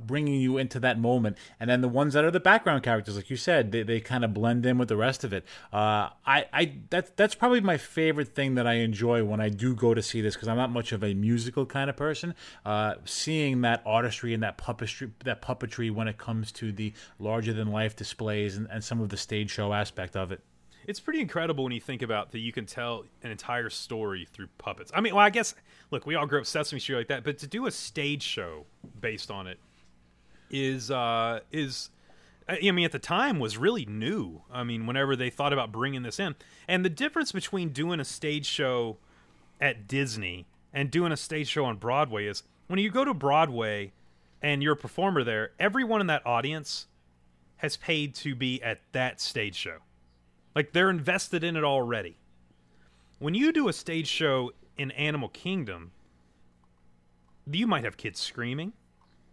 bringing 0.00 0.40
you 0.40 0.58
into 0.58 0.80
that 0.80 0.98
moment. 0.98 1.36
And 1.60 1.68
then 1.68 1.80
the 1.80 1.88
ones 1.88 2.14
that 2.14 2.24
are 2.24 2.30
the 2.30 2.40
background 2.40 2.82
characters 2.82 3.16
like 3.16 3.30
you 3.30 3.36
said 3.36 3.72
they, 3.72 3.82
they 3.82 4.00
kind 4.00 4.24
of 4.24 4.34
blend 4.34 4.64
in 4.66 4.78
with 4.78 4.88
the 4.88 4.96
rest 4.96 5.24
of 5.24 5.32
it. 5.32 5.44
Uh, 5.72 6.10
I, 6.26 6.46
I 6.52 6.72
that's 6.90 7.10
that's 7.16 7.34
probably 7.34 7.60
my 7.60 7.76
favorite 7.76 8.34
thing 8.34 8.54
that 8.54 8.66
I 8.66 8.74
enjoy 8.74 9.24
when 9.24 9.40
I 9.40 9.48
do 9.48 9.74
go 9.74 9.94
to 9.94 10.02
see 10.02 10.20
this 10.20 10.34
because 10.34 10.48
I'm 10.48 10.56
not 10.56 10.70
much 10.70 10.92
of 10.92 11.02
a 11.04 11.14
musical 11.14 11.66
kind 11.66 11.90
of 11.90 11.96
person. 11.96 12.34
Uh, 12.64 12.94
seeing 13.04 13.60
that 13.62 13.82
artistry 13.84 14.34
and 14.34 14.42
that 14.42 14.58
puppetry 14.58 15.10
that 15.24 15.42
puppetry 15.42 15.90
when 15.90 16.08
it 16.08 16.18
comes 16.18 16.52
to 16.52 16.72
the 16.72 16.92
larger 17.18 17.52
than 17.52 17.68
life 17.70 17.96
displays 17.96 18.56
and, 18.56 18.66
and 18.70 18.82
some 18.82 19.00
of 19.00 19.08
the 19.08 19.16
stage 19.16 19.50
show 19.50 19.72
aspect 19.72 20.16
of 20.16 20.32
it 20.32 20.40
It's 20.86 21.00
pretty 21.00 21.20
incredible 21.20 21.64
when 21.64 21.72
you 21.72 21.80
think 21.80 22.02
about 22.02 22.32
that 22.32 22.40
you 22.40 22.52
can 22.52 22.66
tell 22.66 23.04
an 23.22 23.30
entire 23.30 23.70
story 23.70 24.26
through 24.32 24.48
puppets. 24.58 24.90
I 24.94 25.00
mean, 25.00 25.14
well, 25.14 25.24
I 25.24 25.30
guess 25.30 25.54
look, 25.90 26.06
we 26.06 26.14
all 26.14 26.26
grew 26.26 26.40
up 26.40 26.46
Sesame 26.46 26.80
Street 26.80 26.96
like 26.96 27.08
that, 27.08 27.24
but 27.24 27.38
to 27.38 27.46
do 27.46 27.66
a 27.66 27.70
stage 27.70 28.22
show 28.22 28.66
based 29.00 29.30
on 29.30 29.46
it 29.46 29.58
is 30.50 30.90
uh 30.90 31.40
is 31.50 31.90
I 32.48 32.58
I 32.62 32.70
mean 32.70 32.84
at 32.84 32.92
the 32.92 32.98
time 32.98 33.38
was 33.38 33.56
really 33.56 33.86
new. 33.86 34.42
I 34.52 34.64
mean, 34.64 34.86
whenever 34.86 35.16
they 35.16 35.30
thought 35.30 35.52
about 35.52 35.72
bringing 35.72 36.02
this 36.02 36.20
in. 36.20 36.34
And 36.68 36.84
the 36.84 36.90
difference 36.90 37.32
between 37.32 37.70
doing 37.70 38.00
a 38.00 38.04
stage 38.04 38.46
show 38.46 38.98
at 39.60 39.88
Disney 39.88 40.46
and 40.72 40.90
doing 40.90 41.12
a 41.12 41.16
stage 41.16 41.48
show 41.48 41.64
on 41.64 41.76
Broadway 41.76 42.26
is 42.26 42.42
when 42.66 42.78
you 42.78 42.90
go 42.90 43.04
to 43.04 43.14
Broadway 43.14 43.92
and 44.42 44.62
you're 44.62 44.74
a 44.74 44.76
performer 44.76 45.24
there, 45.24 45.52
everyone 45.58 46.00
in 46.00 46.06
that 46.08 46.26
audience 46.26 46.86
has 47.58 47.76
paid 47.76 48.14
to 48.16 48.34
be 48.34 48.62
at 48.62 48.80
that 48.92 49.20
stage 49.20 49.54
show. 49.54 49.78
Like 50.54 50.72
they're 50.72 50.90
invested 50.90 51.42
in 51.44 51.56
it 51.56 51.64
already. 51.64 52.16
When 53.18 53.34
you 53.34 53.52
do 53.52 53.68
a 53.68 53.72
stage 53.72 54.06
show 54.08 54.52
in 54.76 54.90
Animal 54.92 55.28
Kingdom, 55.28 55.92
you 57.50 57.66
might 57.66 57.84
have 57.84 57.96
kids 57.96 58.20
screaming. 58.20 58.72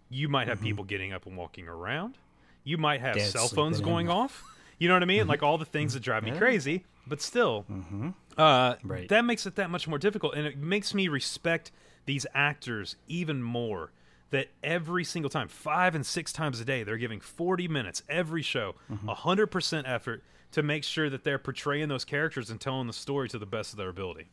You 0.10 0.28
might 0.28 0.48
have 0.48 0.62
people 0.62 0.84
mm-hmm. 0.84 0.90
getting 0.90 1.14
up 1.14 1.26
and 1.26 1.38
walking 1.38 1.68
around. 1.68 2.18
You 2.64 2.78
might 2.78 3.02
have 3.02 3.16
Dads 3.16 3.32
cell 3.32 3.48
phones 3.48 3.82
going 3.82 4.08
in. 4.08 4.12
off. 4.12 4.44
You 4.78 4.88
know 4.88 4.96
what 4.96 5.04
I 5.04 5.08
mean? 5.08 5.28
Like 5.28 5.42
all 5.44 5.58
the 5.58 5.66
things 5.66 5.94
that 5.94 6.02
drive 6.02 6.24
me 6.24 6.32
crazy. 6.32 6.86
But 7.08 7.22
still, 7.22 7.66
mm-hmm. 7.72 8.10
uh, 8.38 8.76
Right. 8.84 9.10
that 9.10 9.26
makes 9.26 9.46
it 9.46 9.56
that 9.56 9.70
much 9.70 9.88
more 9.88 9.98
difficult, 9.98 10.36
and 10.36 10.46
it 10.46 10.58
makes 10.58 10.94
me 10.94 11.08
respect 11.08 11.72
these 12.06 12.26
actors 12.34 12.96
even 13.08 13.42
more. 13.42 13.92
That 14.30 14.48
every 14.64 15.04
single 15.04 15.30
time, 15.30 15.50
five 15.50 15.94
and 15.94 16.06
six 16.06 16.32
times 16.32 16.62
a 16.62 16.66
day, 16.66 16.84
they're 16.84 16.98
giving 16.98 17.20
forty 17.20 17.68
minutes 17.68 18.02
every 18.08 18.42
show, 18.42 18.76
mm-hmm. 18.90 19.08
100 19.08 19.48
percent 19.48 19.88
effort 19.88 20.24
to 20.52 20.64
make 20.64 20.84
sure 20.84 21.10
that 21.10 21.24
they're 21.24 21.40
portraying 21.40 21.88
those 21.90 22.06
characters 22.06 22.50
and 22.50 22.60
telling 22.60 22.88
the 22.88 22.94
story 22.94 23.30
to 23.30 23.40
the 23.40 23.46
best 23.46 23.74
of 23.74 23.78
their 23.78 23.90
ability. 23.90 24.28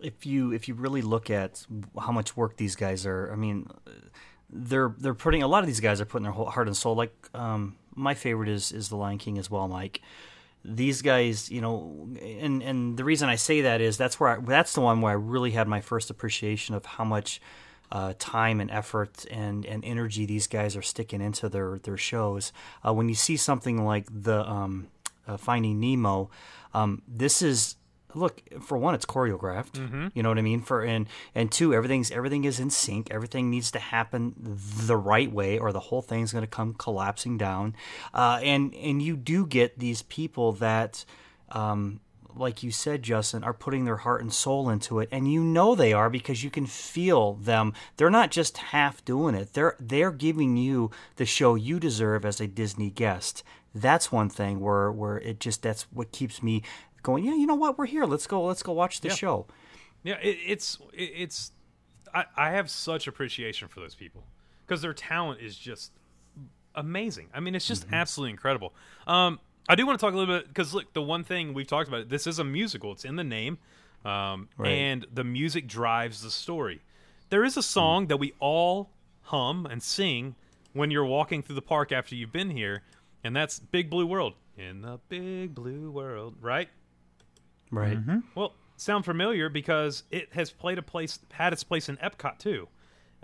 if 0.00 0.26
you 0.26 0.52
if 0.52 0.68
you 0.68 0.74
really 0.74 1.02
look 1.02 1.30
at 1.30 1.66
how 1.98 2.12
much 2.12 2.36
work 2.36 2.56
these 2.56 2.76
guys 2.76 3.06
are, 3.06 3.32
I 3.32 3.36
mean, 3.36 3.68
they're 4.50 4.94
they're 4.98 5.14
putting 5.14 5.42
a 5.42 5.48
lot 5.48 5.60
of 5.60 5.66
these 5.66 5.80
guys 5.80 6.00
are 6.00 6.04
putting 6.04 6.24
their 6.24 6.32
whole 6.32 6.46
heart 6.46 6.66
and 6.66 6.76
soul. 6.76 6.94
Like 6.94 7.14
um, 7.34 7.76
my 7.94 8.14
favorite 8.14 8.48
is 8.48 8.72
is 8.72 8.88
the 8.88 8.96
Lion 8.96 9.18
King 9.18 9.38
as 9.38 9.50
well, 9.50 9.68
Mike. 9.68 10.02
These 10.64 11.02
guys, 11.02 11.50
you 11.50 11.60
know, 11.60 12.08
and 12.22 12.62
and 12.62 12.96
the 12.96 13.04
reason 13.04 13.28
I 13.28 13.36
say 13.36 13.62
that 13.62 13.80
is 13.80 13.96
that's 13.96 14.18
where 14.18 14.30
I, 14.30 14.40
that's 14.40 14.74
the 14.74 14.80
one 14.80 15.00
where 15.00 15.12
I 15.12 15.16
really 15.16 15.52
had 15.52 15.68
my 15.68 15.80
first 15.80 16.10
appreciation 16.10 16.74
of 16.74 16.84
how 16.84 17.04
much 17.04 17.40
uh, 17.92 18.14
time 18.18 18.60
and 18.60 18.70
effort 18.70 19.24
and, 19.30 19.64
and 19.66 19.84
energy 19.84 20.26
these 20.26 20.46
guys 20.46 20.76
are 20.76 20.82
sticking 20.82 21.20
into 21.20 21.48
their 21.48 21.78
their 21.78 21.96
shows. 21.96 22.52
Uh, 22.86 22.92
when 22.92 23.08
you 23.08 23.14
see 23.14 23.36
something 23.36 23.84
like 23.84 24.06
the 24.10 24.48
um, 24.48 24.88
uh, 25.26 25.36
Finding 25.36 25.80
Nemo, 25.80 26.30
um, 26.72 27.02
this 27.06 27.42
is 27.42 27.76
look 28.14 28.40
for 28.62 28.78
one 28.78 28.94
it's 28.94 29.04
choreographed. 29.04 29.76
You 30.14 30.22
know 30.22 30.28
what 30.28 30.38
i 30.38 30.42
mean? 30.42 30.60
For 30.60 30.82
and 30.82 31.08
and 31.34 31.50
two 31.50 31.74
everything's 31.74 32.10
everything 32.10 32.44
is 32.44 32.60
in 32.60 32.70
sync. 32.70 33.10
Everything 33.10 33.50
needs 33.50 33.70
to 33.72 33.78
happen 33.78 34.34
the 34.36 34.96
right 34.96 35.30
way 35.30 35.58
or 35.58 35.72
the 35.72 35.80
whole 35.80 36.02
thing's 36.02 36.32
going 36.32 36.44
to 36.44 36.50
come 36.50 36.74
collapsing 36.74 37.38
down. 37.38 37.74
Uh, 38.12 38.40
and 38.42 38.74
and 38.74 39.02
you 39.02 39.16
do 39.16 39.46
get 39.46 39.78
these 39.78 40.02
people 40.02 40.52
that 40.52 41.04
um, 41.50 42.00
like 42.36 42.62
you 42.62 42.70
said 42.70 43.02
justin 43.02 43.42
are 43.44 43.52
putting 43.54 43.84
their 43.84 43.98
heart 43.98 44.20
and 44.20 44.32
soul 44.32 44.68
into 44.68 44.98
it 45.00 45.08
and 45.12 45.30
you 45.32 45.42
know 45.42 45.74
they 45.74 45.92
are 45.92 46.08
because 46.10 46.42
you 46.44 46.50
can 46.50 46.66
feel 46.66 47.34
them 47.34 47.72
they're 47.96 48.10
not 48.10 48.30
just 48.30 48.56
half 48.58 49.04
doing 49.04 49.34
it 49.34 49.52
they're 49.52 49.76
they're 49.80 50.10
giving 50.12 50.56
you 50.56 50.90
the 51.16 51.26
show 51.26 51.54
you 51.54 51.78
deserve 51.80 52.24
as 52.24 52.40
a 52.40 52.46
disney 52.46 52.90
guest 52.90 53.42
that's 53.74 54.12
one 54.12 54.28
thing 54.28 54.60
where 54.60 54.90
where 54.92 55.18
it 55.18 55.40
just 55.40 55.62
that's 55.62 55.82
what 55.92 56.12
keeps 56.12 56.42
me 56.42 56.62
going 57.02 57.24
yeah 57.24 57.34
you 57.34 57.46
know 57.46 57.54
what 57.54 57.76
we're 57.78 57.86
here 57.86 58.04
let's 58.04 58.26
go 58.26 58.44
let's 58.44 58.62
go 58.62 58.72
watch 58.72 59.00
the 59.00 59.08
Yeah. 59.08 59.14
show 59.14 59.46
Yeah, 60.02 60.14
it, 60.22 60.38
it's 60.46 60.78
it, 60.92 61.10
it's 61.16 61.52
I, 62.14 62.24
I 62.36 62.50
have 62.50 62.70
such 62.70 63.06
appreciation 63.08 63.68
for 63.68 63.80
those 63.80 63.94
people 63.94 64.24
because 64.66 64.82
their 64.82 64.94
talent 64.94 65.40
is 65.40 65.56
just 65.56 65.90
amazing. 66.74 67.28
I 67.34 67.40
mean, 67.40 67.54
it's 67.54 67.66
just 67.66 67.86
Mm-hmm. 67.86 67.94
absolutely 67.94 68.30
incredible. 68.30 68.72
Um, 69.06 69.40
I 69.68 69.74
do 69.74 69.86
want 69.86 69.98
to 69.98 70.04
talk 70.04 70.12
a 70.14 70.16
little 70.16 70.38
bit 70.38 70.48
because 70.48 70.74
look, 70.74 70.92
the 70.92 71.02
one 71.02 71.24
thing 71.24 71.54
we've 71.54 71.66
talked 71.66 71.88
about 71.88 72.08
this 72.08 72.26
is 72.26 72.38
a 72.38 72.44
musical. 72.44 72.92
It's 72.92 73.04
in 73.04 73.16
the 73.16 73.24
name, 73.24 73.58
um, 74.04 74.48
Right. 74.56 74.70
and 74.70 75.06
the 75.12 75.24
music 75.24 75.66
drives 75.66 76.22
the 76.22 76.30
story. 76.30 76.82
There 77.30 77.44
is 77.44 77.56
a 77.56 77.62
song 77.62 78.08
that 78.08 78.18
we 78.18 78.34
all 78.40 78.90
hum 79.22 79.66
and 79.66 79.82
sing 79.82 80.34
when 80.74 80.90
you're 80.90 81.06
walking 81.06 81.42
through 81.42 81.54
the 81.54 81.62
park 81.62 81.92
after 81.92 82.14
you've 82.14 82.32
been 82.32 82.50
here, 82.50 82.82
and 83.22 83.34
that's 83.34 83.58
"Big 83.58 83.88
Blue 83.88 84.06
World." 84.06 84.34
In 84.56 84.82
the 84.82 85.00
big 85.08 85.54
blue 85.54 85.90
world, 85.90 86.36
right? 86.40 86.68
right 87.72 87.98
Well, 88.36 88.52
sound 88.76 89.04
familiar 89.04 89.48
because 89.48 90.04
it 90.12 90.32
has 90.34 90.50
played 90.52 90.78
a 90.78 90.82
place, 90.82 91.18
had 91.32 91.52
its 91.52 91.64
place 91.64 91.88
in 91.88 91.96
Epcot 91.96 92.38
too, 92.38 92.68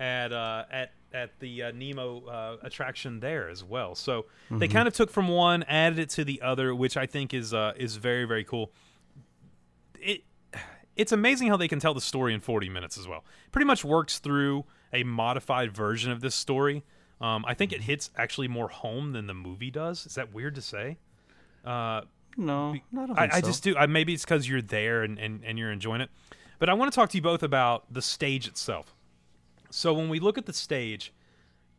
at 0.01 0.33
uh, 0.33 0.65
at 0.73 0.93
at 1.13 1.39
the 1.41 1.65
uh, 1.65 1.73
Nemo 1.73 2.25
uh, 2.27 2.57
attraction 2.63 3.21
there 3.21 3.49
as 3.49 3.63
well. 3.63 3.95
So 3.95 4.27
they 4.51 4.69
kind 4.69 4.89
of 4.89 4.95
took 4.95 5.11
from 5.11 5.29
one, 5.29 5.65
added 5.65 5.99
it 5.99 6.11
to 6.11 6.25
the 6.25 6.41
other, 6.41 6.75
which 6.75 6.97
I 6.97 7.07
think 7.07 7.35
is 7.35 7.53
uh, 7.55 7.75
is 7.77 7.97
very 7.97 8.25
very 8.25 8.43
cool. 8.43 8.73
It 10.01 10.25
it's 10.97 11.13
amazing 11.13 11.49
how 11.49 11.57
they 11.57 11.69
can 11.69 11.79
tell 11.79 11.95
the 11.95 12.01
story 12.01 12.35
in 12.35 12.41
40 12.41 12.69
minutes 12.69 12.99
as 12.99 13.07
well. 13.07 13.25
Pretty 13.53 13.67
much 13.67 13.85
works 13.85 14.19
through 14.19 14.65
a 14.93 15.05
modified 15.05 15.73
version 15.73 16.11
of 16.11 16.21
this 16.21 16.35
story. 16.35 16.85
Um, 17.21 17.45
I 17.47 17.55
think 17.55 17.73
it 17.73 17.83
hits 17.83 18.11
actually 18.17 18.49
more 18.49 18.69
home 18.69 19.13
than 19.13 19.27
the 19.27 19.35
movie 19.35 19.71
does. 19.71 20.07
Is 20.07 20.15
that 20.15 20.33
weird 20.35 20.55
to 20.57 20.63
say? 20.63 20.99
Uh, 21.65 22.03
no 22.37 22.75
I, 22.75 22.83
don't 22.93 23.11
I, 23.19 23.23
think 23.23 23.35
I 23.35 23.41
so. 23.41 23.47
just 23.47 23.63
do. 23.63 23.77
I, 23.77 23.87
maybe 23.87 24.15
it's 24.15 24.25
because 24.25 24.49
you're 24.49 24.63
there 24.63 25.03
and, 25.03 25.19
and, 25.19 25.45
and 25.45 25.59
you're 25.59 25.71
enjoying 25.71 26.01
it. 26.01 26.11
But 26.59 26.69
I 26.69 26.75
want 26.75 26.91
to 26.91 26.95
talk 26.95 27.11
to 27.11 27.17
you 27.17 27.23
both 27.23 27.43
about 27.43 27.93
the 27.93 28.03
stage 28.03 28.47
itself. 28.49 28.95
So 29.71 29.95
when 29.95 30.09
we 30.09 30.21
look 30.21 30.37
at 30.39 30.47
the 30.47 30.53
stage, 30.53 31.13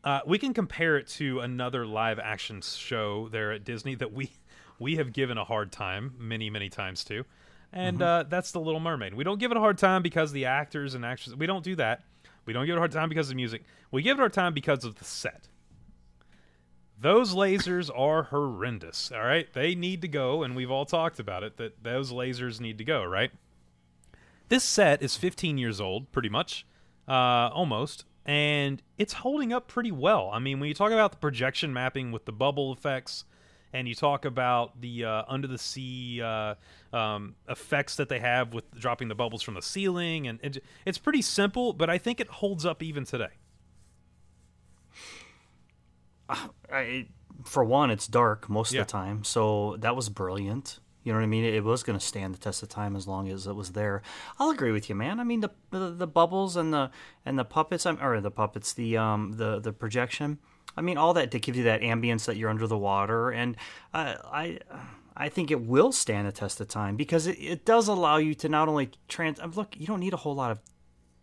uh, 0.04 0.22
we 0.26 0.38
can 0.40 0.54
compare 0.54 0.98
it 0.98 1.08
to 1.08 1.40
another 1.42 1.86
live 1.86 2.20
action 2.20 2.62
show 2.62 3.28
there 3.30 3.52
at 3.52 3.64
Disney 3.64 3.96
that 3.96 4.14
we 4.14 4.32
we 4.80 4.96
have 4.96 5.14
given 5.14 5.38
a 5.38 5.44
hard 5.44 5.72
time 5.72 6.14
many 6.18 6.50
many 6.50 6.70
times 6.70 7.04
to. 7.06 7.24
and 7.72 7.98
Mm-hmm. 8.00 8.04
uh, 8.04 8.24
that's 8.24 8.52
the 8.52 8.60
Little 8.60 8.80
Mermaid. 8.80 9.14
We 9.14 9.24
don't 9.24 9.40
give 9.40 9.52
it 9.52 9.58
a 9.58 9.60
hard 9.60 9.78
time 9.78 10.02
because 10.02 10.32
the 10.32 10.46
actors 10.46 10.96
and 10.96 11.06
actresses. 11.06 11.36
We 11.36 11.46
don't 11.46 11.64
do 11.64 11.76
that. 11.76 12.04
We 12.46 12.54
don't 12.54 12.66
give 12.66 12.74
it 12.74 12.78
a 12.78 12.82
hard 12.82 12.92
time 12.92 13.10
because 13.10 13.28
of 13.28 13.32
the 13.32 13.36
music. 13.36 13.64
We 13.92 14.02
give 14.02 14.18
it 14.18 14.20
a 14.20 14.24
hard 14.24 14.34
time 14.34 14.54
because 14.54 14.84
of 14.84 14.96
the 14.96 15.06
set. 15.06 15.48
Those 17.00 17.34
lasers 17.36 17.90
are 17.96 18.24
horrendous. 18.24 19.12
All 19.12 19.24
right, 19.24 19.52
they 19.54 19.76
need 19.76 20.02
to 20.02 20.08
go, 20.08 20.44
and 20.44 20.56
we've 20.56 20.72
all 20.72 20.86
talked 20.86 21.20
about 21.20 21.44
it. 21.44 21.58
That 21.58 21.84
those 21.84 22.12
lasers 22.12 22.60
need 22.60 22.78
to 22.80 22.84
go. 22.84 23.04
Right. 23.04 23.32
This 24.50 24.64
set 24.64 25.02
is 25.02 25.16
15 25.16 25.58
years 25.58 25.80
old, 25.80 26.12
pretty 26.12 26.28
much, 26.30 26.66
uh, 27.12 27.50
almost, 27.54 28.06
and 28.26 28.82
it's 28.98 29.14
holding 29.14 29.52
up 29.52 29.68
pretty 29.68 29.92
well. 29.92 30.30
I 30.32 30.40
mean, 30.40 30.60
when 30.60 30.68
you 30.70 30.74
talk 30.76 30.92
about 30.92 31.12
the 31.12 31.18
projection 31.18 31.74
mapping 31.74 32.12
with 32.12 32.26
the 32.26 32.32
bubble 32.32 32.72
effects, 32.72 33.26
and 33.74 33.88
you 33.88 33.96
talk 33.96 34.26
about 34.26 34.82
the 34.82 35.06
uh, 35.06 35.24
under 35.28 35.48
the 35.48 35.58
sea 35.58 36.22
uh, 36.22 36.56
um, 36.94 37.36
effects 37.50 37.96
that 37.96 38.10
they 38.10 38.20
have 38.20 38.54
with 38.54 38.70
dropping 38.80 39.08
the 39.08 39.16
bubbles 39.16 39.42
from 39.42 39.54
the 39.56 39.62
ceiling, 39.62 40.28
and 40.28 40.40
it, 40.44 40.64
it's 40.86 40.98
pretty 40.98 41.22
simple, 41.22 41.74
but 41.74 41.90
I 41.90 41.98
think 41.98 42.20
it 42.20 42.28
holds 42.28 42.66
up 42.66 42.84
even 42.84 43.06
today. 43.06 43.34
I, 46.72 47.08
for 47.44 47.64
one, 47.64 47.92
it's 47.92 48.08
dark 48.08 48.50
most 48.50 48.72
Yeah. 48.72 48.82
of 48.82 48.88
the 48.88 48.92
time, 48.92 49.24
so 49.24 49.76
that 49.80 49.96
was 49.96 50.10
brilliant. 50.10 50.80
You 51.04 51.12
know 51.12 51.18
what 51.20 51.24
I 51.24 51.28
mean? 51.28 51.44
It 51.44 51.64
was 51.64 51.82
going 51.84 51.98
to 51.98 52.06
stand 52.06 52.36
the 52.36 52.38
test 52.38 52.62
of 52.62 52.70
time 52.70 52.96
as 52.96 53.08
long 53.08 53.28
as 53.30 53.48
it 53.48 53.56
was 53.56 53.72
there. 53.72 54.04
I'll 54.40 54.52
agree 54.52 54.72
with 54.72 54.88
you, 54.88 54.96
man. 54.96 55.20
I 55.20 55.24
mean, 55.24 55.40
the 55.40 55.50
the, 55.72 55.90
the 55.90 56.08
bubbles 56.08 56.56
and 56.56 56.72
the 56.74 56.92
and 57.26 57.40
the 57.40 57.46
puppets, 57.46 57.86
I'm- 57.86 57.98
or 58.02 58.22
the 58.22 58.30
puppets, 58.32 58.74
the 58.74 58.98
um 58.98 59.34
the 59.34 59.60
the 59.60 59.74
projection. 59.74 60.38
I 60.78 60.82
mean, 60.82 60.98
all 60.98 61.14
that 61.16 61.32
to 61.32 61.40
give 61.40 61.56
you 61.56 61.64
that 61.64 61.82
ambience 61.82 62.26
that 62.26 62.38
you're 62.38 62.50
under 62.50 62.68
the 62.68 62.78
water, 62.78 63.30
and 63.32 63.58
uh, 63.94 64.16
I 64.26 64.60
I 65.18 65.28
think 65.30 65.52
it 65.52 65.62
will 65.62 65.92
stand 65.92 66.28
the 66.28 66.32
test 66.32 66.62
of 66.62 66.68
time 66.68 66.96
because 66.96 67.28
it, 67.28 67.38
it 67.40 67.66
does 67.66 67.88
allow 67.88 68.18
you 68.18 68.34
to 68.36 68.48
not 68.48 68.68
only 68.70 68.92
trans. 69.08 69.40
Look, 69.56 69.76
you 69.78 69.88
don't 69.88 70.00
need 70.00 70.14
a 70.14 70.18
whole 70.18 70.36
lot 70.36 70.52
of 70.52 70.60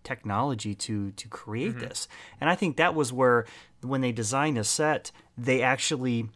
technology 0.05 0.75
to 0.75 1.11
to 1.13 1.29
create 1.29 1.79
this 1.81 2.09
and 2.41 2.49
i 2.49 2.55
think 2.55 2.77
that 2.79 2.95
was 2.95 3.13
where 3.13 3.45
when 3.83 4.01
they 4.01 4.13
designed 4.13 4.57
a 4.57 4.65
set 4.65 5.11
they 5.37 5.61
actually 5.61 6.29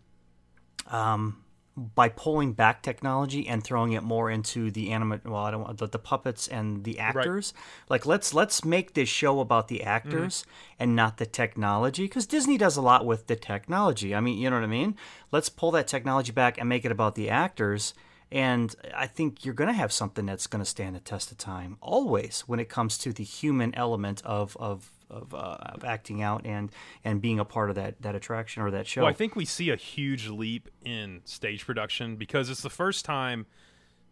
um 0.88 1.42
by 1.76 2.08
pulling 2.08 2.52
back 2.52 2.82
technology 2.82 3.48
and 3.48 3.64
throwing 3.64 3.92
it 3.92 4.02
more 4.02 4.30
into 4.30 4.70
the 4.70 4.90
anima 4.90 5.18
well 5.24 5.36
i 5.36 5.50
don't 5.50 5.62
want 5.62 5.78
the, 5.78 5.86
the 5.86 5.98
puppets 5.98 6.46
and 6.48 6.84
the 6.84 6.98
actors. 6.98 7.54
Like 7.88 8.04
let's 8.04 8.34
let's 8.34 8.64
make 8.64 8.94
this 8.94 9.08
show 9.08 9.40
about 9.40 9.68
the 9.68 9.78
mm-hmm. 9.78 9.88
actors 9.88 10.44
and 10.78 10.94
not 10.94 11.16
the 11.16 11.26
technology 11.26 12.04
because 12.04 12.26
disney 12.26 12.58
does 12.58 12.76
a 12.76 12.82
lot 12.82 13.06
with 13.06 13.26
the 13.26 13.36
technology. 13.36 14.14
I 14.14 14.20
mean 14.20 14.38
you 14.38 14.50
know 14.50 14.56
what 14.56 14.64
i 14.64 14.68
mean? 14.68 14.96
Let's 15.30 15.48
pull 15.48 15.70
that 15.72 15.88
technology 15.88 16.32
back 16.32 16.58
and 16.58 16.68
make 16.68 16.84
it 16.84 16.92
about 16.92 17.14
the 17.14 17.30
actors 17.30 17.94
and 18.30 18.74
I 18.96 19.06
think 19.06 19.44
you're 19.44 19.54
going 19.54 19.68
to 19.68 19.74
have 19.74 19.92
something 19.92 20.24
that's 20.24 20.46
going 20.46 20.64
to 20.64 20.68
stand 20.68 20.96
the 20.96 21.00
test 21.00 21.30
of 21.30 21.38
time 21.38 21.76
always 21.80 22.44
when 22.46 22.60
it 22.60 22.68
comes 22.68 22.96
to 22.98 23.12
the 23.12 23.24
human 23.24 23.74
element 23.74 24.22
of 24.24 24.56
of 24.58 24.90
of, 25.12 25.34
uh, 25.34 25.56
of 25.60 25.84
acting 25.84 26.22
out 26.22 26.44
and 26.44 26.70
and 27.04 27.20
being 27.20 27.38
a 27.38 27.44
part 27.44 27.68
of 27.70 27.76
that 27.76 28.00
that 28.02 28.14
attraction 28.14 28.62
or 28.62 28.70
that 28.70 28.86
show. 28.86 29.02
Well, 29.02 29.10
I 29.10 29.14
think 29.14 29.36
we 29.36 29.44
see 29.44 29.70
a 29.70 29.76
huge 29.76 30.28
leap 30.28 30.68
in 30.84 31.20
stage 31.24 31.64
production 31.66 32.16
because 32.16 32.50
it's 32.50 32.62
the 32.62 32.70
first 32.70 33.04
time. 33.04 33.46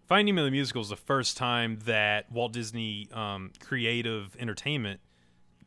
Finding 0.06 0.34
Nemo 0.34 0.44
the 0.44 0.50
musical 0.50 0.82
is 0.82 0.88
the 0.88 0.96
first 0.96 1.36
time 1.36 1.78
that 1.84 2.30
Walt 2.32 2.52
Disney 2.52 3.08
um, 3.12 3.52
Creative 3.60 4.36
Entertainment 4.40 4.98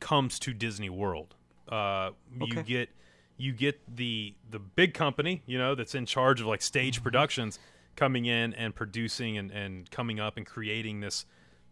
comes 0.00 0.38
to 0.40 0.52
Disney 0.52 0.90
World. 0.90 1.34
Uh, 1.66 2.10
You 2.38 2.62
get 2.62 2.90
you 3.36 3.52
get 3.52 3.80
the 3.96 4.34
the 4.50 4.58
big 4.58 4.94
company, 4.94 5.42
you 5.46 5.58
know, 5.58 5.74
that's 5.74 5.94
in 5.94 6.06
charge 6.06 6.40
of 6.40 6.46
like 6.46 6.62
stage 6.62 7.02
productions 7.02 7.58
coming 7.96 8.26
in 8.26 8.52
and 8.54 8.74
producing 8.74 9.38
and, 9.38 9.50
and 9.50 9.90
coming 9.90 10.20
up 10.20 10.36
and 10.36 10.46
creating 10.46 11.00
this 11.00 11.26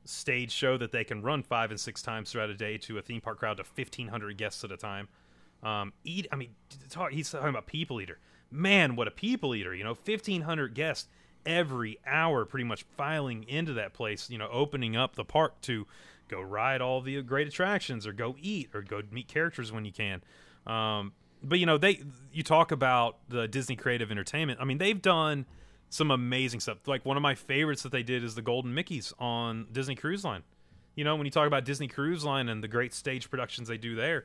stage 0.04 0.50
show 0.50 0.76
that 0.76 0.92
they 0.92 1.04
can 1.04 1.22
run 1.22 1.42
five 1.42 1.70
and 1.70 1.78
six 1.78 2.02
times 2.02 2.30
throughout 2.30 2.50
a 2.50 2.54
day 2.54 2.78
to 2.78 2.98
a 2.98 3.02
theme 3.02 3.20
park 3.20 3.38
crowd 3.38 3.56
to 3.58 3.62
1500 3.62 4.36
guests 4.36 4.64
at 4.64 4.72
a 4.72 4.76
time. 4.76 5.08
Um, 5.62 5.92
eat 6.02 6.26
i 6.32 6.36
mean 6.36 6.50
talk, 6.90 7.12
he's 7.12 7.30
talking 7.30 7.48
about 7.48 7.66
people 7.66 8.00
eater. 8.00 8.18
Man 8.50 8.96
what 8.96 9.06
a 9.08 9.12
people 9.12 9.54
eater 9.54 9.74
you 9.74 9.84
know 9.84 9.94
1500 9.94 10.74
guests 10.74 11.08
every 11.46 11.98
hour 12.06 12.44
pretty 12.44 12.64
much 12.64 12.84
filing 12.96 13.44
into 13.44 13.72
that 13.74 13.92
place 13.92 14.28
you 14.30 14.38
know 14.38 14.48
opening 14.50 14.96
up 14.96 15.14
the 15.14 15.24
park 15.24 15.60
to 15.62 15.86
go 16.28 16.40
ride 16.40 16.80
all 16.80 17.00
the 17.00 17.20
great 17.22 17.46
attractions 17.46 18.06
or 18.06 18.12
go 18.12 18.34
eat 18.40 18.70
or 18.74 18.82
go 18.82 19.02
meet 19.10 19.28
characters 19.28 19.70
when 19.70 19.84
you 19.84 19.92
can. 19.92 20.22
Um, 20.66 21.12
but 21.42 21.58
you 21.58 21.66
know 21.66 21.78
they 21.78 22.00
you 22.32 22.42
talk 22.42 22.72
about 22.72 23.18
the 23.28 23.46
disney 23.46 23.76
creative 23.76 24.10
entertainment. 24.10 24.58
I 24.60 24.64
mean 24.64 24.78
they've 24.78 25.00
done 25.00 25.46
some 25.92 26.10
amazing 26.10 26.58
stuff. 26.58 26.78
Like 26.86 27.04
one 27.04 27.18
of 27.18 27.22
my 27.22 27.34
favorites 27.34 27.82
that 27.82 27.92
they 27.92 28.02
did 28.02 28.24
is 28.24 28.34
the 28.34 28.40
golden 28.40 28.74
mickeys 28.74 29.12
on 29.18 29.66
disney 29.70 29.94
cruise 29.94 30.24
line. 30.24 30.42
You 30.94 31.04
know 31.04 31.16
when 31.16 31.26
you 31.26 31.30
talk 31.30 31.46
about 31.46 31.66
disney 31.66 31.86
cruise 31.86 32.24
line 32.24 32.48
and 32.48 32.64
the 32.64 32.68
great 32.68 32.94
stage 32.94 33.28
productions 33.30 33.68
they 33.68 33.76
do 33.76 33.94
there 33.94 34.24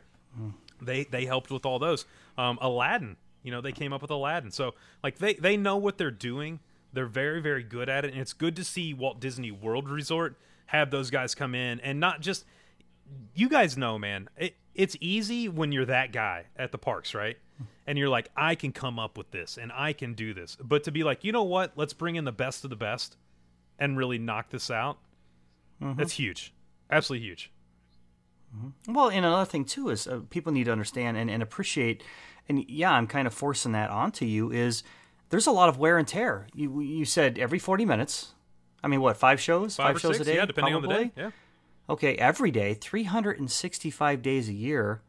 they 0.81 1.03
they 1.03 1.25
helped 1.25 1.51
with 1.51 1.65
all 1.65 1.77
those. 1.77 2.05
Um, 2.37 2.57
aladdin 2.61 3.17
you 3.43 3.51
know 3.51 3.59
they 3.59 3.73
came 3.73 3.91
up 3.91 4.01
with 4.01 4.11
aladdin. 4.11 4.49
So 4.51 4.75
like 5.03 5.17
they 5.17 5.33
they 5.33 5.57
know 5.57 5.75
what 5.75 5.97
they're 5.97 6.09
doing. 6.09 6.61
They're 6.93 7.05
very 7.05 7.41
very 7.41 7.63
good 7.63 7.89
at 7.89 8.05
it. 8.05 8.13
And 8.13 8.21
it's 8.21 8.33
good 8.33 8.55
to 8.55 8.63
see 8.63 8.93
walt 8.93 9.19
disney 9.19 9.51
world 9.51 9.89
resort 9.89 10.37
have 10.67 10.89
those 10.89 11.09
guys 11.09 11.35
come 11.35 11.53
in 11.53 11.81
and 11.81 11.99
not 11.99 12.21
just 12.21 12.45
you 13.35 13.49
guys 13.49 13.77
know 13.77 13.97
man 13.97 14.29
it, 14.37 14.55
it's 14.73 14.95
easy 15.01 15.47
when 15.49 15.71
you're 15.73 15.85
that 15.85 16.11
guy 16.13 16.45
at 16.57 16.71
the 16.71 16.77
parks 16.77 17.13
right 17.13 17.37
and 17.85 17.97
you're 17.97 18.09
like 18.09 18.29
i 18.35 18.55
can 18.55 18.71
come 18.71 18.99
up 18.99 19.17
with 19.17 19.31
this 19.31 19.57
and 19.57 19.71
i 19.73 19.93
can 19.93 20.13
do 20.13 20.33
this 20.33 20.55
but 20.61 20.83
to 20.83 20.91
be 20.91 21.03
like 21.03 21.23
you 21.23 21.31
know 21.31 21.43
what 21.43 21.71
let's 21.75 21.93
bring 21.93 22.15
in 22.15 22.25
the 22.25 22.31
best 22.31 22.63
of 22.63 22.69
the 22.69 22.75
best 22.75 23.17
and 23.79 23.97
really 23.97 24.17
knock 24.17 24.49
this 24.49 24.69
out 24.71 24.97
that's 25.79 26.13
huge 26.13 26.53
absolutely 26.91 27.25
huge 27.25 27.51
Well, 28.87 29.09
and 29.09 29.25
another 29.25 29.45
thing 29.45 29.65
too 29.65 29.89
is 29.89 30.07
uh, 30.07 30.21
people 30.29 30.51
need 30.53 30.63
to 30.65 30.71
understand 30.71 31.17
and, 31.17 31.29
and 31.29 31.43
appreciate, 31.43 32.01
and 32.47 32.63
yeah, 32.69 32.91
I'm 32.91 33.05
kind 33.05 33.27
of 33.27 33.33
forcing 33.33 33.73
that 33.73 33.89
onto 33.89 34.25
you. 34.25 34.51
Is 34.51 34.83
there's 35.29 35.47
a 35.47 35.51
lot 35.51 35.67
of 35.69 35.77
wear 35.77 35.97
and 35.97 36.07
tear. 36.07 36.47
You 36.55 36.79
you 36.79 37.05
said 37.05 37.37
every 37.37 37.59
40 37.59 37.85
minutes. 37.85 38.33
I 38.83 38.87
mean, 38.87 39.01
what 39.01 39.17
five 39.17 39.41
shows? 39.41 39.75
five, 39.75 39.97
or 39.97 39.99
shows 39.99 40.17
six 40.17 40.27
a 40.27 40.31
day. 40.31 40.37
yeah 40.37 40.45
depending 40.45 40.73
on 40.73 40.81
the 40.81 40.87
day 40.87 41.11
yeah 41.15 41.31
Okay, 41.89 42.15
every 42.15 42.51
day, 42.51 42.73
365 42.73 44.21
days 44.21 44.49
a 44.49 44.53
year. 44.53 45.01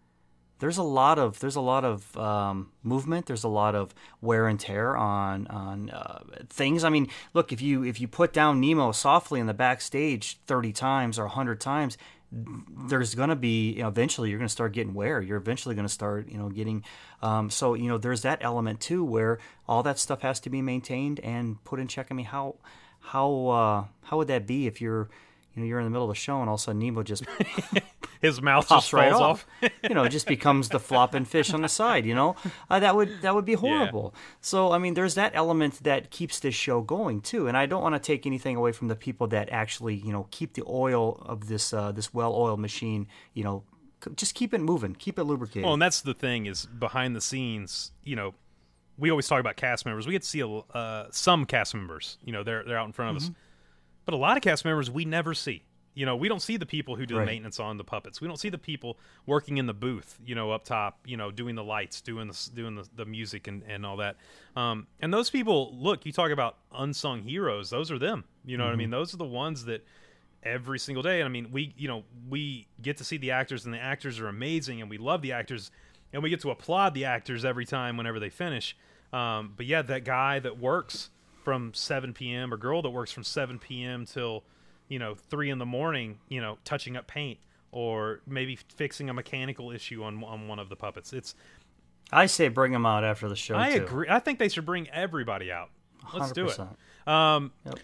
There's 0.59 0.79
a 0.79 0.83
lot 0.83 1.19
of 1.19 1.41
there's 1.41 1.57
a 1.57 1.61
lot 1.61 1.85
of 1.85 2.17
um, 2.17 2.71
movement. 2.83 3.27
There's 3.27 3.45
a 3.45 3.49
lot 3.49 3.75
of 3.75 3.95
wear 4.21 4.49
and 4.49 4.59
tear 4.59 4.97
on 4.97 5.47
on 5.49 5.91
uh, 5.91 6.23
things. 6.49 6.85
I 6.85 6.89
mean, 6.89 7.09
look 7.35 7.53
if 7.53 7.61
you 7.61 7.85
if 7.85 8.01
you 8.01 8.09
put 8.09 8.33
down 8.33 8.61
Nemo 8.61 8.93
softly 8.93 9.41
in 9.41 9.47
the 9.47 9.55
backstage 9.55 10.39
30 10.47 10.73
times 10.73 11.19
or 11.19 11.25
100 11.25 11.61
times, 11.61 11.97
there's 12.31 13.15
going 13.15 13.31
to 13.31 13.37
be 13.37 13.73
you 13.73 13.83
know, 13.83 13.89
eventually 13.89 14.31
you're 14.31 14.39
going 14.39 14.49
to 14.49 14.53
start 14.53 14.73
getting 14.73 14.95
wear. 14.95 15.21
You're 15.23 15.39
eventually 15.39 15.75
going 15.75 15.87
to 15.87 15.93
start 15.93 16.29
you 16.29 16.39
know 16.39 16.49
getting 16.49 16.85
um, 17.23 17.51
so 17.51 17.75
you 17.75 17.89
know 17.89 17.99
there's 17.99 18.23
that 18.23 18.39
element 18.41 18.81
too 18.81 19.05
where 19.05 19.39
all 19.69 19.83
that 19.85 19.99
stuff 19.99 20.23
has 20.23 20.41
to 20.41 20.51
be 20.51 20.61
maintained 20.61 21.21
and 21.21 21.63
put 21.65 21.81
in 21.81 21.89
check. 21.89 22.09
I 22.11 22.15
mean, 22.15 22.27
how 22.27 22.57
how 23.01 23.47
uh, 23.47 23.85
how 24.03 24.19
would 24.19 24.29
that 24.29 24.47
be 24.47 24.67
if 24.67 24.81
you're 24.81 25.09
you 25.59 25.65
know 25.65 25.69
you're 25.69 25.79
in 25.81 25.85
the 25.85 25.91
middle 25.91 26.05
of 26.09 26.15
the 26.15 26.21
show 26.21 26.41
and 26.41 26.49
all 26.49 26.55
of 26.55 26.61
a 26.61 26.63
sudden 26.65 26.79
Nemo 26.81 27.03
just 27.03 27.25
his 28.21 28.41
mouth 28.43 28.69
pops 28.69 28.87
just 28.87 28.93
right 28.93 29.11
falls 29.11 29.23
off. 29.23 29.47
off. 29.63 29.71
you 29.83 29.95
know, 29.95 30.05
it 30.05 30.09
just 30.11 30.27
becomes 30.27 30.69
the 30.69 30.81
flopping 30.81 31.25
fish 31.25 31.53
on 31.53 31.63
the 31.63 31.69
side. 31.69 32.05
You 32.07 32.15
know, 32.15 32.37
uh, 32.71 32.81
that 32.81 32.97
would 32.97 33.23
that 33.23 33.35
would 33.35 33.45
be 33.45 33.55
horrible. 33.55 34.15
So 34.41 34.73
I 34.73 34.79
mean, 34.79 34.95
there's 34.95 35.15
that 35.15 35.33
element 35.35 35.83
that 35.85 36.11
keeps 36.11 36.41
this 36.41 36.55
show 36.55 36.81
going 36.81 37.21
too. 37.21 37.47
And 37.47 37.57
I 37.57 37.67
don't 37.67 37.83
want 37.83 37.95
to 37.95 37.99
take 38.01 38.27
anything 38.27 38.57
away 38.57 38.73
from 38.73 38.89
the 38.89 38.97
people 38.97 39.27
that 39.29 39.49
actually 39.51 39.95
you 39.95 40.13
know 40.13 40.27
keep 40.31 40.55
the 40.55 40.65
oil 40.67 41.23
of 41.27 41.49
this 41.49 41.73
uh, 41.73 41.93
this 41.93 42.13
well-oiled 42.15 42.61
machine. 42.61 43.07
You 43.35 43.45
know, 43.45 43.65
c- 44.05 44.11
just 44.17 44.35
keep 44.35 44.53
it 44.55 44.61
moving, 44.61 44.95
keep 44.95 45.19
it 45.19 45.25
lubricated. 45.25 45.65
Well, 45.65 45.75
and 45.75 45.83
that's 45.83 46.01
the 46.03 46.15
thing 46.15 46.47
is 46.47 46.67
behind 46.67 47.15
the 47.15 47.21
scenes. 47.21 47.93
You 48.05 48.17
know, 48.17 48.35
we 48.97 49.11
always 49.11 49.29
talk 49.29 49.39
about 49.41 49.57
cast 49.57 49.87
members. 49.87 50.07
We 50.07 50.13
get 50.13 50.23
to 50.23 50.29
see 50.29 50.41
a, 50.41 50.49
uh, 50.49 51.07
some 51.13 51.45
cast 51.47 51.75
members. 51.75 52.19
You 52.25 52.33
know, 52.33 52.43
they're 52.43 52.65
they're 52.65 52.79
out 52.79 52.87
in 52.87 52.93
front 52.93 53.17
of 53.17 53.23
Mm-hmm. 53.23 53.33
us, 53.33 53.39
but 54.09 54.15
a 54.15 54.17
lot 54.17 54.39
of 54.39 54.43
cast 54.43 54.65
members 54.65 54.91
we 54.91 55.05
never 55.05 55.35
see. 55.35 55.63
You 55.93 56.07
know, 56.07 56.17
we 56.17 56.29
don't 56.31 56.41
see 56.41 56.57
the 56.57 56.65
people 56.65 56.97
who 56.97 57.05
do 57.05 57.17
the 57.17 57.27
maintenance 57.27 57.61
on 57.61 57.77
the 57.77 57.85
puppets. 57.85 58.23
We 58.23 58.27
don't 58.27 58.39
see 58.39 58.49
the 58.49 58.57
people 58.57 58.97
working 59.27 59.59
in 59.59 59.67
the 59.67 59.75
booth. 59.75 60.19
You 60.25 60.35
know, 60.35 60.51
up 60.51 60.65
top. 60.65 61.01
You 61.05 61.19
know, 61.19 61.31
doing 61.31 61.57
the 61.57 61.63
lights, 61.65 62.01
doing 62.01 62.27
the 62.29 62.51
doing 62.55 62.75
the, 62.77 62.89
the 62.97 63.05
music 63.05 63.49
and, 63.49 63.63
and 63.69 63.85
all 63.85 63.99
that. 63.99 64.17
Um, 64.57 64.87
and 65.01 65.13
those 65.13 65.29
people, 65.29 65.77
look, 65.77 66.07
you 66.07 66.13
talk 66.13 66.31
about 66.31 66.57
unsung 66.73 67.21
heroes. 67.21 67.69
Those 67.69 67.91
are 67.91 67.99
them. 67.99 68.25
You 68.47 68.57
know 68.57 68.65
what 68.65 68.71
I 68.71 68.73
Mm-hmm. 68.73 68.79
mean? 68.79 68.91
Those 68.91 69.13
are 69.13 69.19
the 69.19 69.25
ones 69.27 69.67
that 69.67 69.85
every 70.43 70.79
single 70.79 71.03
day. 71.03 71.21
And 71.21 71.27
I 71.27 71.31
mean, 71.31 71.51
we 71.53 71.75
you 71.77 71.89
know 71.89 72.05
we 72.31 72.67
get 72.81 72.97
to 72.97 73.05
see 73.05 73.19
the 73.19 73.33
actors, 73.33 73.67
and 73.67 73.75
the 73.75 73.79
actors 73.81 74.19
are 74.21 74.29
amazing, 74.29 74.81
and 74.81 74.89
we 74.89 74.97
love 74.97 75.21
the 75.21 75.33
actors, 75.33 75.71
and 76.15 76.23
we 76.23 76.31
get 76.31 76.41
to 76.41 76.51
applaud 76.51 76.95
the 76.95 77.05
actors 77.05 77.45
every 77.45 77.67
time 77.67 77.99
whenever 77.99 78.19
they 78.19 78.31
finish. 78.31 78.75
Um, 79.13 79.53
but 79.55 79.67
yeah, 79.67 79.83
that 79.83 80.05
guy 80.05 80.39
that 80.39 80.59
works 80.59 81.11
from 81.49 81.73
7 81.73 82.13
p.m. 82.13 82.53
or 82.53 82.59
girl 82.59 82.83
that 82.83 82.91
works 82.91 83.11
from 83.11 83.25
7 83.25 83.59
p.m. 83.59 84.05
till 84.05 84.45
you 84.87 84.99
know 84.99 85.15
three 85.15 85.49
in 85.49 85.57
the 85.57 85.65
morning, 85.65 86.19
you 86.29 86.43
know, 86.43 86.59
touching 86.63 86.95
up 86.95 87.07
paint 87.07 87.39
or 87.73 88.21
maybe 88.27 88.55
fixing 88.77 89.09
a 89.09 89.15
mechanical 89.15 89.71
issue 89.71 90.03
on 90.05 90.23
on 90.25 90.47
one 90.47 90.59
of 90.59 90.69
the 90.69 90.77
puppets. 90.77 91.15
It's 91.15 91.35
I 92.13 92.27
say 92.27 92.49
bring 92.49 92.73
them 92.73 92.85
out 92.85 93.03
after 93.03 93.31
the 93.31 93.35
show. 93.37 93.57
I 93.57 93.79
too. 93.79 93.85
agree. 93.85 94.07
I 94.11 94.19
think 94.19 94.39
they 94.39 94.51
should 94.51 94.67
bring 94.67 94.91
everybody 94.91 95.51
out. 95.51 95.71
Let's 96.13 96.33
do 96.33 96.49
it. 96.49 96.59
Um, 97.09 97.53
Yep. 97.65 97.79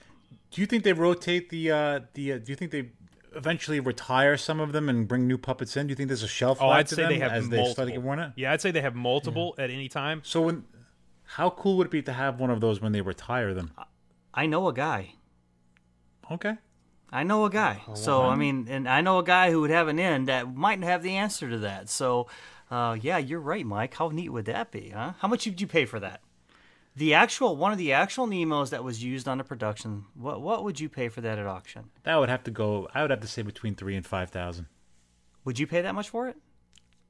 Do 0.51 0.61
you 0.61 0.67
think 0.67 0.85
they 0.85 0.93
rotate 0.93 1.49
the 1.49 1.71
uh, 1.71 2.01
the? 2.13 2.35
Uh, 2.35 2.39
do 2.39 2.53
you 2.53 2.57
think 2.57 2.71
they 2.71 2.91
eventually 3.35 3.81
retire 3.81 4.37
some 4.37 4.61
of 4.61 4.73
them 4.73 4.91
and 4.91 5.09
bring 5.09 5.27
new 5.27 5.39
puppets 5.39 5.75
in? 5.75 5.87
Do 5.87 5.93
you 5.93 5.97
think 5.97 6.09
there's 6.09 6.23
a 6.23 6.29
shelf 6.29 6.59
Oh, 6.61 6.69
life 6.69 6.81
I'd 6.81 6.87
to 6.89 6.95
say 6.97 7.03
them 7.03 7.13
they 7.13 7.19
have 7.19 7.33
as 7.33 7.49
they 7.49 7.57
multiple. 7.57 7.73
start 7.75 7.89
to 7.89 7.93
get 7.93 8.03
worn 8.03 8.21
out? 8.21 8.33
Yeah, 8.37 8.53
I'd 8.53 8.61
say 8.61 8.71
they 8.71 8.83
have 8.83 8.95
multiple 8.95 9.55
at 9.59 9.71
any 9.71 9.89
time. 9.89 10.21
So 10.23 10.43
when, 10.43 10.65
how 11.35 11.51
cool 11.51 11.77
would 11.77 11.89
it 11.89 11.91
be 11.91 12.03
to 12.03 12.13
have 12.13 12.39
one 12.39 12.51
of 12.51 12.61
those 12.61 12.81
when 12.81 12.93
they 12.93 13.01
retire 13.01 13.53
them? 13.55 13.73
I 14.33 14.47
know 14.47 14.69
a 14.69 14.73
guy. 14.73 15.15
Okay. 16.31 16.59
I 17.11 17.25
know 17.25 17.45
a 17.45 17.51
guy. 17.51 17.83
so 17.95 18.23
I 18.23 18.37
mean, 18.37 18.69
and 18.71 18.89
I 18.89 19.01
know 19.01 19.19
a 19.19 19.25
guy 19.25 19.51
who 19.51 19.61
would 19.61 19.71
have 19.71 19.89
an 19.89 19.99
end 19.99 20.29
that 20.29 20.55
might 20.55 20.81
have 20.85 21.03
the 21.03 21.17
answer 21.17 21.51
to 21.51 21.59
that. 21.59 21.89
So, 21.89 22.29
uh, 22.71 22.97
yeah, 23.01 23.19
you're 23.19 23.41
right, 23.41 23.67
Mike. 23.67 23.95
How 23.95 24.11
neat 24.11 24.29
would 24.29 24.45
that 24.45 24.71
be, 24.71 24.91
huh? 24.91 25.15
How 25.19 25.27
much 25.27 25.43
did 25.43 25.61
you 25.61 25.67
pay 25.67 25.87
for 25.87 25.99
that? 25.99 26.21
The 26.95 27.15
actual 27.15 27.57
one 27.57 27.73
of 27.73 27.79
the 27.79 27.93
actual 27.93 28.29
Nemos 28.29 28.71
that 28.71 28.85
was 28.85 29.03
used 29.03 29.27
on 29.27 29.39
the 29.39 29.45
production. 29.45 30.05
What 30.15 30.41
what 30.41 30.63
would 30.63 30.79
you 30.79 30.89
pay 30.89 31.09
for 31.09 31.21
that 31.23 31.41
at 31.41 31.47
auction? 31.47 31.91
That 32.05 32.15
would 32.17 32.29
have 32.29 32.45
to 32.45 32.53
go. 32.53 32.89
I 32.95 33.03
would 33.03 33.11
have 33.11 33.21
to 33.23 33.27
say 33.27 33.43
between 33.43 33.75
three 33.75 33.97
and 33.97 34.07
five 34.07 34.31
thousand. 34.31 34.67
Would 35.45 35.59
you 35.59 35.67
pay 35.67 35.83
that 35.83 35.97
much 35.97 36.11
for 36.11 36.29
it? 36.29 36.37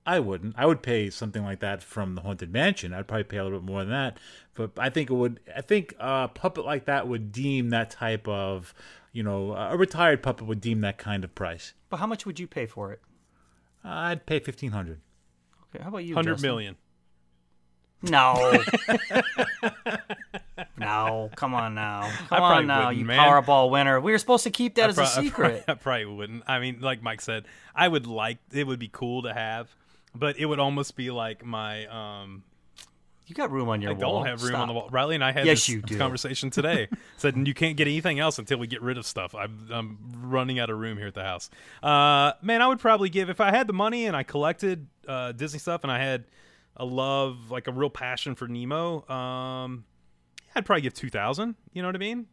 I 0.06 0.20
wouldn't. 0.20 0.54
I 0.58 0.66
would 0.66 0.82
pay 0.82 1.08
something 1.08 1.42
like 1.42 1.60
that 1.60 1.82
from 1.82 2.14
the 2.14 2.20
Haunted 2.20 2.52
Mansion. 2.52 2.92
I'd 2.92 3.08
probably 3.08 3.24
pay 3.24 3.38
a 3.38 3.44
little 3.44 3.60
bit 3.60 3.66
more 3.66 3.80
than 3.80 3.90
that. 3.90 4.18
But 4.54 4.72
I 4.78 4.90
think 4.90 5.10
it 5.10 5.14
would. 5.14 5.40
I 5.56 5.62
think 5.62 5.94
a 5.98 6.28
puppet 6.28 6.64
like 6.64 6.84
that 6.84 7.08
would 7.08 7.32
deem 7.32 7.70
that 7.70 7.90
type 7.90 8.28
of, 8.28 8.74
you 9.12 9.22
know, 9.22 9.54
a 9.54 9.76
retired 9.76 10.22
puppet 10.22 10.46
would 10.46 10.60
deem 10.60 10.82
that 10.82 10.98
kind 10.98 11.24
of 11.24 11.34
price. 11.34 11.72
But 11.88 11.98
how 11.98 12.06
much 12.06 12.26
would 12.26 12.38
you 12.38 12.46
pay 12.46 12.66
for 12.66 12.92
it? 12.92 13.00
I'd 13.82 14.26
pay 14.26 14.40
fifteen 14.40 14.72
hundred. 14.72 15.00
Okay, 15.74 15.82
how 15.82 15.88
about 15.88 16.04
you? 16.04 16.14
Hundred 16.14 16.34
Justin? 16.38 16.76
No. 18.10 18.62
no, 20.76 21.30
come 21.36 21.54
on 21.54 21.74
now. 21.74 22.10
Come 22.28 22.42
on 22.42 22.66
now, 22.66 22.90
you 22.90 23.04
man. 23.04 23.18
Powerball 23.18 23.70
winner. 23.70 24.00
We 24.00 24.12
were 24.12 24.18
supposed 24.18 24.44
to 24.44 24.50
keep 24.50 24.74
that 24.74 24.86
I 24.86 24.88
as 24.88 24.98
a 24.98 25.02
a 25.02 25.04
I 25.04 25.08
prob- 25.08 25.24
secret. 25.24 25.64
I 25.68 25.74
probably 25.74 26.04
wouldn't. 26.06 26.42
I 26.46 26.58
mean, 26.58 26.80
like 26.80 27.02
Mike 27.02 27.20
said, 27.20 27.46
I 27.74 27.88
would 27.88 28.06
like 28.06 28.38
it 28.52 28.66
would 28.66 28.78
be 28.78 28.90
cool 28.92 29.22
to 29.22 29.32
have, 29.32 29.74
but 30.14 30.38
it 30.38 30.46
would 30.46 30.60
almost 30.60 30.96
be 30.96 31.10
like 31.10 31.44
my 31.44 31.86
um 31.86 32.42
You 33.26 33.34
got 33.34 33.50
room 33.50 33.68
on 33.68 33.80
your 33.82 33.92
I 33.92 33.94
wall. 33.94 34.18
don't 34.18 34.26
have 34.26 34.42
room 34.42 34.54
on 34.56 34.68
the 34.68 34.74
Stop. 34.74 34.82
wall. 34.82 34.88
Riley 34.90 35.14
and 35.14 35.24
I 35.24 35.32
had 35.32 35.46
Yes, 35.46 35.66
this 35.66 35.98
conversation 35.98 36.50
today. 36.58 36.88
Said 37.16 37.36
you 37.46 37.54
can't 37.54 37.76
get 37.76 37.86
anything 37.88 38.18
else 38.20 38.38
until 38.38 38.58
we 38.58 38.66
get 38.66 38.82
rid 38.82 38.98
of 38.98 39.06
stuff. 39.06 39.34
I'm, 39.34 39.68
I'm 39.72 39.98
running 40.22 40.58
out 40.58 40.70
of 40.70 40.78
room 40.78 40.98
here 40.98 41.06
at 41.08 41.14
the 41.14 41.22
house. 41.24 41.50
Uh, 41.82 42.32
man, 42.42 42.60
I 42.62 42.68
would 42.68 42.78
probably 42.80 43.08
give 43.08 43.30
if 43.30 43.40
I 43.40 43.50
had 43.50 43.66
the 43.66 43.72
money 43.72 44.06
and 44.06 44.14
I 44.16 44.22
collected 44.22 44.86
uh, 45.08 45.32
Disney 45.32 45.58
stuff 45.58 45.82
and 45.84 45.90
I 45.92 45.98
had 45.98 46.24
a 46.76 46.84
love, 46.84 47.50
like 47.50 47.66
a 47.68 47.72
real 47.72 47.90
passion 47.90 48.34
for 48.34 48.46
Nemo. 48.48 49.08
Um, 49.08 49.84
I'd 50.54 50.66
probably 50.66 50.82
give 50.82 50.94
two 50.94 51.10
thousand. 51.10 51.54
You 51.72 51.82
know 51.82 51.88
what 51.88 51.96
I 51.96 51.98
mean? 51.98 52.26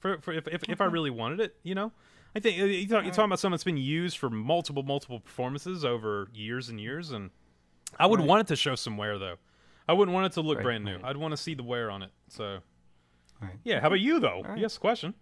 For, 0.00 0.18
for 0.20 0.32
if 0.32 0.46
if, 0.48 0.62
if 0.68 0.80
I 0.80 0.84
really 0.86 1.10
wanted 1.10 1.40
it, 1.40 1.56
you 1.62 1.74
know. 1.74 1.92
I 2.36 2.40
think 2.40 2.60
uh, 2.60 2.64
you 2.64 2.86
talk, 2.86 3.04
you're 3.04 3.12
talking 3.12 3.24
about 3.26 3.38
something 3.40 3.52
that's 3.54 3.64
been 3.64 3.76
used 3.76 4.18
for 4.18 4.30
multiple 4.30 4.82
multiple 4.82 5.20
performances 5.20 5.84
over 5.84 6.28
years 6.34 6.68
and 6.68 6.80
years, 6.80 7.10
and 7.10 7.30
I 7.98 8.06
would 8.06 8.20
Right. 8.20 8.28
want 8.28 8.40
it 8.42 8.46
to 8.48 8.56
show 8.56 8.74
some 8.74 8.96
wear 8.96 9.18
though. 9.18 9.36
I 9.88 9.94
wouldn't 9.94 10.14
want 10.14 10.26
it 10.26 10.32
to 10.32 10.42
look 10.42 10.58
Right, 10.58 10.64
brand 10.64 10.84
new. 10.84 10.96
right. 10.96 11.04
I'd 11.06 11.16
want 11.16 11.32
to 11.32 11.36
see 11.38 11.54
the 11.54 11.62
wear 11.62 11.90
on 11.90 12.02
it. 12.02 12.10
So, 12.28 12.58
Right. 13.40 13.54
yeah. 13.64 13.80
How 13.80 13.86
about 13.86 14.00
you 14.00 14.20
though? 14.20 14.44
Yes, 14.56 14.76
question. 14.78 15.14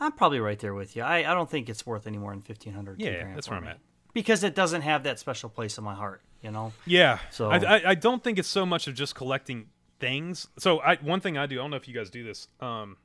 I'm 0.00 0.12
probably 0.12 0.40
right 0.40 0.58
there 0.58 0.74
with 0.74 0.96
you. 0.96 1.02
I, 1.02 1.18
I 1.18 1.34
don't 1.34 1.50
think 1.50 1.68
it's 1.68 1.84
worth 1.86 2.06
any 2.06 2.18
more 2.18 2.32
than 2.32 2.42
fifteen 2.42 2.72
hundred. 2.72 3.00
Yeah, 3.00 3.34
that's 3.34 3.48
where 3.48 3.58
I'm 3.58 3.66
at. 3.66 3.78
Because 4.14 4.42
it 4.42 4.54
doesn't 4.54 4.82
have 4.82 5.04
that 5.04 5.18
special 5.18 5.48
place 5.48 5.78
in 5.78 5.84
my 5.84 5.94
heart. 5.94 6.22
You 6.42 6.50
know. 6.50 6.72
Yeah. 6.86 7.18
So- 7.30 7.50
I, 7.50 7.56
I 7.58 7.82
I 7.90 7.94
don't 7.94 8.22
think 8.22 8.38
it's 8.38 8.48
so 8.48 8.64
much 8.66 8.86
of 8.88 8.94
just 8.94 9.14
collecting 9.14 9.68
things. 10.00 10.46
So 10.58 10.80
I 10.80 10.96
one 10.96 11.20
thing 11.20 11.36
I 11.38 11.46
do. 11.46 11.56
I 11.56 11.62
don't 11.62 11.70
know 11.70 11.76
if 11.76 11.88
you 11.88 11.94
guys 11.94 12.10
do 12.10 12.22
this. 12.24 12.48
Um, 12.60 12.96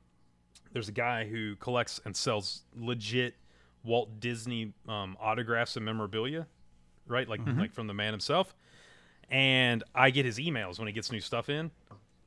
there's 0.74 0.88
a 0.88 0.92
guy 0.92 1.24
who 1.26 1.56
collects 1.56 1.98
and 2.04 2.14
sells 2.14 2.62
legit 2.76 3.34
Walt 3.84 4.20
Disney 4.20 4.72
um, 4.88 5.16
autographs 5.20 5.76
and 5.76 5.84
memorabilia, 5.86 6.46
right? 7.06 7.26
Like 7.28 7.40
Mm-hmm. 7.40 7.58
like 7.60 7.72
from 7.72 7.86
the 7.86 7.94
man 7.94 8.12
himself. 8.12 8.54
And 9.30 9.82
I 9.94 10.10
get 10.10 10.26
his 10.26 10.38
emails 10.38 10.78
when 10.78 10.86
he 10.86 10.92
gets 10.92 11.10
new 11.10 11.20
stuff 11.20 11.48
in, 11.48 11.70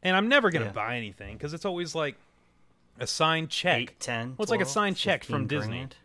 and 0.01 0.15
I'm 0.17 0.27
never 0.27 0.49
gonna 0.49 0.65
Yeah. 0.65 0.71
buy 0.71 0.97
anything 0.97 1.37
because 1.37 1.53
it's 1.53 1.65
always 1.65 1.93
like 1.93 2.15
a 2.99 3.05
signed 3.05 3.49
check. 3.51 3.77
Eight, 3.79 3.99
10, 3.99 4.29
Well, 4.37 4.43
it's 4.43 4.51
like 4.51 4.61
a 4.61 4.65
signed 4.65 4.97
check 4.97 5.23
from 5.23 5.43
15 5.43 5.47
Disney. 5.59 5.77
grand. 5.77 5.95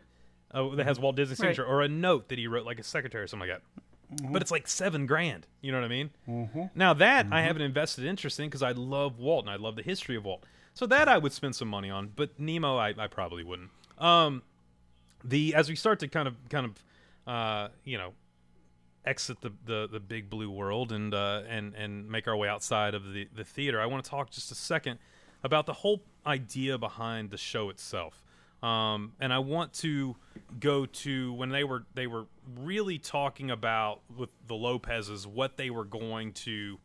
Oh, 0.53 0.75
that 0.75 0.85
has 0.85 0.99
Walt 0.99 1.15
Disney's 1.15 1.39
Right. 1.39 1.47
signature, 1.55 1.65
or 1.65 1.81
a 1.81 1.87
note 1.87 2.29
that 2.29 2.37
he 2.37 2.45
wrote, 2.45 2.65
like 2.65 2.77
a 2.79 2.83
secretary 2.83 3.23
or 3.23 3.27
something 3.27 3.49
like 3.49 3.59
that. 3.59 4.31
But 4.31 4.43
it's 4.43 4.51
like 4.51 4.67
seven 4.67 5.07
grand. 5.07 5.47
You 5.61 5.71
know 5.71 5.79
what 5.79 5.85
I 5.85 5.87
mean? 5.87 6.11
Mm-hmm. 6.29 6.63
Now 6.75 6.93
that 6.93 7.25
I 7.31 7.41
have 7.41 7.55
an 7.55 7.63
invested 7.63 8.05
interest 8.05 8.39
in 8.39 8.45
because 8.47 8.61
I 8.61 8.71
love 8.71 9.17
Walt 9.17 9.45
and 9.45 9.49
I 9.51 9.55
love 9.55 9.75
the 9.75 9.81
history 9.81 10.15
of 10.15 10.25
Walt. 10.25 10.43
So 10.73 10.85
that 10.87 11.07
I 11.07 11.17
would 11.17 11.33
spend 11.33 11.55
some 11.55 11.67
money 11.67 11.89
on. 11.89 12.11
But 12.15 12.39
Nemo, 12.39 12.77
I, 12.77 12.93
I 12.97 13.07
probably 13.07 13.43
wouldn't. 13.43 13.69
Um, 13.97 14.41
the 15.23 15.55
as 15.55 15.69
we 15.69 15.75
start 15.75 15.99
to 15.99 16.07
kind 16.07 16.27
of 16.27 16.35
kind 16.49 16.65
of 16.65 17.31
uh, 17.31 17.67
you 17.83 17.97
know 17.97 18.13
exit 19.05 19.41
the, 19.41 19.51
the, 19.65 19.87
the 19.91 19.99
big 19.99 20.29
blue 20.29 20.49
world 20.49 20.91
and 20.91 21.13
uh, 21.13 21.41
and 21.47 21.73
and 21.75 22.09
make 22.09 22.27
our 22.27 22.35
way 22.35 22.47
outside 22.47 22.93
of 22.93 23.13
the, 23.13 23.27
the 23.35 23.43
theater, 23.43 23.79
I 23.79 23.85
want 23.85 24.03
to 24.03 24.09
talk 24.09 24.31
just 24.31 24.51
a 24.51 24.55
second 24.55 24.99
about 25.43 25.65
the 25.65 25.73
whole 25.73 26.01
idea 26.25 26.77
behind 26.77 27.29
the 27.29 27.37
show 27.37 27.69
itself. 27.69 28.23
Um, 28.61 29.11
and 29.19 29.33
I 29.33 29.39
want 29.39 29.73
to 29.75 30.15
go 30.59 30.85
to 30.85 31.33
when 31.33 31.49
they 31.49 31.65
were 31.65 31.83
they 31.93 32.07
were 32.07 32.25
really 32.59 32.97
talking 32.97 33.51
about 33.51 34.01
with 34.15 34.29
the 34.47 34.55
Lopez's 34.55 35.27
what 35.27 35.57
they 35.57 35.69
were 35.69 35.83
going 35.83 36.31
to 36.33 36.79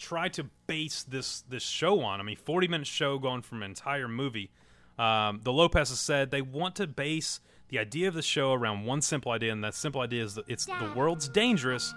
try 0.00 0.28
to 0.30 0.44
base 0.66 1.04
this 1.04 1.42
this 1.48 1.62
show 1.62 2.00
on. 2.00 2.20
I 2.20 2.22
mean, 2.22 2.36
forty 2.36 2.66
minute 2.66 2.86
show 2.86 3.18
going 3.18 3.42
from 3.42 3.62
an 3.62 3.70
entire 3.70 4.08
movie. 4.08 4.50
Um, 4.98 5.40
the 5.44 5.52
Lopez's 5.52 6.00
said 6.00 6.30
they 6.30 6.42
want 6.42 6.74
to 6.76 6.86
base 6.86 7.40
the 7.68 7.78
idea 7.78 8.08
of 8.08 8.14
the 8.14 8.22
show 8.22 8.52
around 8.52 8.84
one 8.84 9.00
simple 9.00 9.32
idea, 9.32 9.52
and 9.52 9.62
that 9.62 9.74
simple 9.74 10.00
idea 10.00 10.24
is 10.24 10.34
that 10.34 10.44
it's 10.48 10.66
the 10.66 10.92
world's 10.96 11.28
dangerous 11.28 11.94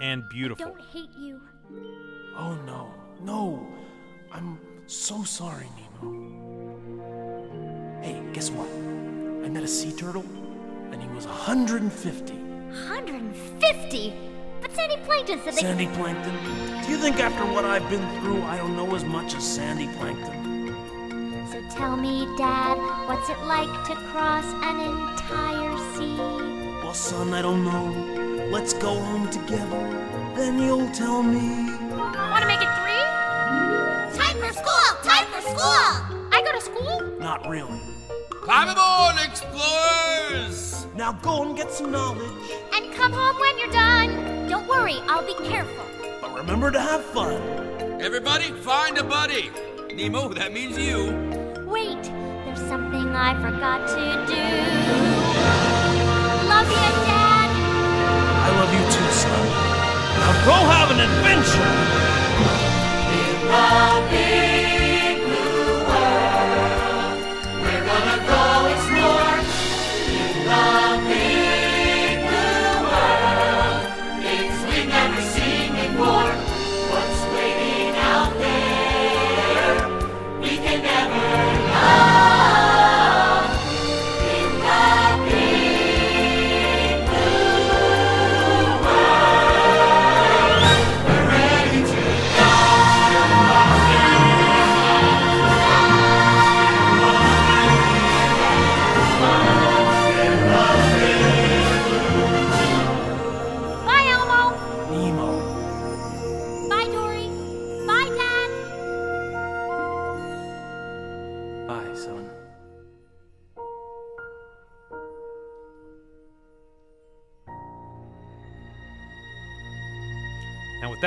and 0.00 0.28
beautiful. 0.28 0.66
I 0.66 0.68
Don't 0.68 0.80
hate 0.92 1.10
you. 1.18 1.40
Oh 2.36 2.54
no, 2.66 2.92
no. 3.22 3.66
I'm 4.32 4.58
so 4.86 5.22
sorry, 5.24 5.66
Nemo. 6.02 6.76
Hey, 8.02 8.20
guess 8.32 8.50
what? 8.50 8.68
I 8.68 9.48
met 9.48 9.62
a 9.62 9.68
sea 9.68 9.92
turtle, 9.92 10.24
and 10.92 11.00
he 11.00 11.08
was 11.08 11.26
150. 11.26 12.34
150? 12.34 14.33
But 14.64 14.72
Sandy 14.72 14.96
Plankton 15.04 15.40
said 15.40 15.52
they 15.52 15.60
Sandy 15.60 15.86
Plankton? 15.88 16.34
Do 16.84 16.90
you 16.90 16.96
think 16.96 17.20
after 17.20 17.44
what 17.52 17.66
I've 17.66 17.86
been 17.90 18.00
through, 18.18 18.42
I 18.44 18.56
don't 18.56 18.74
know 18.74 18.94
as 18.94 19.04
much 19.04 19.34
as 19.34 19.44
Sandy 19.46 19.88
Plankton? 19.98 20.74
So 21.52 21.60
tell 21.76 21.98
me, 21.98 22.24
Dad, 22.38 22.78
what's 23.06 23.28
it 23.28 23.38
like 23.40 23.68
to 23.88 23.94
cross 24.08 24.46
an 24.64 24.80
entire 24.80 25.76
sea? 25.94 26.16
Well, 26.82 26.94
son, 26.94 27.34
I 27.34 27.42
don't 27.42 27.62
know. 27.62 28.48
Let's 28.50 28.72
go 28.72 28.94
home 28.94 29.28
together. 29.28 29.82
Then 30.34 30.58
you'll 30.58 30.90
tell 30.92 31.22
me. 31.22 31.70
Want 31.90 32.40
to 32.40 32.48
make 32.48 32.62
it 32.62 32.72
three? 32.80 33.04
Time 34.18 34.38
for 34.40 34.52
school! 34.54 34.86
Time 35.02 35.26
for 35.26 35.42
school! 35.42 36.28
I 36.32 36.42
go 36.42 36.52
to 36.52 36.60
school? 36.62 37.18
Not 37.20 37.46
really. 37.46 37.80
Climb 38.30 38.70
aboard, 38.70 39.16
explorers! 39.22 40.86
Now 40.96 41.12
go 41.12 41.42
and 41.42 41.54
get 41.54 41.70
some 41.70 41.90
knowledge. 41.90 42.32
And 42.72 42.94
come 42.94 43.12
home 43.12 43.38
when 43.38 43.58
you're 43.58 43.70
done. 43.70 44.43
Don't 44.54 44.68
worry, 44.68 45.00
I'll 45.08 45.26
be 45.26 45.34
careful. 45.48 45.84
But 46.20 46.32
remember 46.32 46.70
to 46.70 46.78
have 46.78 47.04
fun. 47.06 47.42
Everybody, 48.00 48.52
find 48.52 48.96
a 48.96 49.02
buddy. 49.02 49.50
Nemo, 49.92 50.28
that 50.28 50.52
means 50.52 50.78
you. 50.78 51.10
Wait, 51.66 52.00
there's 52.44 52.60
something 52.68 53.16
I 53.16 53.34
forgot 53.42 53.88
to 53.88 54.04
do. 54.30 54.46
Love 56.46 56.70
you, 56.70 56.90
Dad. 57.02 57.50
I 58.46 58.50
love 58.60 58.70
you 58.72 58.84
too, 58.94 59.10
son. 59.10 59.44
Now 60.22 60.32
go 60.46 60.56
have 60.70 60.88
an 60.92 61.00
adventure. 61.00 62.14
We're 63.50 64.53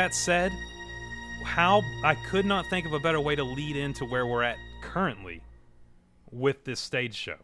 that 0.07 0.15
said, 0.15 0.53
how 1.43 1.81
I 2.01 2.15
could 2.15 2.45
not 2.45 2.65
think 2.67 2.85
of 2.85 2.93
a 2.93 2.99
better 2.99 3.19
way 3.19 3.35
to 3.35 3.43
lead 3.43 3.75
into 3.75 4.05
where 4.05 4.25
we're 4.25 4.43
at 4.43 4.55
currently 4.81 5.41
with 6.31 6.63
this 6.63 6.79
stage 6.79 7.13
show. 7.13 7.35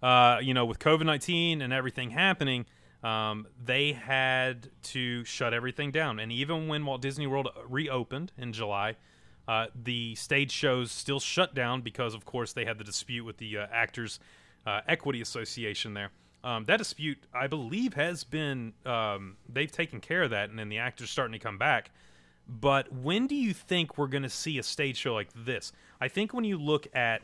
Uh, 0.00 0.38
you 0.40 0.54
know, 0.54 0.64
with 0.66 0.78
COVID 0.78 1.04
19 1.04 1.60
and 1.60 1.72
everything 1.72 2.10
happening, 2.10 2.64
um, 3.02 3.48
they 3.60 3.92
had 3.92 4.68
to 4.82 5.24
shut 5.24 5.52
everything 5.52 5.90
down. 5.90 6.20
And 6.20 6.30
even 6.30 6.68
when 6.68 6.86
Walt 6.86 7.02
Disney 7.02 7.26
World 7.26 7.48
reopened 7.68 8.30
in 8.38 8.52
July, 8.52 8.94
uh, 9.48 9.66
the 9.74 10.14
stage 10.14 10.52
shows 10.52 10.92
still 10.92 11.18
shut 11.18 11.56
down 11.56 11.80
because, 11.80 12.14
of 12.14 12.24
course, 12.24 12.52
they 12.52 12.66
had 12.66 12.78
the 12.78 12.84
dispute 12.84 13.24
with 13.24 13.38
the 13.38 13.58
uh, 13.58 13.66
Actors 13.72 14.20
uh, 14.64 14.82
Equity 14.86 15.20
Association 15.20 15.94
there. 15.94 16.12
Um, 16.46 16.64
that 16.66 16.76
dispute, 16.76 17.18
I 17.34 17.48
believe, 17.48 17.94
has 17.94 18.22
been 18.22 18.72
um, 18.84 19.36
they've 19.52 19.70
taken 19.70 20.00
care 20.00 20.22
of 20.22 20.30
that, 20.30 20.48
and 20.48 20.56
then 20.56 20.68
the 20.68 20.78
actors 20.78 21.10
starting 21.10 21.32
to 21.32 21.40
come 21.40 21.58
back. 21.58 21.90
But 22.48 22.92
when 22.92 23.26
do 23.26 23.34
you 23.34 23.52
think 23.52 23.98
we're 23.98 24.06
going 24.06 24.22
to 24.22 24.30
see 24.30 24.56
a 24.56 24.62
stage 24.62 24.96
show 24.96 25.12
like 25.12 25.28
this? 25.34 25.72
I 26.00 26.06
think 26.06 26.32
when 26.32 26.44
you 26.44 26.56
look 26.56 26.86
at 26.94 27.22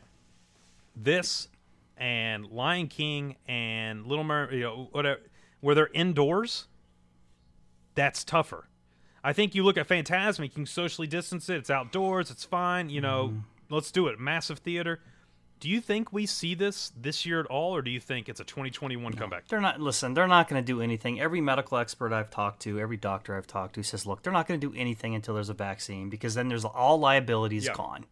this 0.93 1.47
and 1.95 2.47
Lion 2.47 2.89
King 2.89 3.37
and 3.47 4.05
Little 4.05 4.25
Mermaid, 4.25 4.55
you 4.55 4.63
know, 4.65 4.89
whatever, 4.91 5.21
where 5.61 5.73
they're 5.73 5.89
indoors, 5.93 6.65
that's 7.95 8.25
tougher. 8.25 8.65
I 9.23 9.31
think 9.31 9.55
you 9.55 9.63
look 9.63 9.77
at 9.77 9.87
Fantasmic, 9.87 10.43
you 10.43 10.49
can 10.49 10.65
socially 10.65 11.07
distance 11.07 11.47
it. 11.47 11.55
It's 11.55 11.69
outdoors. 11.69 12.29
It's 12.29 12.43
fine. 12.43 12.89
You 12.89 12.99
know, 12.99 13.35
let's 13.69 13.89
do 13.89 14.07
it. 14.07 14.19
Massive 14.19 14.59
theater. 14.59 14.99
Do 15.63 15.69
you 15.69 15.79
think 15.79 16.11
we 16.11 16.25
see 16.25 16.55
this 16.55 16.91
this 16.99 17.25
year 17.25 17.39
at 17.39 17.45
all, 17.45 17.73
or 17.73 17.81
do 17.81 17.89
you 17.89 18.01
think 18.01 18.27
it's 18.27 18.41
a 18.41 18.43
2021 18.43 19.13
comeback? 19.13 19.47
They're 19.47 19.61
not. 19.61 19.79
Listen, 19.79 20.13
they're 20.13 20.27
not 20.27 20.49
going 20.49 20.61
to 20.61 20.65
do 20.65 20.81
anything. 20.81 21.21
Every 21.21 21.39
medical 21.39 21.77
expert 21.77 22.11
I've 22.11 22.29
talked 22.29 22.61
to, 22.63 22.81
every 22.81 22.97
doctor 22.97 23.37
I've 23.37 23.47
talked 23.47 23.75
to 23.75 23.81
says, 23.83 24.05
look, 24.05 24.23
they're 24.23 24.33
not 24.33 24.45
going 24.45 24.59
to 24.59 24.67
do 24.69 24.77
anything 24.77 25.15
until 25.15 25.35
there's 25.35 25.47
a 25.47 25.53
vaccine 25.53 26.09
because 26.09 26.35
then 26.35 26.49
there's 26.49 26.65
all 26.65 26.99
liabilities 26.99 27.65
Yeah. 27.65 27.75
gone. 27.75 28.03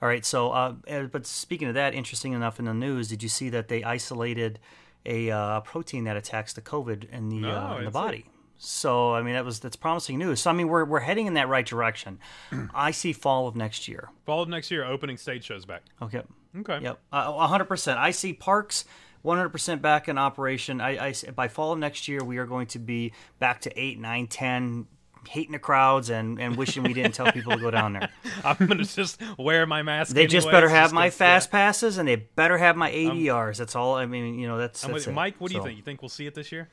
All 0.00 0.08
right. 0.08 0.24
So, 0.24 0.52
uh, 0.52 0.72
but 1.12 1.26
speaking 1.26 1.68
of 1.68 1.74
that, 1.74 1.92
interesting 1.92 2.32
enough 2.32 2.58
in 2.58 2.64
the 2.64 2.72
news, 2.72 3.08
did 3.08 3.22
you 3.22 3.28
see 3.28 3.50
that 3.50 3.68
they 3.68 3.84
isolated 3.84 4.58
a 5.04 5.30
uh, 5.30 5.60
protein 5.60 6.04
that 6.04 6.16
attacks 6.16 6.54
the 6.54 6.62
COVID 6.62 7.10
in 7.10 7.28
the 7.28 7.40
No, 7.40 7.50
uh, 7.50 7.52
in 7.52 7.60
the 7.60 7.66
didn't 7.74 7.84
see 7.84 7.88
it. 7.88 7.92
body? 7.92 8.24
So, 8.56 9.12
I 9.14 9.20
mean, 9.20 9.34
that 9.34 9.44
was 9.44 9.60
that's 9.60 9.76
promising 9.76 10.16
news. 10.18 10.40
So, 10.40 10.48
I 10.48 10.54
mean, 10.54 10.68
we're 10.68 10.86
we're 10.86 11.00
heading 11.00 11.26
in 11.26 11.34
that 11.34 11.48
right 11.48 11.66
direction. 11.66 12.18
I 12.74 12.92
see 12.92 13.12
fall 13.12 13.46
of 13.46 13.56
next 13.56 13.88
year. 13.88 14.08
Fall 14.24 14.40
of 14.40 14.48
next 14.48 14.70
year, 14.70 14.86
opening 14.86 15.18
stage 15.18 15.44
shows 15.44 15.66
back. 15.66 15.82
Okay. 16.00 16.22
Okay. 16.60 16.80
Yep. 16.82 16.98
Uh, 17.12 17.46
hundred 17.46 17.66
percent. 17.66 17.98
I 17.98 18.10
see 18.10 18.32
parks. 18.32 18.84
100% 19.24 19.80
back 19.80 20.08
in 20.08 20.18
operation. 20.18 20.80
I, 20.80 21.10
I 21.10 21.14
by 21.36 21.46
fall 21.46 21.72
of 21.72 21.78
next 21.78 22.08
year, 22.08 22.24
we 22.24 22.38
are 22.38 22.46
going 22.46 22.66
to 22.66 22.80
be 22.80 23.12
back 23.38 23.60
to 23.60 23.80
eight, 23.80 24.00
nine, 24.00 24.26
ten, 24.26 24.88
hating 25.28 25.52
the 25.52 25.58
crowds 25.58 26.10
and, 26.10 26.40
and 26.40 26.56
wishing 26.56 26.82
we 26.82 26.92
didn't 26.92 27.12
tell 27.12 27.30
people 27.30 27.52
to 27.52 27.58
go 27.58 27.70
down 27.70 27.92
there. 27.92 28.10
I'm 28.44 28.66
gonna 28.66 28.84
just 28.84 29.20
wear 29.38 29.66
my 29.66 29.82
mask. 29.82 30.14
They 30.14 30.26
just 30.26 30.46
anyways, 30.46 30.56
better 30.56 30.68
have 30.68 30.86
just 30.86 30.94
my 30.94 31.10
fast 31.10 31.48
yeah. 31.48 31.58
passes 31.58 31.98
and 31.98 32.08
they 32.08 32.16
better 32.16 32.58
have 32.58 32.76
my 32.76 32.90
ADRs. 32.90 33.58
That's 33.58 33.76
all. 33.76 33.94
I 33.94 34.06
mean, 34.06 34.38
you 34.38 34.48
know, 34.48 34.58
that's, 34.58 34.80
that's. 34.80 35.06
Mike, 35.06 35.36
what 35.38 35.50
do 35.50 35.56
you 35.56 35.62
think? 35.62 35.76
You 35.76 35.82
think 35.82 36.02
we'll 36.02 36.08
see 36.08 36.26
it 36.26 36.34
this 36.34 36.50
year? 36.52 36.68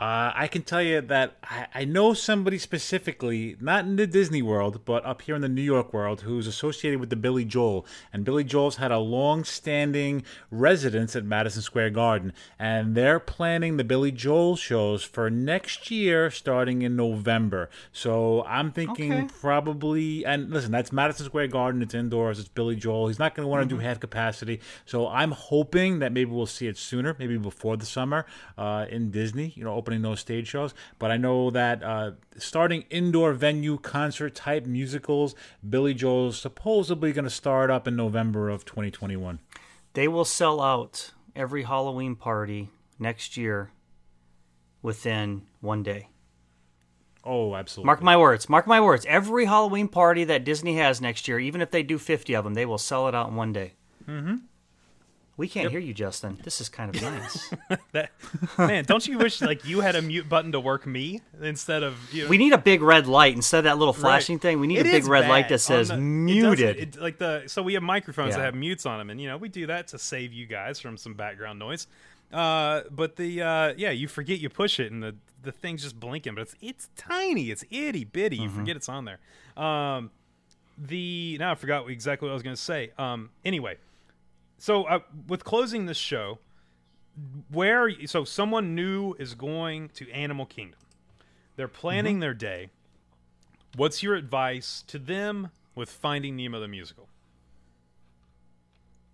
Uh, 0.00 0.32
I 0.34 0.48
can 0.48 0.62
tell 0.62 0.80
you 0.80 1.02
that 1.02 1.36
I, 1.44 1.66
I 1.74 1.84
know 1.84 2.14
somebody 2.14 2.56
specifically, 2.56 3.56
not 3.60 3.84
in 3.84 3.96
the 3.96 4.06
Disney 4.06 4.40
world, 4.40 4.80
but 4.86 5.04
up 5.04 5.20
here 5.20 5.34
in 5.34 5.42
the 5.42 5.48
New 5.48 5.60
York 5.60 5.92
world, 5.92 6.22
who's 6.22 6.46
associated 6.46 7.00
with 7.00 7.10
the 7.10 7.16
Billy 7.16 7.44
Joel. 7.44 7.84
And 8.10 8.24
Billy 8.24 8.42
Joel's 8.42 8.76
had 8.76 8.90
a 8.90 8.98
long 8.98 9.44
standing 9.44 10.24
residence 10.50 11.14
at 11.14 11.26
Madison 11.26 11.60
Square 11.60 11.90
Garden. 11.90 12.32
And 12.58 12.94
they're 12.94 13.20
planning 13.20 13.76
the 13.76 13.84
Billy 13.84 14.10
Joel 14.10 14.56
shows 14.56 15.04
for 15.04 15.28
next 15.28 15.90
year, 15.90 16.30
starting 16.30 16.80
in 16.80 16.96
November. 16.96 17.68
So 17.92 18.42
I'm 18.44 18.72
thinking 18.72 19.12
Okay. 19.12 19.28
probably, 19.38 20.24
and 20.24 20.50
listen, 20.50 20.72
that's 20.72 20.92
Madison 20.92 21.26
Square 21.26 21.48
Garden. 21.48 21.82
It's 21.82 21.92
indoors. 21.92 22.38
It's 22.38 22.48
Billy 22.48 22.74
Joel. 22.76 23.08
He's 23.08 23.18
not 23.18 23.34
going 23.34 23.44
to 23.44 23.50
want 23.50 23.68
to 23.68 23.74
do 23.76 23.82
half 23.82 24.00
capacity. 24.00 24.60
So 24.86 25.08
I'm 25.08 25.32
hoping 25.32 25.98
that 25.98 26.10
maybe 26.10 26.30
we'll 26.30 26.46
see 26.46 26.68
it 26.68 26.78
sooner, 26.78 27.14
maybe 27.18 27.36
before 27.36 27.76
the 27.76 27.84
summer 27.84 28.24
uh, 28.56 28.86
in 28.88 29.10
Disney. 29.10 29.52
You 29.56 29.64
know, 29.64 29.76
opening 29.90 30.02
those 30.02 30.20
stage 30.20 30.46
shows. 30.46 30.72
But 31.00 31.10
I 31.10 31.16
know 31.16 31.50
that 31.50 31.82
uh, 31.82 32.12
starting 32.38 32.84
indoor 32.90 33.32
venue 33.32 33.76
concert 33.76 34.36
type 34.36 34.64
musicals, 34.66 35.34
Billy 35.68 35.94
Joel's 35.94 36.38
supposedly 36.38 37.12
going 37.12 37.24
to 37.24 37.30
start 37.30 37.70
up 37.70 37.88
in 37.88 37.96
November 37.96 38.48
of 38.48 38.64
2021. 38.64 39.40
They 39.94 40.06
will 40.06 40.24
sell 40.24 40.60
out 40.60 41.10
every 41.34 41.64
Halloween 41.64 42.14
party 42.14 42.68
next 43.00 43.36
year 43.36 43.72
within 44.80 45.42
one 45.60 45.82
day. 45.82 46.08
Oh, 47.24 47.56
absolutely. 47.56 47.86
Mark 47.86 48.02
my 48.02 48.16
words. 48.16 48.48
Mark 48.48 48.68
my 48.68 48.80
words. 48.80 49.04
Every 49.08 49.46
Halloween 49.46 49.88
party 49.88 50.22
that 50.24 50.44
Disney 50.44 50.76
has 50.76 51.00
next 51.00 51.26
year, 51.26 51.40
even 51.40 51.60
if 51.60 51.72
they 51.72 51.82
do 51.82 51.98
50 51.98 52.32
of 52.34 52.44
them, 52.44 52.54
they 52.54 52.64
will 52.64 52.78
sell 52.78 53.08
it 53.08 53.14
out 53.14 53.28
in 53.28 53.34
one 53.34 53.52
day. 53.52 53.72
Mm-hmm. 54.08 54.36
We 55.40 55.48
can't 55.48 55.70
hear 55.70 55.80
you, 55.80 55.94
Justin. 55.94 56.38
This 56.44 56.60
is 56.60 56.68
kind 56.68 56.94
of 56.94 57.00
nice. 57.02 57.50
That 57.92 58.10
man, 58.58 58.84
don't 58.84 59.06
you 59.08 59.16
wish 59.18 59.40
like 59.40 59.64
you 59.64 59.80
had 59.80 59.96
a 59.96 60.02
mute 60.02 60.28
button 60.28 60.52
to 60.52 60.60
work 60.60 60.86
me 60.86 61.22
instead 61.40 61.82
of 61.82 61.96
you? 62.12 62.24
Know, 62.24 62.28
we 62.28 62.36
need 62.38 62.52
a 62.52 62.58
big 62.58 62.82
red 62.82 63.06
light 63.06 63.34
instead 63.34 63.58
of 63.58 63.64
that 63.64 63.78
little 63.78 63.94
Right. 63.94 64.00
flashing 64.00 64.38
thing. 64.38 64.60
We 64.60 64.66
need 64.66 64.78
It 64.78 64.86
a 64.86 64.90
big 64.90 65.06
red 65.06 65.28
light 65.28 65.48
that 65.48 65.60
says 65.60 65.88
the- 65.88 65.96
muted. 65.96 66.76
doesn't- 66.76 66.96
it- 66.96 67.00
like 67.02 67.16
the 67.18 67.44
so 67.46 67.62
we 67.62 67.72
have 67.74 67.82
microphones 67.82 68.34
that 68.36 68.42
have 68.42 68.54
mutes 68.54 68.84
on 68.86 68.98
them, 68.98 69.08
and 69.10 69.20
you 69.20 69.28
know 69.28 69.36
we 69.38 69.48
do 69.48 69.66
that 69.68 69.88
to 69.88 69.98
save 69.98 70.32
you 70.32 70.46
guys 70.46 70.78
from 70.78 70.96
some 70.98 71.14
background 71.14 71.58
noise. 71.58 71.86
Uh, 72.32 72.82
but 72.90 73.16
the 73.16 73.42
uh, 73.42 73.74
yeah, 73.76 73.90
you 73.90 74.06
forget 74.08 74.38
you 74.38 74.48
push 74.50 74.78
it, 74.78 74.92
and 74.92 75.02
the 75.02 75.16
the 75.42 75.52
thing's 75.52 75.82
just 75.82 75.98
blinking, 75.98 76.34
but 76.34 76.42
it's 76.42 76.54
it's 76.60 76.90
tiny, 76.96 77.50
it's 77.50 77.64
itty 77.70 78.04
bitty. 78.04 78.36
You 78.36 78.48
Mm-hmm. 78.48 78.58
forget 78.58 78.76
it's 78.76 78.88
on 78.90 79.06
there. 79.06 79.18
Um, 79.56 80.10
the 80.76 81.36
now 81.40 81.52
I 81.52 81.54
forgot 81.54 81.88
exactly 81.90 82.26
what 82.26 82.32
I 82.32 82.34
was 82.34 82.42
going 82.42 82.56
to 82.56 82.60
say. 82.62 82.90
Um, 82.98 83.30
anyway, 83.44 83.76
so 84.60 84.84
uh, 84.84 85.00
with 85.26 85.42
closing 85.42 85.86
this 85.86 85.96
show, 85.96 86.38
where 87.50 87.90
so 88.06 88.24
someone 88.24 88.74
new 88.76 89.14
is 89.18 89.34
going 89.34 89.88
to 89.94 90.08
Animal 90.12 90.46
Kingdom. 90.46 90.78
They're 91.56 91.66
planning 91.68 92.14
Mm-hmm. 92.16 92.20
their 92.20 92.34
day. 92.34 92.70
What's 93.76 94.02
your 94.02 94.14
advice 94.14 94.82
to 94.86 94.98
them 94.98 95.50
with 95.74 95.90
Finding 95.90 96.36
Nemo 96.36 96.60
the 96.60 96.68
musical? 96.68 97.08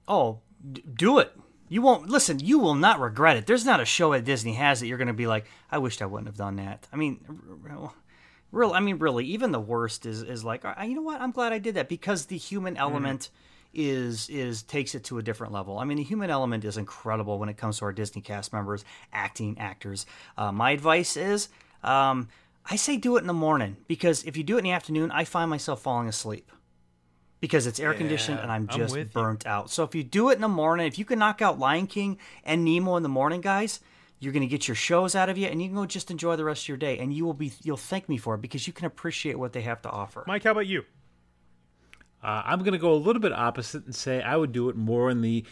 oh, 0.08 0.40
d- 0.72 0.82
do 0.94 1.18
it. 1.18 1.32
You 1.68 1.82
won't 1.82 2.08
listen. 2.08 2.38
You 2.38 2.58
will 2.58 2.74
not 2.76 3.00
regret 3.00 3.36
it. 3.36 3.46
There's 3.46 3.64
not 3.64 3.80
a 3.80 3.84
show 3.84 4.12
that 4.12 4.24
Disney 4.24 4.54
has 4.54 4.78
that 4.80 4.86
you're 4.86 4.98
going 4.98 5.08
to 5.08 5.12
be 5.14 5.26
like, 5.26 5.46
I 5.70 5.78
wished 5.78 6.00
I 6.00 6.06
wouldn't 6.06 6.28
have 6.28 6.36
done 6.36 6.56
that. 6.56 6.86
I 6.92 6.96
mean, 6.96 7.20
real. 8.52 8.72
I 8.72 8.78
mean, 8.80 8.98
really, 8.98 9.24
even 9.26 9.50
the 9.50 9.58
worst 9.60 10.06
is 10.06 10.22
is 10.22 10.44
like, 10.44 10.62
"Ah, 10.64 10.80
you 10.84 10.94
know 10.94 11.02
what? 11.02 11.20
I'm 11.20 11.32
glad 11.32 11.52
I 11.52 11.58
did 11.58 11.74
that 11.74 11.88
because 11.88 12.26
the 12.26 12.38
human 12.38 12.76
element 12.76 13.30
is 13.76 14.28
is 14.30 14.62
takes 14.62 14.94
it 14.94 15.04
to 15.04 15.18
a 15.18 15.22
different 15.22 15.52
level. 15.52 15.78
I 15.78 15.84
mean, 15.84 15.98
the 15.98 16.02
human 16.02 16.30
element 16.30 16.64
is 16.64 16.76
incredible 16.76 17.38
when 17.38 17.48
it 17.48 17.56
comes 17.56 17.78
to 17.78 17.84
our 17.84 17.92
Disney 17.92 18.22
cast 18.22 18.52
members, 18.52 18.84
acting 19.12 19.58
actors. 19.58 20.06
Uh, 20.36 20.50
my 20.50 20.70
advice 20.70 21.16
is, 21.16 21.48
um, 21.84 22.28
I 22.68 22.76
say 22.76 22.96
do 22.96 23.16
it 23.16 23.20
in 23.20 23.26
the 23.26 23.34
morning 23.34 23.76
because 23.86 24.24
if 24.24 24.36
you 24.36 24.42
do 24.42 24.56
it 24.56 24.58
in 24.58 24.64
the 24.64 24.72
afternoon, 24.72 25.10
I 25.10 25.24
find 25.24 25.50
myself 25.50 25.82
falling 25.82 26.08
asleep 26.08 26.50
because 27.40 27.66
it's 27.66 27.78
air 27.78 27.92
conditioned 27.92 28.40
and 28.40 28.50
I'm 28.50 28.66
I'm 28.70 28.76
just 28.76 28.96
you. 28.96 29.04
burnt 29.04 29.46
out. 29.46 29.70
So 29.70 29.84
if 29.84 29.94
you 29.94 30.02
do 30.02 30.30
it 30.30 30.34
in 30.34 30.40
the 30.40 30.48
morning, 30.48 30.86
if 30.86 30.98
you 30.98 31.04
can 31.04 31.18
knock 31.18 31.42
out 31.42 31.58
Lion 31.58 31.86
King 31.86 32.18
and 32.44 32.64
Nemo 32.64 32.96
in 32.96 33.02
the 33.02 33.10
morning, 33.10 33.42
guys, 33.42 33.80
you're 34.18 34.32
going 34.32 34.42
to 34.42 34.48
get 34.48 34.66
your 34.66 34.74
shows 34.74 35.14
out 35.14 35.28
of 35.28 35.36
you 35.36 35.46
and 35.46 35.60
you 35.60 35.68
can 35.68 35.76
go 35.76 35.84
just 35.84 36.10
enjoy 36.10 36.36
the 36.36 36.44
rest 36.44 36.64
of 36.64 36.68
your 36.68 36.78
day 36.78 36.98
and 36.98 37.12
you 37.12 37.26
will 37.26 37.34
be 37.34 37.52
you'll 37.62 37.76
thank 37.76 38.08
me 38.08 38.16
for 38.16 38.34
it 38.36 38.40
because 38.40 38.66
you 38.66 38.72
can 38.72 38.86
appreciate 38.86 39.38
what 39.38 39.52
they 39.52 39.60
have 39.60 39.82
to 39.82 39.90
offer. 39.90 40.24
Mike, 40.26 40.44
how 40.44 40.52
about 40.52 40.66
you? 40.66 40.84
Uh, 42.26 42.42
I'm 42.44 42.58
going 42.58 42.72
to 42.72 42.78
go 42.78 42.92
a 42.92 42.96
little 42.96 43.22
bit 43.22 43.32
opposite 43.32 43.84
and 43.84 43.94
say 43.94 44.20
I 44.20 44.34
would 44.34 44.50
do 44.50 44.68
it 44.68 44.74
more 44.74 45.10
in 45.10 45.20
the 45.20 45.44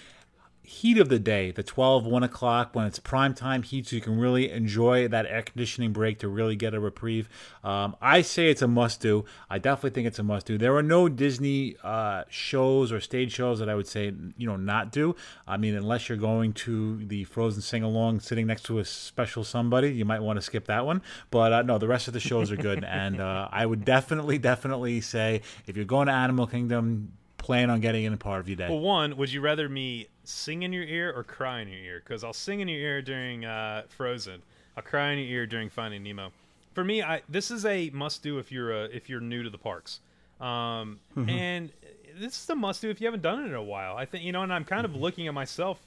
heat 0.65 0.99
of 0.99 1.11
the 1.11 1.19
day, 1.19 1.51
the 1.51 1.62
12, 1.62 2.07
1 2.07 2.23
o'clock, 2.23 2.75
when 2.75 2.87
it's 2.87 2.99
prime 2.99 3.35
time 3.35 3.62
heat, 3.62 3.87
so 3.87 3.97
you 3.97 4.03
can 4.03 4.19
really 4.19 4.51
enjoy 4.51 5.07
that 5.09 5.27
air 5.27 5.43
conditioning 5.43 5.93
break 5.93 6.19
to 6.21 6.29
really 6.29 6.57
get 6.57 6.73
a 6.73 6.81
reprieve. 6.81 7.29
Um, 7.62 7.97
I 8.01 8.23
say 8.23 8.49
it's 8.49 8.62
a 8.62 8.69
must 8.69 9.01
do. 9.01 9.27
I 9.51 9.59
definitely 9.59 9.91
think 9.91 10.07
it's 10.07 10.19
a 10.19 10.23
must 10.23 10.47
do. 10.47 10.57
There 10.57 10.75
are 10.75 10.83
no 10.83 11.09
Disney 11.09 11.77
uh, 11.85 12.25
shows 12.31 12.93
or 12.93 13.01
stage 13.01 13.33
shows 13.33 13.59
that 13.59 13.69
I 13.69 13.75
would 13.75 13.87
say, 13.87 14.12
you 14.39 14.47
know, 14.47 14.57
not 14.57 14.91
do. 14.91 15.15
I 15.47 15.59
mean, 15.59 15.75
unless 15.75 16.09
you're 16.09 16.17
going 16.17 16.55
to 16.55 17.05
the 17.05 17.25
Frozen 17.25 17.61
sing 17.61 17.83
along 17.83 18.21
sitting 18.21 18.47
next 18.47 18.65
to 18.65 18.79
a 18.79 18.85
special 18.85 19.45
somebody, 19.45 19.93
you 19.93 20.07
might 20.07 20.21
want 20.21 20.39
to 20.39 20.43
skip 20.43 20.67
that 20.67 20.87
one. 20.87 21.03
But 21.31 21.53
uh, 21.53 21.62
no, 21.62 21.77
the 21.77 21.89
rest 21.89 22.09
of 22.09 22.15
the 22.15 22.21
shows 22.21 22.51
are 22.51 22.57
good. 22.57 22.85
and 22.85 23.21
uh, 23.21 23.49
I 23.53 23.67
would 23.67 23.85
definitely, 23.85 24.39
definitely 24.39 25.03
say 25.03 25.43
if 25.67 25.77
you're 25.77 25.85
going 25.85 26.07
to 26.07 26.12
Animal 26.12 26.47
Kingdom, 26.47 27.12
plan 27.45 27.69
on 27.69 27.79
getting 27.81 28.05
in 28.05 28.13
a 28.15 28.17
part 28.17 28.41
of 28.41 28.49
your 28.49 28.57
day. 28.57 28.69
Well, 28.71 28.81
one, 28.81 29.19
would 29.19 29.31
you 29.31 29.43
rather 29.43 29.69
me 29.69 30.07
sing 30.25 30.63
in 30.63 30.73
your 30.73 30.85
ear 30.85 31.13
or 31.15 31.23
cry 31.23 31.61
in 31.61 31.69
your 31.69 31.79
ear? 31.79 32.03
Because 32.03 32.25
I'll 32.25 32.33
sing 32.33 32.61
in 32.61 32.69
your 32.69 32.81
ear 32.81 33.03
during 33.03 33.45
uh, 33.45 33.83
Frozen. 33.91 34.41
I'll 34.79 34.83
cry 34.83 35.11
in 35.13 35.19
your 35.19 35.29
ear 35.29 35.47
during 35.47 35.69
Finding 35.69 36.03
Nemo. 36.03 36.33
For 36.73 36.83
me, 36.83 37.03
I 37.03 37.21
this 37.29 37.51
is 37.51 37.67
a 37.67 37.91
must 37.91 38.23
do 38.23 38.39
if 38.39 38.51
you're 38.51 38.73
uh, 38.75 38.89
if 38.93 39.09
you're 39.11 39.21
new 39.21 39.43
to 39.43 39.51
the 39.51 39.59
parks, 39.59 40.01
um, 40.41 40.99
Mhm. 41.17 41.31
and 41.31 41.73
this 42.19 42.43
is 42.43 42.49
a 42.51 42.55
must 42.55 42.81
do 42.81 42.89
if 42.91 43.01
you 43.01 43.07
haven't 43.07 43.23
done 43.23 43.41
it 43.45 43.47
in 43.49 43.55
a 43.55 43.63
while. 43.63 43.97
I 43.97 44.07
think 44.07 44.25
you 44.25 44.33
know, 44.33 44.43
and 44.43 44.53
I'm 44.53 44.65
kind 44.65 44.85
of 44.87 44.97
looking 44.97 45.29
at 45.29 45.35
myself 45.35 45.79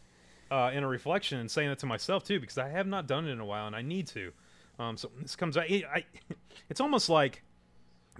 uh, 0.52 0.72
in 0.74 0.84
a 0.84 0.88
reflection 0.88 1.40
and 1.40 1.50
saying 1.52 1.70
that 1.70 1.80
to 1.80 1.86
myself 1.88 2.24
too 2.24 2.40
because 2.40 2.58
I 2.60 2.70
have 2.70 2.86
not 2.88 3.08
done 3.08 3.28
it 3.28 3.32
in 3.32 3.40
a 3.40 3.46
while 3.46 3.66
and 3.68 3.76
I 3.76 3.82
need 3.82 4.06
to. 4.08 4.32
Um, 4.80 4.96
so 4.96 5.10
this 5.22 5.36
comes 5.36 5.58
out. 5.58 5.66
I, 5.70 5.84
I, 5.94 6.06
it's 6.70 6.80
almost 6.80 7.10
like 7.10 7.42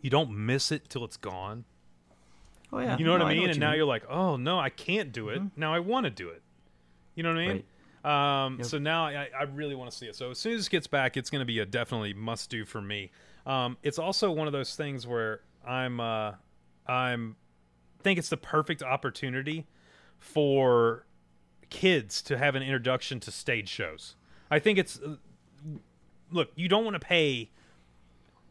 you 0.02 0.10
don't 0.10 0.32
miss 0.32 0.72
it 0.72 0.90
till 0.90 1.06
it's 1.06 1.18
gone. 1.18 1.64
Oh 2.72 2.80
yeah, 2.80 2.98
You 2.98 3.06
know 3.06 3.14
what 3.14 3.22
I 3.22 3.30
mean? 3.30 3.42
what 3.44 3.52
and 3.52 3.60
now 3.60 3.70
mean. 3.70 3.78
you're 3.78 3.86
like, 3.86 4.04
oh 4.10 4.36
no, 4.36 4.60
I 4.60 4.70
can't 4.70 5.12
do 5.12 5.30
it. 5.30 5.42
Now 5.56 5.74
I 5.74 5.80
want 5.80 6.04
to 6.06 6.10
do 6.10 6.30
it. 6.30 6.42
You 7.16 7.24
know 7.24 7.30
what 7.30 7.40
I 7.40 7.48
mean? 7.48 7.64
Um, 8.04 8.64
So 8.64 8.78
now 8.78 9.06
I, 9.06 9.30
I 9.38 9.44
really 9.44 9.76
want 9.76 9.90
to 9.92 9.98
see 9.98 10.06
it. 10.06 10.16
So 10.16 10.32
as 10.32 10.38
soon 10.38 10.54
as 10.56 10.68
it 10.68 10.70
gets 10.70 10.88
back, 10.88 11.18
it's 11.18 11.30
going 11.30 11.40
to 11.40 11.46
be 11.46 11.60
a 11.60 11.66
definitely 11.66 12.14
must 12.14 12.50
do 12.50 12.66
for 12.66 12.82
me. 12.82 13.12
Um, 13.46 13.78
it's 13.84 13.98
also 14.00 14.32
one 14.32 14.48
of 14.48 14.54
those 14.54 14.76
things 14.76 15.08
where 15.08 15.42
I'm 15.66 16.00
uh, 16.00 16.34
I'm 16.88 17.36
think 18.04 18.20
it's 18.20 18.30
the 18.30 18.38
perfect 18.38 18.84
opportunity 18.84 19.66
for 20.20 21.06
kids 21.70 22.22
to 22.24 22.38
have 22.38 22.56
an 22.56 22.64
introduction 22.64 23.20
to 23.22 23.32
stage 23.32 23.68
shows. 23.70 24.16
I 24.50 24.60
think 24.60 24.78
it's 24.78 25.00
uh, 25.00 25.16
look, 26.32 26.50
you 26.56 26.68
don't 26.70 26.84
want 26.86 26.96
to 26.96 27.00
pay 27.06 27.50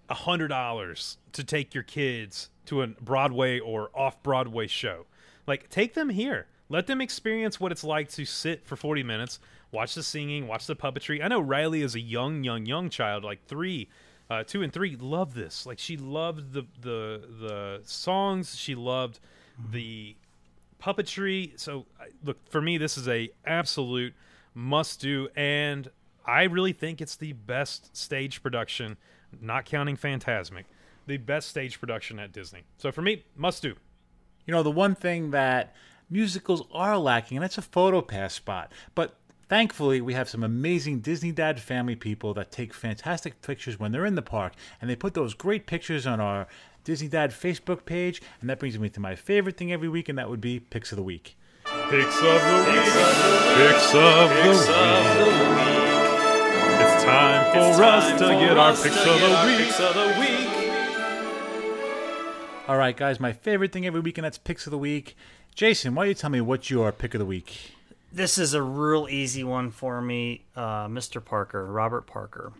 a 0.08 0.14
hundred 0.14 0.48
dollars 0.48 1.18
to 1.32 1.44
take 1.44 1.74
your 1.74 1.82
kids 1.82 2.50
to 2.66 2.82
a 2.82 2.86
Broadway 2.86 3.58
or 3.58 3.90
off 3.94 4.22
Broadway 4.22 4.66
show. 4.66 5.06
Like, 5.46 5.68
take 5.68 5.94
them 5.94 6.08
here. 6.10 6.46
Let 6.68 6.86
them 6.86 7.00
experience 7.00 7.60
what 7.60 7.70
it's 7.72 7.84
like 7.84 8.08
to 8.10 8.24
sit 8.24 8.66
for 8.66 8.76
forty 8.76 9.02
minutes, 9.02 9.38
watch 9.70 9.94
the 9.94 10.02
singing, 10.02 10.48
watch 10.48 10.66
the 10.66 10.74
puppetry. 10.74 11.22
I 11.22 11.28
know 11.28 11.40
Riley 11.40 11.82
is 11.82 11.94
a 11.94 12.00
young, 12.00 12.42
young, 12.42 12.66
young 12.66 12.90
child, 12.90 13.22
like 13.22 13.44
three, 13.46 13.88
uh, 14.28 14.42
two 14.44 14.62
and 14.62 14.72
three, 14.72 14.96
love 14.96 15.34
this. 15.34 15.64
Like, 15.64 15.78
she 15.78 15.96
loved 15.96 16.52
the 16.52 16.64
the 16.80 17.22
the 17.40 17.80
songs. 17.84 18.56
She 18.56 18.74
loved 18.74 19.20
the 19.72 20.16
puppetry. 20.82 21.58
So, 21.58 21.86
look 22.24 22.38
for 22.48 22.60
me, 22.60 22.78
this 22.78 22.98
is 22.98 23.06
a 23.06 23.30
absolute 23.44 24.14
must 24.54 25.00
do, 25.00 25.28
and 25.36 25.88
I 26.24 26.44
really 26.44 26.72
think 26.72 27.00
it's 27.00 27.14
the 27.14 27.34
best 27.34 27.96
stage 27.96 28.42
production, 28.42 28.96
not 29.40 29.64
counting 29.64 29.96
Fantasmic, 29.96 30.64
the 31.06 31.16
best 31.16 31.48
stage 31.48 31.80
production 31.80 32.18
at 32.18 32.32
Disney. 32.32 32.62
So 32.78 32.90
for 32.92 33.02
me, 33.02 33.24
must 33.36 33.62
do. 33.62 33.74
You 34.46 34.52
know, 34.52 34.62
the 34.62 34.70
one 34.70 34.94
thing 34.94 35.30
that 35.32 35.74
musicals 36.08 36.62
are 36.72 36.98
lacking, 36.98 37.38
and 37.38 37.42
that's 37.42 37.58
a 37.58 37.62
photo 37.62 38.00
pass 38.00 38.34
spot. 38.34 38.72
But 38.94 39.16
thankfully, 39.48 40.00
we 40.00 40.14
have 40.14 40.28
some 40.28 40.42
amazing 40.42 41.00
Disney 41.00 41.32
Dad 41.32 41.60
family 41.60 41.96
people 41.96 42.34
that 42.34 42.50
take 42.52 42.72
fantastic 42.72 43.42
pictures 43.42 43.78
when 43.78 43.92
they're 43.92 44.06
in 44.06 44.14
the 44.14 44.22
park, 44.22 44.54
and 44.80 44.88
they 44.88 44.96
put 44.96 45.14
those 45.14 45.34
great 45.34 45.66
pictures 45.66 46.06
on 46.06 46.20
our 46.20 46.46
Disney 46.84 47.08
Dad 47.08 47.30
Facebook 47.30 47.84
page. 47.84 48.22
And 48.40 48.48
that 48.48 48.60
brings 48.60 48.78
me 48.78 48.88
to 48.90 49.00
my 49.00 49.14
favorite 49.14 49.56
thing 49.56 49.72
every 49.72 49.88
week, 49.88 50.08
and 50.08 50.18
that 50.18 50.30
would 50.30 50.40
be 50.40 50.60
Picks 50.60 50.92
of 50.92 50.96
the 50.96 51.02
Week. 51.02 51.36
Picks 51.64 52.16
of 52.18 52.22
the 52.22 52.64
week. 52.68 52.84
Picks 53.56 53.94
of 53.94 54.30
the 55.18 55.90
week. 55.90 55.95
It's 57.08 57.14
time 57.14 57.74
for 57.76 57.84
us 57.84 58.18
to 58.18 58.26
get 58.26 58.58
our 58.58 58.72
picks 58.72 59.78
of 59.78 59.94
the 59.94 60.16
week. 60.18 60.68
All 62.66 62.76
right, 62.76 62.96
guys, 62.96 63.20
my 63.20 63.32
favorite 63.32 63.70
thing 63.70 63.86
every 63.86 64.00
week, 64.00 64.18
and 64.18 64.24
that's 64.24 64.38
Picks 64.38 64.66
of 64.66 64.72
the 64.72 64.78
Week. 64.78 65.16
Jason, 65.54 65.94
why 65.94 66.02
don't 66.02 66.08
you 66.08 66.14
tell 66.14 66.30
me 66.30 66.40
what's 66.40 66.68
your 66.68 66.90
pick 66.90 67.14
of 67.14 67.20
the 67.20 67.24
week? 67.24 67.76
This 68.12 68.38
is 68.38 68.54
a 68.54 68.62
real 68.62 69.06
easy 69.08 69.44
one 69.44 69.70
for 69.70 70.02
me, 70.02 70.46
uh, 70.56 70.88
Mr. 70.88 71.24
Parker, 71.24 71.64
Robert 71.66 72.08
Parker. 72.08 72.52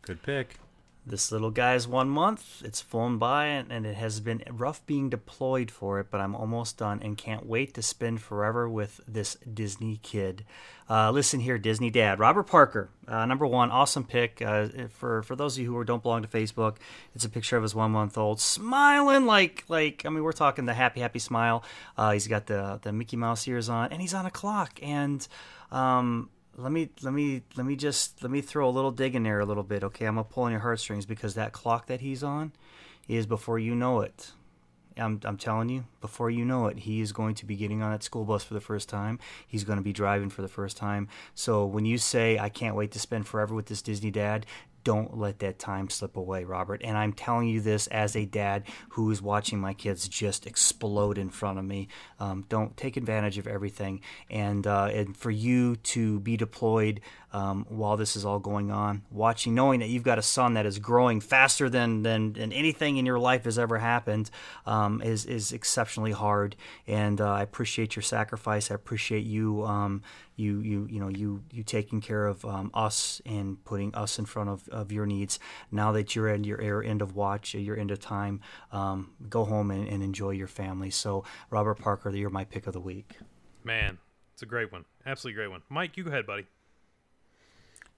Good 0.00 0.22
pick. 0.22 0.56
This 1.04 1.32
little 1.32 1.50
guy's 1.50 1.88
one 1.88 2.08
month. 2.08 2.62
It's 2.64 2.80
flown 2.80 3.18
by, 3.18 3.46
and 3.46 3.84
it 3.84 3.96
has 3.96 4.20
been 4.20 4.44
rough 4.48 4.86
being 4.86 5.10
deployed 5.10 5.68
for 5.68 5.98
it, 5.98 6.06
but 6.12 6.20
I'm 6.20 6.36
almost 6.36 6.78
done 6.78 7.00
and 7.02 7.18
can't 7.18 7.44
wait 7.44 7.74
to 7.74 7.82
spend 7.82 8.22
forever 8.22 8.68
with 8.68 9.00
this 9.08 9.34
Disney 9.52 9.98
kid. 10.04 10.44
Uh, 10.88 11.10
listen 11.10 11.40
here, 11.40 11.58
Disney 11.58 11.90
dad, 11.90 12.20
Robert 12.20 12.44
Parker, 12.44 12.88
uh, 13.08 13.26
number 13.26 13.46
one, 13.46 13.72
awesome 13.72 14.04
pick. 14.04 14.40
Uh, 14.40 14.68
for 14.90 15.24
for 15.24 15.34
those 15.34 15.56
of 15.56 15.64
you 15.64 15.74
who 15.74 15.82
don't 15.82 16.04
belong 16.04 16.22
to 16.22 16.28
Facebook, 16.28 16.76
it's 17.16 17.24
a 17.24 17.28
picture 17.28 17.56
of 17.56 17.64
his 17.64 17.74
one 17.74 17.90
month 17.90 18.16
old 18.16 18.40
smiling 18.40 19.26
like 19.26 19.64
like 19.68 20.04
I 20.06 20.08
mean 20.08 20.22
we're 20.22 20.32
talking 20.32 20.66
the 20.66 20.74
happy 20.74 21.00
happy 21.00 21.18
smile. 21.18 21.64
Uh, 21.96 22.12
he's 22.12 22.28
got 22.28 22.46
the 22.46 22.78
the 22.82 22.92
Mickey 22.92 23.16
Mouse 23.16 23.48
ears 23.48 23.68
on, 23.68 23.90
and 23.90 24.00
he's 24.00 24.14
on 24.14 24.24
a 24.26 24.30
clock 24.30 24.78
and. 24.80 25.26
Um, 25.72 26.28
let 26.56 26.72
me 26.72 26.90
let 27.02 27.12
me 27.12 27.42
let 27.56 27.66
me 27.66 27.76
just 27.76 28.22
let 28.22 28.30
me 28.30 28.40
throw 28.40 28.68
a 28.68 28.70
little 28.70 28.90
dig 28.90 29.14
in 29.14 29.22
there 29.22 29.40
a 29.40 29.44
little 29.44 29.62
bit 29.62 29.82
okay 29.82 30.06
i'm 30.06 30.14
gonna 30.14 30.24
pull 30.24 30.44
on 30.44 30.50
your 30.50 30.60
heartstrings 30.60 31.06
because 31.06 31.34
that 31.34 31.52
clock 31.52 31.86
that 31.86 32.00
he's 32.00 32.22
on 32.22 32.52
is 33.08 33.26
before 33.26 33.58
you 33.58 33.74
know 33.74 34.00
it 34.00 34.32
I'm, 34.98 35.20
I'm 35.24 35.36
telling 35.36 35.68
you, 35.68 35.84
before 36.00 36.30
you 36.30 36.44
know 36.44 36.66
it, 36.66 36.80
he 36.80 37.00
is 37.00 37.12
going 37.12 37.34
to 37.36 37.46
be 37.46 37.56
getting 37.56 37.82
on 37.82 37.92
that 37.92 38.02
school 38.02 38.24
bus 38.24 38.44
for 38.44 38.54
the 38.54 38.60
first 38.60 38.88
time. 38.88 39.18
He's 39.46 39.64
going 39.64 39.78
to 39.78 39.82
be 39.82 39.92
driving 39.92 40.30
for 40.30 40.42
the 40.42 40.48
first 40.48 40.76
time. 40.76 41.08
So 41.34 41.64
when 41.64 41.84
you 41.84 41.98
say, 41.98 42.38
I 42.38 42.48
can't 42.48 42.76
wait 42.76 42.90
to 42.92 42.98
spend 42.98 43.26
forever 43.26 43.54
with 43.54 43.66
this 43.66 43.82
Disney 43.82 44.10
dad, 44.10 44.46
don't 44.84 45.16
let 45.16 45.38
that 45.40 45.58
time 45.58 45.88
slip 45.88 46.16
away, 46.16 46.44
Robert. 46.44 46.80
And 46.84 46.96
I'm 46.96 47.12
telling 47.12 47.48
you 47.48 47.60
this 47.60 47.86
as 47.88 48.16
a 48.16 48.24
dad 48.24 48.64
who 48.90 49.10
is 49.10 49.22
watching 49.22 49.60
my 49.60 49.74
kids 49.74 50.08
just 50.08 50.46
explode 50.46 51.18
in 51.18 51.30
front 51.30 51.58
of 51.58 51.64
me. 51.64 51.88
Um, 52.18 52.44
don't 52.48 52.76
take 52.76 52.96
advantage 52.96 53.38
of 53.38 53.46
everything. 53.46 54.00
And, 54.30 54.66
uh, 54.66 54.90
and 54.92 55.16
for 55.16 55.30
you 55.30 55.76
to 55.76 56.20
be 56.20 56.36
deployed 56.36 57.00
um, 57.32 57.64
while 57.68 57.96
this 57.96 58.14
is 58.14 58.24
all 58.24 58.38
going 58.38 58.70
on, 58.70 59.02
watching, 59.10 59.54
knowing 59.54 59.80
that 59.80 59.88
you've 59.88 60.02
got 60.02 60.18
a 60.18 60.22
son 60.22 60.54
that 60.54 60.66
is 60.66 60.78
growing 60.78 61.20
faster 61.20 61.70
than, 61.70 62.02
than, 62.02 62.34
than 62.34 62.52
anything 62.52 62.98
in 62.98 63.06
your 63.06 63.18
life 63.18 63.44
has 63.44 63.58
ever 63.58 63.78
happened 63.78 64.30
um, 64.66 65.00
is, 65.00 65.24
is 65.24 65.52
exceptionally 65.52 66.12
hard. 66.12 66.56
And 66.86 67.20
uh, 67.20 67.32
I 67.32 67.42
appreciate 67.42 67.96
your 67.96 68.02
sacrifice. 68.02 68.70
I 68.70 68.74
appreciate 68.74 69.24
you. 69.24 69.64
You, 70.36 70.60
you, 70.60 70.86
you 70.90 71.00
know, 71.00 71.08
you, 71.08 71.42
you 71.50 71.62
taking 71.62 72.00
care 72.00 72.26
of 72.26 72.44
um, 72.44 72.70
us 72.72 73.20
and 73.26 73.62
putting 73.64 73.94
us 73.94 74.18
in 74.18 74.24
front 74.24 74.50
of, 74.50 74.68
of 74.68 74.90
your 74.90 75.06
needs. 75.06 75.38
Now 75.70 75.92
that 75.92 76.16
you're 76.16 76.28
at 76.28 76.44
your 76.44 76.60
your 76.62 76.82
end 76.82 77.02
of 77.02 77.14
watch, 77.14 77.54
your 77.54 77.76
end 77.76 77.90
of 77.90 78.00
time, 78.00 78.40
um, 78.72 79.10
go 79.28 79.44
home 79.44 79.70
and, 79.70 79.86
and 79.88 80.02
enjoy 80.02 80.30
your 80.30 80.46
family. 80.46 80.90
So, 80.90 81.24
Robert 81.50 81.78
Parker, 81.78 82.10
you're 82.10 82.30
my 82.30 82.44
pick 82.44 82.66
of 82.66 82.72
the 82.72 82.80
week. 82.80 83.18
Man, 83.64 83.98
it's 84.32 84.42
a 84.42 84.46
great 84.46 84.72
one. 84.72 84.84
Absolutely 85.06 85.36
great 85.36 85.50
one. 85.50 85.62
Mike, 85.68 85.96
you 85.96 86.04
go 86.04 86.10
ahead, 86.10 86.26
buddy. 86.26 86.46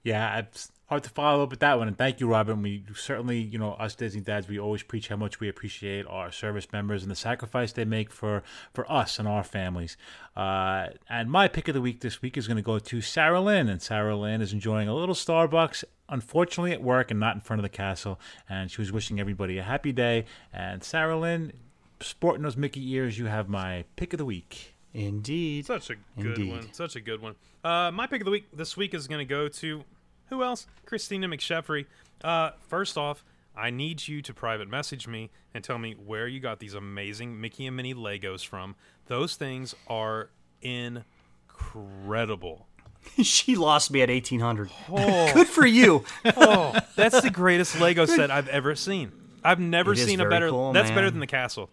Yeah, 0.03 0.39
it's 0.39 0.71
hard 0.87 1.03
to 1.03 1.09
follow 1.09 1.43
up 1.43 1.49
with 1.49 1.59
that 1.59 1.77
one. 1.77 1.87
And 1.87 1.97
thank 1.97 2.19
you, 2.19 2.27
Robin. 2.27 2.61
We 2.61 2.83
certainly, 2.95 3.39
you 3.39 3.57
know, 3.57 3.73
us 3.73 3.95
Disney 3.95 4.21
dads, 4.21 4.47
we 4.47 4.59
always 4.59 4.83
preach 4.83 5.07
how 5.07 5.15
much 5.15 5.39
we 5.39 5.49
appreciate 5.49 6.05
our 6.07 6.31
service 6.31 6.71
members 6.71 7.01
and 7.01 7.11
the 7.11 7.15
sacrifice 7.15 7.71
they 7.71 7.85
make 7.85 8.11
for 8.11 8.43
for 8.73 8.89
us 8.91 9.19
and 9.19 9.27
our 9.27 9.43
families. 9.43 9.97
Uh, 10.35 10.87
and 11.09 11.31
my 11.31 11.47
pick 11.47 11.67
of 11.67 11.73
the 11.73 11.81
week 11.81 12.01
this 12.01 12.21
week 12.21 12.37
is 12.37 12.47
going 12.47 12.57
to 12.57 12.63
go 12.63 12.79
to 12.79 13.01
Sarah 13.01 13.41
Lynn, 13.41 13.69
and 13.69 13.81
Sarah 13.81 14.15
Lynn 14.15 14.41
is 14.41 14.53
enjoying 14.53 14.87
a 14.87 14.95
little 14.95 15.15
Starbucks. 15.15 15.83
Unfortunately, 16.07 16.71
at 16.71 16.83
work 16.83 17.09
and 17.09 17.19
not 17.19 17.33
in 17.33 17.41
front 17.41 17.59
of 17.59 17.63
the 17.63 17.69
castle, 17.69 18.19
and 18.47 18.69
she 18.69 18.79
was 18.79 18.91
wishing 18.91 19.19
everybody 19.19 19.57
a 19.57 19.63
happy 19.63 19.91
day. 19.91 20.25
And 20.53 20.83
Sarah 20.83 21.17
Lynn, 21.17 21.53
sporting 21.99 22.43
those 22.43 22.57
Mickey 22.57 22.91
ears, 22.91 23.17
you 23.17 23.25
have 23.25 23.49
my 23.49 23.85
pick 23.95 24.13
of 24.13 24.19
the 24.19 24.25
week. 24.25 24.75
Indeed. 24.93 25.65
Such 25.65 25.89
a 25.89 25.95
good 26.21 26.37
Indeed. 26.37 26.51
one. 26.51 26.73
Such 26.73 26.95
a 26.95 27.01
good 27.01 27.21
one. 27.21 27.35
Uh, 27.63 27.91
my 27.91 28.07
pick 28.07 28.21
of 28.21 28.25
the 28.25 28.31
week 28.31 28.45
this 28.53 28.77
week 28.77 28.93
is 28.93 29.07
going 29.07 29.19
to 29.19 29.29
go 29.29 29.47
to 29.49 29.83
who 30.29 30.43
else? 30.43 30.67
Christina 30.85 31.27
McSheffrey. 31.27 31.85
Uh, 32.23 32.51
first 32.67 32.97
off, 32.97 33.23
I 33.55 33.69
need 33.69 34.07
you 34.07 34.21
to 34.21 34.33
private 34.33 34.67
message 34.67 35.07
me 35.07 35.29
and 35.53 35.63
tell 35.63 35.77
me 35.77 35.93
where 35.93 36.27
you 36.27 36.39
got 36.39 36.59
these 36.59 36.73
amazing 36.73 37.39
Mickey 37.39 37.67
and 37.67 37.75
Minnie 37.75 37.93
Legos 37.93 38.45
from. 38.45 38.75
Those 39.07 39.35
things 39.35 39.75
are 39.87 40.29
incredible. 40.61 42.67
she 43.23 43.55
lost 43.55 43.91
me 43.91 44.01
at 44.01 44.09
1800. 44.09 44.69
Oh. 44.89 45.31
Good 45.33 45.47
for 45.47 45.65
you. 45.65 46.03
oh, 46.37 46.75
that's 46.95 47.21
the 47.21 47.29
greatest 47.29 47.79
Lego 47.79 48.05
set 48.05 48.31
I've 48.31 48.47
ever 48.47 48.75
seen. 48.75 49.11
I've 49.43 49.59
never 49.59 49.93
It 49.93 49.97
seen 49.97 50.19
a 50.19 50.27
better. 50.27 50.49
cool, 50.49 50.73
that's 50.73 50.89
better 50.89 51.11
than 51.11 51.19
the 51.19 51.27
castle. 51.27 51.69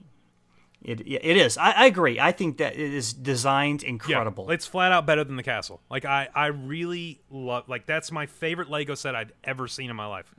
It, 0.84 1.00
it 1.00 1.36
is. 1.36 1.56
I, 1.56 1.70
I 1.72 1.86
agree. 1.86 2.18
I 2.18 2.32
think 2.32 2.56
that 2.58 2.74
it 2.74 2.92
is 2.92 3.12
designed 3.12 3.82
incredible. 3.84 4.46
Yeah, 4.48 4.54
it's 4.54 4.66
flat 4.66 4.90
out 4.90 5.06
better 5.06 5.22
than 5.22 5.36
the 5.36 5.42
castle. 5.42 5.80
Like 5.90 6.04
I, 6.04 6.28
I 6.34 6.46
really 6.46 7.20
love. 7.30 7.68
Like 7.68 7.86
that's 7.86 8.10
my 8.10 8.26
favorite 8.26 8.68
Lego 8.68 8.94
set 8.94 9.14
I'd 9.14 9.32
ever 9.44 9.68
seen 9.68 9.90
in 9.90 9.96
my 9.96 10.06
life. 10.06 10.32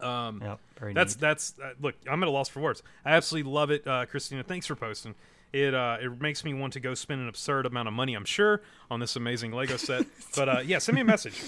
Um, 0.00 0.40
Yep, 0.42 0.58
very 0.78 0.92
that's 0.94 1.16
neat. 1.16 1.20
that's 1.20 1.54
uh, 1.62 1.72
look. 1.80 1.94
I'm 2.10 2.22
at 2.22 2.28
a 2.28 2.32
loss 2.32 2.48
for 2.48 2.60
words. 2.60 2.82
I 3.04 3.12
absolutely 3.12 3.50
love 3.52 3.70
it, 3.70 3.86
uh, 3.86 4.06
Christina. 4.06 4.42
Thanks 4.42 4.66
for 4.66 4.74
posting. 4.74 5.14
It 5.52 5.74
uh, 5.74 5.98
it 6.00 6.20
makes 6.20 6.44
me 6.44 6.54
want 6.54 6.72
to 6.72 6.80
go 6.80 6.94
spend 6.94 7.20
an 7.20 7.28
absurd 7.28 7.66
amount 7.66 7.88
of 7.88 7.94
money. 7.94 8.14
I'm 8.14 8.24
sure 8.24 8.62
on 8.90 9.00
this 9.00 9.16
amazing 9.16 9.52
Lego 9.52 9.76
set. 9.76 10.06
but 10.36 10.48
uh, 10.48 10.60
yeah, 10.64 10.78
send 10.78 10.96
me 10.96 11.02
a 11.02 11.04
message 11.04 11.40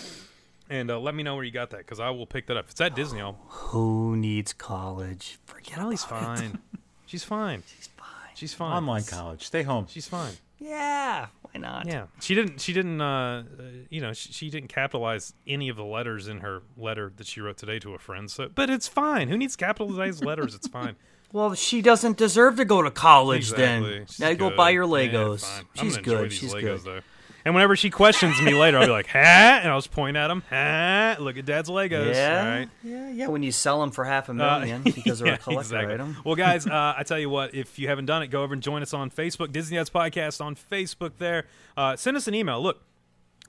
and 0.69 0.91
uh, 0.91 0.99
let 1.01 1.15
me 1.15 1.23
know 1.23 1.35
where 1.35 1.45
you 1.45 1.51
got 1.51 1.71
that 1.71 1.79
because 1.79 2.01
I 2.01 2.11
will 2.11 2.27
pick 2.27 2.47
that 2.47 2.57
up. 2.57 2.67
If 2.67 2.73
it's 2.73 2.81
at 2.81 2.95
Disney, 2.95 3.21
I'll. 3.21 3.39
Who 3.49 4.17
needs 4.17 4.53
college? 4.53 5.39
Forget 5.47 5.79
it. 5.93 5.99
fine. 6.01 6.59
She's 7.07 7.25
fine. 7.25 7.63
She's 7.77 7.87
fine. 7.87 7.96
She's 8.37 8.55
fine. 8.55 8.73
Online 8.77 9.03
college, 9.03 9.45
stay 9.45 9.63
home. 9.65 9.87
She's 9.89 10.07
fine. 10.07 10.33
Yeah, 10.59 11.27
why 11.43 11.61
not? 11.61 11.87
Yeah, 11.87 12.07
she 12.21 12.35
didn't. 12.35 12.61
She 12.61 12.73
didn't. 12.73 13.01
Uh, 13.01 13.43
uh, 13.59 13.63
you 13.91 14.01
know, 14.01 14.13
she, 14.13 14.33
she 14.33 14.51
didn't 14.51 14.69
capitalize 14.69 15.35
any 15.47 15.69
of 15.69 15.77
the 15.77 15.85
letters 15.85 16.29
in 16.29 16.39
her 16.41 16.63
letter 16.79 17.13
that 17.17 17.27
she 17.27 17.41
wrote 17.41 17.57
today 17.59 17.79
to 17.81 17.95
a 17.95 17.99
friend. 17.99 18.31
So, 18.31 18.49
but 18.55 18.71
it's 18.71 18.87
fine. 18.89 19.29
Who 19.29 19.37
needs 19.37 19.57
capitalized 19.57 20.25
letters? 20.25 20.55
It's 20.55 20.69
fine. 20.69 20.97
Well, 21.33 21.55
she 21.55 21.83
doesn't 21.83 22.17
deserve 22.17 22.57
to 22.57 22.65
go 22.65 22.83
to 22.83 22.91
college 22.91 23.51
Exactly. 23.51 23.91
then. 23.99 24.07
She's 24.07 24.21
Now 24.21 24.29
you 24.29 24.37
go 24.37 24.57
buy 24.57 24.71
your 24.71 24.87
Legos. 24.87 25.45
fine. 25.45 25.65
I'm 25.77 25.85
She's 25.85 25.97
good. 25.99 26.33
She's 26.33 26.55
Legos, 26.55 26.61
good. 26.63 26.81
Though. 26.85 27.01
And 27.47 27.55
whenever 27.55 27.77
she 27.77 27.91
questions 27.91 28.43
me 28.43 28.53
later, 28.55 28.77
I'll 28.79 28.87
be 28.87 28.91
like, 28.93 29.07
"Ha!" 29.07 29.61
and 29.63 29.71
I'll 29.71 29.79
just 29.79 29.93
point 29.93 30.17
at 30.17 30.31
him. 30.31 30.43
Ha! 30.51 31.17
Look 31.21 31.39
at 31.39 31.47
Dad's 31.47 31.71
Legos. 31.71 32.13
Yeah, 32.13 32.59
right. 32.59 32.69
yeah, 32.83 33.09
yeah. 33.11 33.27
When 33.29 33.43
you 33.45 33.53
sell 33.53 33.81
them 33.81 33.93
for 33.93 34.05
half 34.05 34.29
a 34.29 34.33
Uh, 34.33 34.35
million 34.59 34.83
because 34.85 35.21
they're 35.21 35.29
yeah, 35.29 35.35
a 35.35 35.39
collector 35.39 35.77
exactly. 35.77 35.95
item. 35.95 36.17
Well, 36.25 36.35
guys, 36.35 36.67
uh, 36.67 36.95
I 36.99 37.05
tell 37.05 37.19
you 37.21 37.31
what, 37.31 37.55
if 37.55 37.79
you 37.79 37.87
haven't 37.89 38.07
done 38.07 38.23
it, 38.25 38.27
go 38.29 38.43
over 38.43 38.53
and 38.53 38.63
join 38.63 38.83
us 38.83 38.93
on 38.93 39.11
Facebook, 39.11 39.53
Disney 39.53 39.77
Dads 39.77 39.91
Podcast 39.91 40.45
on 40.45 40.57
Facebook 40.57 41.13
there. 41.19 41.45
Uh, 41.77 41.95
send 41.95 42.17
us 42.17 42.27
an 42.27 42.35
email. 42.35 42.61
Look, 42.61 42.83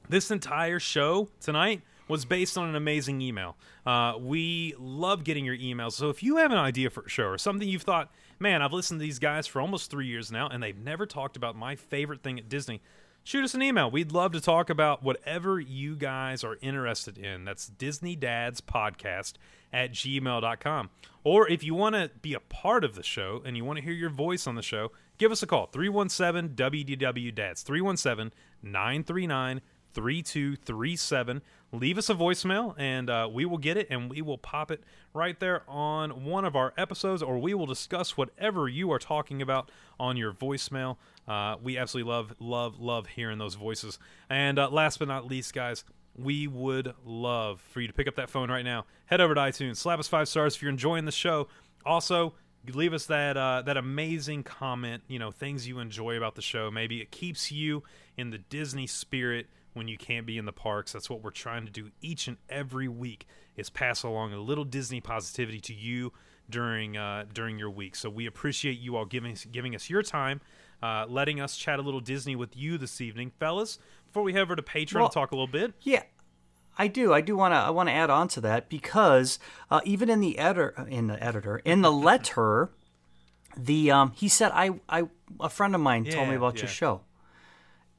this 0.07 0.29
entire 0.31 0.79
show 0.79 1.27
tonight 1.41 1.81
was 2.07 2.23
based 2.23 2.55
on 2.55 2.69
an 2.69 2.75
amazing 2.75 3.19
email. 3.19 3.57
Uh, 3.83 4.13
we 4.19 4.75
love 4.77 5.23
getting 5.23 5.43
your 5.43 5.57
emails. 5.57 5.93
So 5.93 6.09
if 6.11 6.21
you 6.21 6.37
have 6.37 6.51
an 6.51 6.57
idea 6.59 6.91
for 6.91 7.01
a 7.01 7.09
show 7.09 7.25
or 7.25 7.37
something 7.39 7.67
you've 7.67 7.81
thought, 7.81 8.11
man, 8.39 8.61
I've 8.61 8.73
listened 8.73 8.99
to 8.99 9.03
these 9.03 9.17
guys 9.19 9.47
for 9.47 9.59
almost 9.59 9.89
three 9.89 10.05
years 10.05 10.31
now, 10.31 10.47
and 10.47 10.61
they've 10.61 10.77
never 10.77 11.05
talked 11.07 11.35
about 11.35 11.55
my 11.55 11.75
favorite 11.75 12.21
thing 12.21 12.37
at 12.37 12.47
Disney. 12.47 12.79
Shoot 13.27 13.43
us 13.43 13.53
an 13.53 13.61
email. 13.61 13.91
We'd 13.91 14.13
love 14.13 14.31
to 14.31 14.39
talk 14.39 14.69
about 14.69 15.03
whatever 15.03 15.59
you 15.59 15.97
guys 15.97 16.45
are 16.45 16.57
interested 16.61 17.17
in. 17.17 17.43
That's 17.43 17.67
Disney 17.67 18.15
Dads 18.15 18.61
Podcast 18.61 19.33
at 19.73 19.91
gmail.com. 19.91 20.89
Or 21.25 21.45
if 21.49 21.61
you 21.61 21.75
want 21.75 21.95
to 21.95 22.09
be 22.21 22.33
a 22.33 22.39
part 22.39 22.85
of 22.85 22.95
the 22.95 23.03
show 23.03 23.41
and 23.45 23.57
you 23.57 23.65
want 23.65 23.79
to 23.79 23.83
hear 23.83 23.91
your 23.91 24.09
voice 24.09 24.47
on 24.47 24.55
the 24.55 24.61
show, 24.61 24.93
give 25.17 25.33
us 25.33 25.43
a 25.43 25.45
call 25.45 25.65
317 25.65 26.55
WDW 26.55 27.35
Dads 27.35 27.63
317 27.63 28.31
939 28.63 29.59
3237. 29.93 31.41
Leave 31.73 31.97
us 31.97 32.09
a 32.09 32.13
voicemail 32.13 32.73
and 32.77 33.09
uh, 33.09 33.29
we 33.31 33.43
will 33.43 33.57
get 33.57 33.75
it 33.75 33.87
and 33.89 34.09
we 34.09 34.21
will 34.21 34.37
pop 34.37 34.71
it 34.71 34.81
right 35.13 35.37
there 35.41 35.63
on 35.67 36.23
one 36.23 36.45
of 36.45 36.55
our 36.55 36.73
episodes 36.77 37.21
or 37.21 37.37
we 37.39 37.53
will 37.53 37.65
discuss 37.65 38.15
whatever 38.15 38.69
you 38.69 38.89
are 38.91 38.99
talking 38.99 39.41
about 39.41 39.69
on 39.99 40.15
your 40.15 40.31
voicemail. 40.31 40.95
Uh, 41.27 41.57
we 41.61 41.77
absolutely 41.77 42.09
love, 42.09 42.33
love, 42.39 42.79
love 42.79 43.07
hearing 43.07 43.37
those 43.37 43.55
voices. 43.55 43.99
And 44.29 44.57
uh, 44.57 44.69
last 44.69 44.99
but 44.99 45.09
not 45.09 45.27
least, 45.27 45.53
guys, 45.53 45.83
we 46.15 46.47
would 46.47 46.93
love 47.05 47.59
for 47.59 47.81
you 47.81 47.87
to 47.87 47.93
pick 47.93 48.07
up 48.07 48.15
that 48.15 48.29
phone 48.29 48.49
right 48.49 48.65
now. 48.65 48.85
Head 49.07 49.19
over 49.19 49.35
to 49.35 49.41
iTunes, 49.41 49.75
slap 49.75 49.99
us 49.99 50.07
five 50.07 50.29
stars 50.29 50.55
if 50.55 50.61
you're 50.61 50.71
enjoying 50.71 51.03
the 51.03 51.11
show. 51.11 51.49
Also, 51.85 52.33
leave 52.73 52.93
us 52.93 53.05
that 53.05 53.37
uh, 53.37 53.61
that 53.65 53.77
amazing 53.77 54.43
comment. 54.43 55.03
You 55.07 55.19
know, 55.19 55.31
things 55.31 55.67
you 55.67 55.79
enjoy 55.79 56.17
about 56.17 56.35
the 56.35 56.41
show. 56.41 56.71
Maybe 56.71 57.01
it 57.01 57.11
keeps 57.11 57.51
you 57.51 57.83
in 58.17 58.31
the 58.31 58.37
Disney 58.37 58.87
spirit 58.87 59.47
when 59.77 59.87
you 59.87 59.97
can't 59.97 60.25
be 60.25 60.37
in 60.37 60.45
the 60.45 60.51
parks. 60.51 60.91
That's 60.91 61.09
what 61.09 61.23
we're 61.23 61.31
trying 61.31 61.65
to 61.65 61.71
do 61.71 61.91
each 62.01 62.27
and 62.27 62.37
every 62.49 62.87
week. 62.87 63.27
Is 63.55 63.69
pass 63.69 64.03
along 64.03 64.33
a 64.33 64.39
little 64.39 64.65
Disney 64.65 65.01
positivity 65.01 65.59
to 65.61 65.73
you 65.73 66.13
during 66.49 66.97
uh, 66.97 67.25
during 67.33 67.57
your 67.57 67.69
week. 67.69 67.95
So 67.95 68.09
we 68.09 68.25
appreciate 68.25 68.79
you 68.79 68.95
all 68.95 69.05
giving 69.05 69.37
giving 69.51 69.75
us 69.75 69.89
your 69.89 70.03
time, 70.03 70.41
uh, 70.81 71.05
letting 71.07 71.39
us 71.39 71.57
chat 71.57 71.79
a 71.79 71.81
little 71.81 71.99
Disney 71.99 72.35
with 72.35 72.55
you 72.55 72.77
this 72.77 73.01
evening, 73.01 73.31
fellas. 73.39 73.79
Before 74.05 74.23
we 74.23 74.33
head 74.33 74.41
over 74.41 74.55
to 74.55 74.61
Patreon 74.61 74.95
Well- 74.95 75.09
to 75.09 75.13
talk 75.13 75.31
a 75.31 75.35
little 75.35 75.47
bit. 75.47 75.73
Yeah, 75.81 76.03
I 76.77 76.87
do. 76.87 77.13
I 77.13 77.21
do 77.21 77.35
want 77.35 77.53
to. 77.53 77.57
I 77.57 77.69
want 77.69 77.89
to 77.89 77.93
add 77.93 78.09
on 78.09 78.27
to 78.29 78.41
that 78.41 78.69
because 78.69 79.39
uh, 79.71 79.81
even 79.83 80.09
in 80.09 80.19
the 80.19 80.37
editor, 80.37 80.85
in 80.89 81.07
the 81.07 81.21
editor, 81.23 81.57
in 81.65 81.81
the 81.81 81.91
letter, 82.09 82.69
the 83.55 83.91
um, 83.91 84.11
he 84.15 84.27
said, 84.27 84.51
"I, 84.53 84.79
I, 84.87 85.03
a 85.39 85.49
friend 85.49 85.73
of 85.75 85.81
mine 85.81 86.05
told 86.05 86.29
me 86.29 86.35
about 86.35 86.55
yeah. 86.55 86.63
your 86.63 86.69
show." 86.69 87.01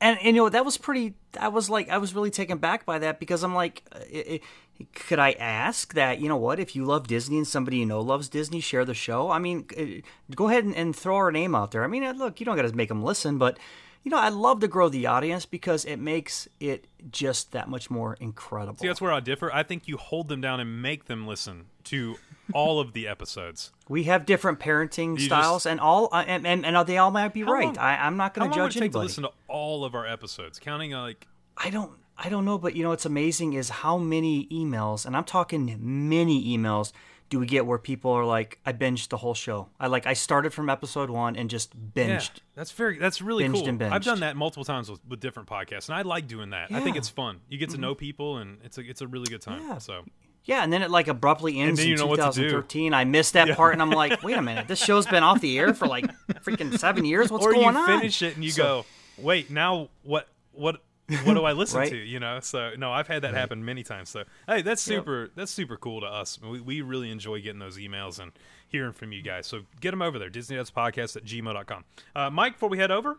And, 0.01 0.19
and 0.19 0.37
you 0.37 0.43
know 0.43 0.49
that 0.49 0.65
was 0.65 0.79
pretty. 0.79 1.15
I 1.39 1.49
was 1.49 1.69
like, 1.69 1.89
I 1.89 1.99
was 1.99 2.15
really 2.15 2.31
taken 2.31 2.59
back 2.59 2.85
by 2.87 3.01
that 3.01 3.19
because 3.19 3.43
I'm 3.43 3.55
like, 3.55 3.83
uh, 3.93 3.99
i 4.15 4.41
i 4.81 4.87
could 4.95 5.19
I 5.19 5.33
ask 5.33 5.95
that? 5.95 6.21
You 6.21 6.29
know 6.29 6.37
what? 6.37 6.61
If 6.61 6.77
you 6.77 6.85
love 6.85 7.09
Disney 7.09 7.39
and 7.39 7.47
somebody 7.49 7.79
you 7.79 7.87
know 7.87 8.01
loves 8.01 8.29
Disney, 8.29 8.61
share 8.61 8.85
the 8.85 8.95
show. 8.95 9.29
I 9.31 9.41
mean, 9.41 9.67
uh, 9.77 10.07
go 10.37 10.49
ahead 10.49 10.65
and, 10.65 10.77
and 10.77 10.95
throw 10.95 11.17
our 11.17 11.33
name 11.33 11.55
out 11.55 11.73
there. 11.73 11.83
I 11.83 11.89
mean, 11.89 12.05
uh, 12.05 12.13
look, 12.13 12.39
you 12.39 12.47
don't 12.47 12.55
got 12.55 12.63
to 12.63 12.77
make 12.77 12.89
them 12.89 13.03
listen, 13.03 13.39
but 13.39 13.59
you 14.05 14.11
know, 14.11 14.19
I 14.19 14.29
love 14.29 14.61
to 14.61 14.69
grow 14.69 14.89
the 14.89 15.07
audience 15.07 15.47
because 15.47 15.85
it 15.85 15.99
makes 15.99 16.49
it 16.61 16.87
just 17.11 17.53
that 17.53 17.69
much 17.69 17.91
more 17.91 18.17
incredible. 18.21 18.79
See, 18.79 18.87
that's 18.87 19.01
where 19.01 19.13
I 19.13 19.21
differ. 19.21 19.53
I 19.53 19.65
think 19.65 19.89
you 19.89 19.97
hold 19.97 20.29
them 20.29 20.41
down 20.41 20.61
and 20.61 20.81
make 20.81 21.07
them 21.07 21.27
listen 21.27 21.67
to 21.85 22.17
all 22.53 22.81
of 22.81 22.93
the 22.93 23.07
episodes. 23.09 23.73
We 23.89 24.05
have 24.05 24.27
different 24.27 24.61
parenting 24.61 25.19
You 25.19 25.27
styles, 25.27 25.65
just- 25.65 25.67
and 25.67 25.81
all, 25.81 26.09
uh, 26.13 26.25
and, 26.27 26.47
and 26.47 26.65
and 26.67 26.87
they 26.87 26.99
all 26.99 27.11
might 27.11 27.33
be 27.33 27.43
right. 27.43 27.65
long- 27.67 27.79
I, 27.79 28.07
I'm 28.07 28.17
not 28.17 28.35
going 28.35 28.51
to 28.51 28.55
judge 28.55 28.75
take 28.77 28.93
to 28.93 28.99
listen 28.99 29.25
to 29.25 29.31
all 29.49 29.85
of 29.85 29.95
our 29.95 30.07
episodes, 30.07 30.59
counting 30.59 30.93
like 30.93 31.27
I 31.57 31.71
don't, 31.71 31.93
I 32.17 32.29
don't 32.29 32.45
know, 32.45 32.59
but 32.59 32.77
you 32.77 32.83
know 32.83 32.91
what's 32.91 33.07
amazing 33.07 33.53
is 33.55 33.69
how 33.69 33.99
many 33.99 34.47
emails, 34.47 35.07
and 35.07 35.17
I'm 35.17 35.25
talking 35.25 35.77
many 36.09 36.57
emails, 36.57 36.93
do 37.31 37.39
we 37.39 37.47
get 37.47 37.67
where 37.67 37.79
people 37.79 38.11
are 38.13 38.25
like, 38.25 38.59
I 38.65 38.73
binged 38.73 39.09
the 39.09 39.19
whole 39.19 39.35
show. 39.35 39.69
I 39.79 39.89
like, 39.89 40.07
I 40.07 40.15
started 40.15 40.55
from 40.55 40.71
episode 40.71 41.11
one 41.11 41.37
and 41.37 41.51
just 41.51 41.77
binged. 41.95 42.37
Yeah, 42.37 42.43
that's 42.55 42.73
very 42.73 42.99
that's 42.99 43.21
really 43.21 43.45
Binged 43.45 43.53
cool. 43.55 43.69
and 43.69 43.83
I've 43.85 44.03
done 44.05 44.21
that 44.21 44.35
multiple 44.37 44.65
times 44.65 44.91
with, 44.91 45.01
with 45.07 45.21
different 45.21 45.49
podcasts, 45.49 45.89
and 45.91 45.97
I 45.97 46.03
like 46.03 46.27
doing 46.27 46.51
that. 46.51 46.71
I 46.71 46.75
think 46.81 46.89
Mm-hmm. 46.91 46.97
it's 46.99 47.09
fun. 47.11 47.41
You 47.51 47.59
get 47.59 47.71
to 47.71 47.79
know 47.79 47.95
people, 47.95 48.39
and 48.39 48.59
it's 48.65 48.79
a 48.79 48.81
it's 48.89 49.01
a 49.03 49.07
really 49.07 49.27
good 49.27 49.43
time. 49.43 49.61
Yeah. 49.63 49.77
So 49.79 50.05
Yeah, 50.49 50.65
and 50.65 50.73
then 50.73 50.83
it 50.83 50.91
like 50.91 51.07
abruptly 51.09 51.61
ends 51.61 51.79
in 51.79 51.95
know 51.97 52.07
what 52.07 52.17
to 52.17 52.23
do. 52.33 52.43
2013. 52.49 52.95
I 52.95 53.05
missed 53.05 53.35
that 53.35 53.49
Yeah. 53.49 53.55
part, 53.55 53.75
and 53.75 53.83
I'm 53.83 53.91
like, 53.91 54.23
wait 54.25 54.37
a 54.37 54.43
minute, 54.43 54.67
this 54.67 54.83
show's 54.83 55.07
been 55.07 55.23
off 55.23 55.41
the 55.43 55.59
air 55.59 55.75
for 55.75 55.87
like 55.87 56.07
freaking 56.43 56.77
seven 56.79 57.05
years. 57.05 57.31
What's 57.31 57.45
or 57.47 57.53
going 57.53 57.67
on? 57.67 57.77
Or 57.77 57.87
you 57.87 57.93
on? 57.93 58.01
finish 58.01 58.23
it 58.23 58.35
and 58.35 58.43
you 58.45 58.51
So- 58.51 58.63
go, 58.63 58.87
wait, 59.23 59.51
now 59.51 59.91
what 60.03 60.27
what 60.53 60.81
what 61.25 61.35
do 61.35 61.45
I 61.45 61.53
listen 61.53 61.79
Right. 61.81 61.91
to? 61.91 61.97
You 61.97 62.19
know, 62.19 62.41
so 62.41 62.73
no, 62.77 62.91
I've 62.93 63.09
had 63.09 63.23
that 63.23 63.35
happen 63.35 63.65
many 63.65 63.83
times. 63.83 64.09
So 64.11 64.25
hey, 64.47 64.63
that's 64.63 64.87
Yep. 64.89 65.01
super. 65.01 65.31
That's 65.37 65.53
super 65.53 65.77
cool 65.77 66.01
to 66.01 66.07
us. 66.07 66.39
We, 66.43 66.61
we 66.61 66.81
really 66.83 67.11
enjoy 67.11 67.41
getting 67.43 67.61
those 67.61 67.77
emails 67.79 68.19
and 68.19 68.33
hearing 68.69 68.93
from 68.93 69.13
you 69.13 69.23
guys. 69.23 69.47
So 69.47 69.63
get 69.81 69.91
them 69.93 70.03
over 70.03 70.19
there. 70.19 70.29
Disney 70.31 70.57
Dads 70.57 70.71
Podcast 70.71 71.17
at 71.17 71.25
gmail.com. 71.25 71.85
Uh, 72.17 72.31
Mike, 72.31 72.55
before 72.55 72.69
we 72.71 72.77
head 72.79 72.91
over, 72.91 73.19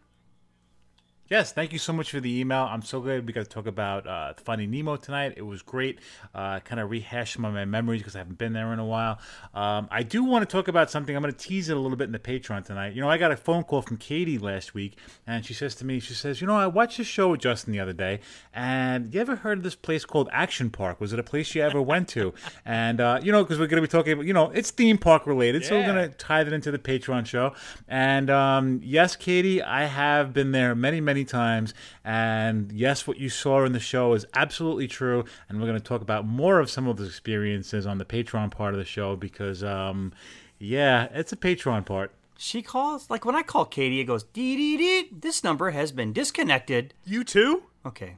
Yes, 1.29 1.51
thank 1.51 1.71
you 1.71 1.77
so 1.77 1.93
much 1.93 2.09
for 2.09 2.19
the 2.19 2.39
email. 2.39 2.63
I'm 2.63 2.81
so 2.81 2.99
glad 3.01 3.27
we 3.27 3.33
got 3.33 3.43
to 3.43 3.49
talk 3.49 3.67
about 3.67 4.07
uh, 4.07 4.33
Finding 4.33 4.71
Nemo 4.71 4.95
tonight. 4.95 5.35
It 5.37 5.43
was 5.43 5.61
great. 5.61 5.99
Uh, 6.33 6.59
kind 6.61 6.81
of 6.81 6.89
rehash 6.89 7.35
some 7.35 7.45
of 7.45 7.53
my 7.53 7.65
memories 7.65 8.01
because 8.01 8.15
I 8.15 8.17
haven't 8.17 8.39
been 8.39 8.53
there 8.53 8.73
in 8.73 8.79
a 8.79 8.85
while. 8.85 9.19
Um, 9.53 9.87
I 9.91 10.01
do 10.01 10.23
want 10.23 10.49
to 10.49 10.51
talk 10.51 10.67
about 10.67 10.89
something. 10.89 11.15
I'm 11.15 11.21
going 11.21 11.31
to 11.31 11.37
tease 11.37 11.69
it 11.69 11.77
a 11.77 11.79
little 11.79 11.97
bit 11.97 12.05
in 12.05 12.13
the 12.13 12.17
Patreon 12.17 12.65
tonight. 12.65 12.95
You 12.95 13.01
know, 13.01 13.09
I 13.11 13.19
got 13.19 13.31
a 13.31 13.37
phone 13.37 13.63
call 13.63 13.83
from 13.83 13.97
Katie 13.97 14.39
last 14.39 14.73
week, 14.73 14.97
and 15.27 15.45
she 15.45 15.53
says 15.53 15.75
to 15.75 15.85
me, 15.85 15.99
she 15.99 16.15
says, 16.15 16.41
you 16.41 16.47
know, 16.47 16.55
I 16.55 16.65
watched 16.65 16.97
a 16.97 17.03
show 17.03 17.29
with 17.29 17.41
Justin 17.41 17.73
the 17.73 17.79
other 17.79 17.93
day, 17.93 18.21
and 18.51 19.13
you 19.13 19.21
ever 19.21 19.35
heard 19.35 19.59
of 19.59 19.63
this 19.63 19.75
place 19.75 20.05
called 20.05 20.29
Action 20.31 20.71
Park? 20.71 20.99
Was 20.99 21.13
it 21.13 21.19
a 21.19 21.23
place 21.23 21.53
you 21.53 21.61
ever 21.61 21.81
went 21.81 22.07
to? 22.09 22.33
And 22.65 23.01
uh, 23.01 23.19
you 23.23 23.31
know, 23.31 23.43
because 23.43 23.57
we're 23.57 23.67
going 23.67 23.81
to 23.81 23.87
be 23.87 23.91
talking 23.91 24.13
about, 24.13 24.25
you 24.25 24.33
know, 24.33 24.49
it's 24.51 24.69
theme 24.69 24.97
park 24.97 25.25
related, 25.25 25.65
so 25.65 25.75
we're 25.75 25.85
going 25.85 26.09
to 26.09 26.15
tie 26.17 26.43
that 26.43 26.53
into 26.53 26.71
the 26.71 26.77
Patreon 26.77 27.25
show. 27.25 27.53
And 27.87 28.29
um, 28.29 28.81
yes, 28.83 29.15
Katie, 29.15 29.61
I 29.61 29.85
have 29.85 30.33
been 30.33 30.51
there 30.51 30.75
many, 30.75 31.01
many 31.01 31.18
times. 31.25 31.73
And 32.03 32.71
yes, 32.71 33.07
what 33.07 33.17
you 33.17 33.29
saw 33.29 33.63
in 33.65 33.71
the 33.71 33.79
show 33.79 34.13
is 34.13 34.25
absolutely 34.33 34.87
true. 34.87 35.25
And 35.47 35.59
we're 35.59 35.67
going 35.67 35.79
to 35.79 35.83
talk 35.83 36.01
about 36.01 36.25
more 36.25 36.59
of 36.59 36.69
some 36.69 36.87
of 36.87 36.97
those 36.97 37.07
experiences 37.07 37.85
on 37.85 37.97
the 37.97 38.05
Patreon 38.05 38.51
part 38.51 38.73
of 38.73 38.79
the 38.79 38.85
show 38.85 39.15
because, 39.15 39.63
um, 39.63 40.13
yeah, 40.57 41.07
it's 41.13 41.31
a 41.31 41.37
Patreon 41.37 41.85
part. 41.85 42.11
She 42.37 42.61
calls 42.61 43.09
like 43.09 43.25
when 43.25 43.35
I 43.35 43.41
call 43.43 43.65
Katie, 43.65 43.99
it 43.99 44.05
goes 44.05 44.23
dee 44.23 44.55
dee 44.55 44.77
dee. 44.77 45.09
This 45.11 45.43
number 45.43 45.71
has 45.71 45.91
been 45.91 46.13
disconnected. 46.13 46.93
you 47.05 47.23
too. 47.23 47.63
Okay. 47.85 48.15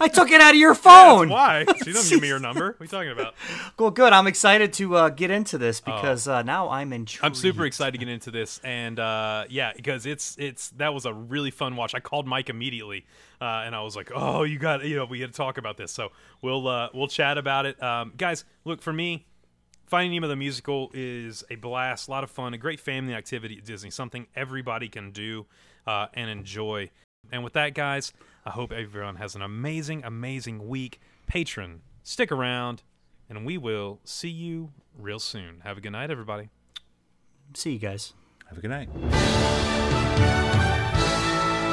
I 0.00 0.08
took 0.08 0.30
it 0.30 0.40
out 0.40 0.50
of 0.50 0.60
your 0.60 0.74
phone. 0.74 1.28
Why? 1.28 1.64
She 1.84 1.92
doesn't 1.92 2.10
give 2.10 2.22
me 2.22 2.28
your 2.28 2.38
number. 2.38 2.76
What 2.78 2.80
are 2.80 2.84
you 2.84 2.88
talking 2.88 3.10
about? 3.10 3.34
Well, 3.76 3.90
good. 3.90 4.12
I'm 4.12 4.28
excited 4.28 4.72
to 4.74 4.96
uh, 4.96 5.08
get 5.08 5.30
into 5.30 5.58
this 5.58 5.80
because 5.80 6.28
uh, 6.28 6.42
now 6.42 6.70
I'm 6.70 6.92
intrigued. 6.92 7.24
Oh. 7.24 7.26
I'm 7.26 7.34
super 7.34 7.66
excited 7.66 7.92
to 7.92 7.98
get 7.98 8.08
into 8.08 8.30
this, 8.30 8.60
and 8.62 9.00
uh, 9.00 9.44
yeah, 9.50 9.72
because 9.74 10.06
it's 10.06 10.36
it's 10.38 10.70
that 10.70 10.94
was 10.94 11.06
a 11.06 11.12
really 11.12 11.50
fun 11.50 11.74
watch. 11.74 11.94
I 11.94 12.00
called 12.00 12.26
Mike 12.26 12.48
immediately, 12.48 13.04
uh, 13.40 13.62
and 13.64 13.74
I 13.74 13.82
was 13.82 13.96
like, 13.96 14.12
"Oh, 14.14 14.44
you 14.44 14.58
got 14.58 14.84
you 14.84 14.96
know 14.96 15.06
we 15.06 15.18
got 15.18 15.26
to 15.26 15.32
talk 15.32 15.58
about 15.58 15.76
this." 15.76 15.90
So 15.90 16.12
we'll 16.40 16.68
uh, 16.68 16.88
we'll 16.94 17.08
chat 17.08 17.36
about 17.36 17.66
it, 17.66 17.82
um, 17.82 18.12
guys. 18.16 18.44
Look 18.64 18.80
for 18.80 18.92
me. 18.92 19.26
Finding 19.86 20.12
Nemo 20.12 20.28
the 20.28 20.36
musical 20.36 20.90
is 20.94 21.44
a 21.50 21.56
blast, 21.56 22.08
a 22.08 22.10
lot 22.10 22.24
of 22.24 22.30
fun, 22.30 22.54
a 22.54 22.58
great 22.58 22.80
family 22.80 23.14
activity 23.14 23.58
at 23.58 23.64
Disney, 23.64 23.90
something 23.90 24.26
everybody 24.34 24.88
can 24.88 25.10
do 25.10 25.46
uh, 25.86 26.06
and 26.14 26.30
enjoy. 26.30 26.90
And 27.30 27.44
with 27.44 27.52
that, 27.54 27.74
guys, 27.74 28.12
I 28.46 28.50
hope 28.50 28.72
everyone 28.72 29.16
has 29.16 29.34
an 29.34 29.40
amazing, 29.40 30.04
amazing 30.04 30.68
week. 30.68 31.00
Patron, 31.26 31.80
stick 32.02 32.30
around, 32.30 32.82
and 33.30 33.46
we 33.46 33.56
will 33.56 34.00
see 34.04 34.28
you 34.28 34.70
real 34.98 35.18
soon. 35.18 35.60
Have 35.64 35.78
a 35.78 35.80
good 35.80 35.92
night, 35.92 36.10
everybody. 36.10 36.50
See 37.54 37.72
you 37.72 37.78
guys. 37.78 38.12
Have 38.48 38.58
a 38.58 38.60
good 38.60 38.68
night. 38.68 38.90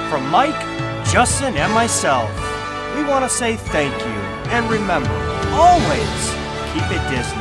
From 0.09 0.29
Mike, 0.29 0.61
Justin, 1.07 1.57
and 1.57 1.73
myself, 1.73 2.29
we 2.95 3.03
want 3.03 3.25
to 3.25 3.29
say 3.29 3.57
thank 3.57 3.93
you. 3.99 4.21
And 4.51 4.69
remember, 4.69 5.11
always 5.51 6.29
keep 6.71 6.89
it 6.89 7.09
Disney. 7.09 7.40